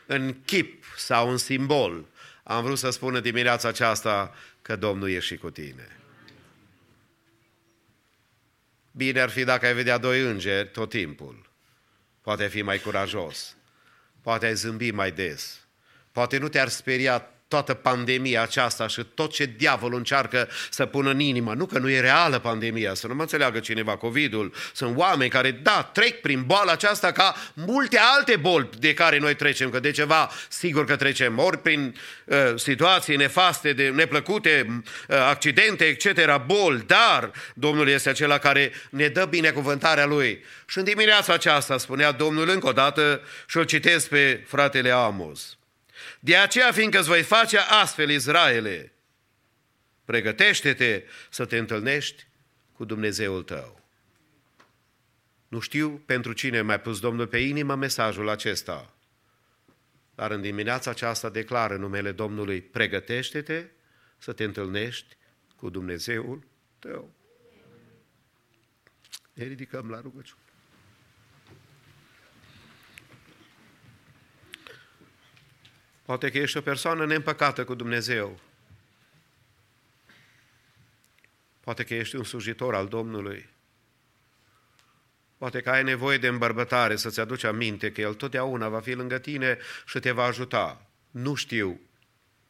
în 0.05 0.41
chip 0.45 0.83
sau 0.97 1.29
în 1.29 1.37
simbol, 1.37 2.05
am 2.43 2.63
vrut 2.63 2.77
să 2.77 2.89
spun 2.89 3.15
în 3.15 3.21
dimineața 3.21 3.67
aceasta 3.67 4.35
că 4.61 4.75
Domnul 4.75 5.09
e 5.09 5.19
și 5.19 5.37
cu 5.37 5.49
tine. 5.49 5.99
Bine 8.91 9.19
ar 9.19 9.29
fi 9.29 9.43
dacă 9.43 9.65
ai 9.65 9.73
vedea 9.73 9.97
doi 9.97 10.21
îngeri 10.21 10.69
tot 10.69 10.89
timpul. 10.89 11.51
Poate 12.21 12.43
ai 12.43 12.49
fi 12.49 12.61
mai 12.61 12.79
curajos. 12.79 13.55
Poate 14.21 14.45
ai 14.45 14.55
zâmbi 14.55 14.91
mai 14.91 15.11
des. 15.11 15.60
Poate 16.11 16.37
nu 16.37 16.47
te-ar 16.47 16.67
speria 16.67 17.31
toată 17.51 17.73
pandemia 17.73 18.41
aceasta 18.41 18.87
și 18.87 19.03
tot 19.13 19.31
ce 19.31 19.53
diavolul 19.57 19.97
încearcă 19.97 20.49
să 20.69 20.85
pună 20.85 21.09
în 21.09 21.19
inimă. 21.19 21.53
Nu 21.53 21.65
că 21.65 21.79
nu 21.79 21.89
e 21.89 21.99
reală 21.99 22.39
pandemia, 22.39 22.93
să 22.93 23.07
nu 23.07 23.15
mă 23.15 23.21
înțeleagă 23.21 23.59
cineva 23.59 23.97
COVID-ul. 23.97 24.53
Sunt 24.73 24.97
oameni 24.97 25.29
care, 25.29 25.51
da, 25.51 25.89
trec 25.93 26.21
prin 26.21 26.43
boala 26.43 26.71
aceasta 26.71 27.11
ca 27.11 27.35
multe 27.53 27.99
alte 28.17 28.35
boli 28.35 28.69
de 28.79 28.93
care 28.93 29.17
noi 29.17 29.35
trecem, 29.35 29.69
că 29.69 29.79
de 29.79 29.91
ceva 29.91 30.29
sigur 30.49 30.85
că 30.85 30.95
trecem, 30.95 31.37
ori 31.37 31.57
prin 31.57 31.95
uh, 32.25 32.37
situații 32.55 33.15
nefaste, 33.15 33.73
de 33.73 33.89
neplăcute, 33.89 34.83
uh, 35.07 35.15
accidente, 35.15 35.83
etc., 35.83 36.37
boli, 36.45 36.83
dar 36.87 37.31
Domnul 37.53 37.87
este 37.87 38.09
acela 38.09 38.37
care 38.37 38.71
ne 38.89 39.07
dă 39.07 39.25
binecuvântarea 39.25 40.05
Lui. 40.05 40.43
Și 40.67 40.77
în 40.77 40.83
dimineața 40.83 41.33
aceasta 41.33 41.77
spunea 41.77 42.11
Domnul 42.11 42.49
încă 42.49 42.67
o 42.67 42.71
dată 42.71 43.21
și 43.47 43.57
îl 43.57 43.63
citesc 43.63 44.07
pe 44.07 44.43
fratele 44.47 44.89
Amos. 44.89 45.55
De 46.23 46.37
aceea, 46.37 46.71
fiindcă 46.71 46.99
îți 46.99 47.07
voi 47.07 47.23
face 47.23 47.57
astfel, 47.57 48.09
Israele, 48.09 48.93
pregătește-te 50.05 51.03
să 51.29 51.45
te 51.45 51.57
întâlnești 51.57 52.27
cu 52.73 52.85
Dumnezeul 52.85 53.43
tău. 53.43 53.81
Nu 55.47 55.59
știu 55.59 55.89
pentru 56.05 56.33
cine 56.33 56.63
mi-a 56.63 56.79
pus 56.79 56.99
Domnul 56.99 57.27
pe 57.27 57.37
inimă 57.37 57.75
mesajul 57.75 58.29
acesta, 58.29 58.93
dar 60.15 60.31
în 60.31 60.41
dimineața 60.41 60.89
aceasta 60.89 61.29
declară 61.29 61.77
numele 61.77 62.11
Domnului, 62.11 62.61
pregătește-te 62.61 63.65
să 64.17 64.33
te 64.33 64.43
întâlnești 64.43 65.17
cu 65.55 65.69
Dumnezeul 65.69 66.47
tău. 66.79 67.13
Ne 69.33 69.43
ridicăm 69.43 69.89
la 69.89 70.01
rugăciune. 70.01 70.40
Poate 76.11 76.29
că 76.29 76.37
ești 76.37 76.57
o 76.57 76.61
persoană 76.61 77.05
neîmpăcată 77.05 77.63
cu 77.63 77.73
Dumnezeu. 77.73 78.39
Poate 81.59 81.83
că 81.83 81.93
ești 81.93 82.15
un 82.15 82.23
slujitor 82.23 82.75
al 82.75 82.87
Domnului. 82.87 83.49
Poate 85.37 85.61
că 85.61 85.69
ai 85.69 85.83
nevoie 85.83 86.17
de 86.17 86.27
îmbărbătare 86.27 86.95
să-ți 86.95 87.19
aduci 87.19 87.43
aminte 87.43 87.91
că 87.91 88.01
El 88.01 88.13
totdeauna 88.13 88.69
va 88.69 88.79
fi 88.79 88.93
lângă 88.93 89.19
tine 89.19 89.57
și 89.85 89.99
te 89.99 90.11
va 90.11 90.23
ajuta. 90.23 90.89
Nu 91.11 91.35
știu 91.35 91.79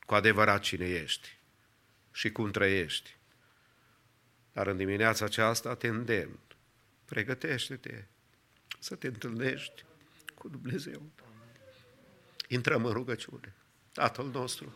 cu 0.05 0.13
adevărat 0.13 0.61
cine 0.61 0.85
ești 0.85 1.37
și 2.11 2.31
cum 2.31 2.51
trăiești. 2.51 3.15
Dar 4.53 4.67
în 4.67 4.77
dimineața 4.77 5.25
aceasta 5.25 5.75
te 5.75 5.87
îndemn. 5.87 6.39
Pregătește-te 7.05 8.03
să 8.79 8.95
te 8.95 9.07
întâlnești 9.07 9.83
cu 10.33 10.49
Dumnezeu. 10.49 11.01
Intrăm 12.53 12.85
în 12.85 12.91
rugăciune. 12.91 13.55
Tatăl 13.93 14.25
nostru, 14.25 14.73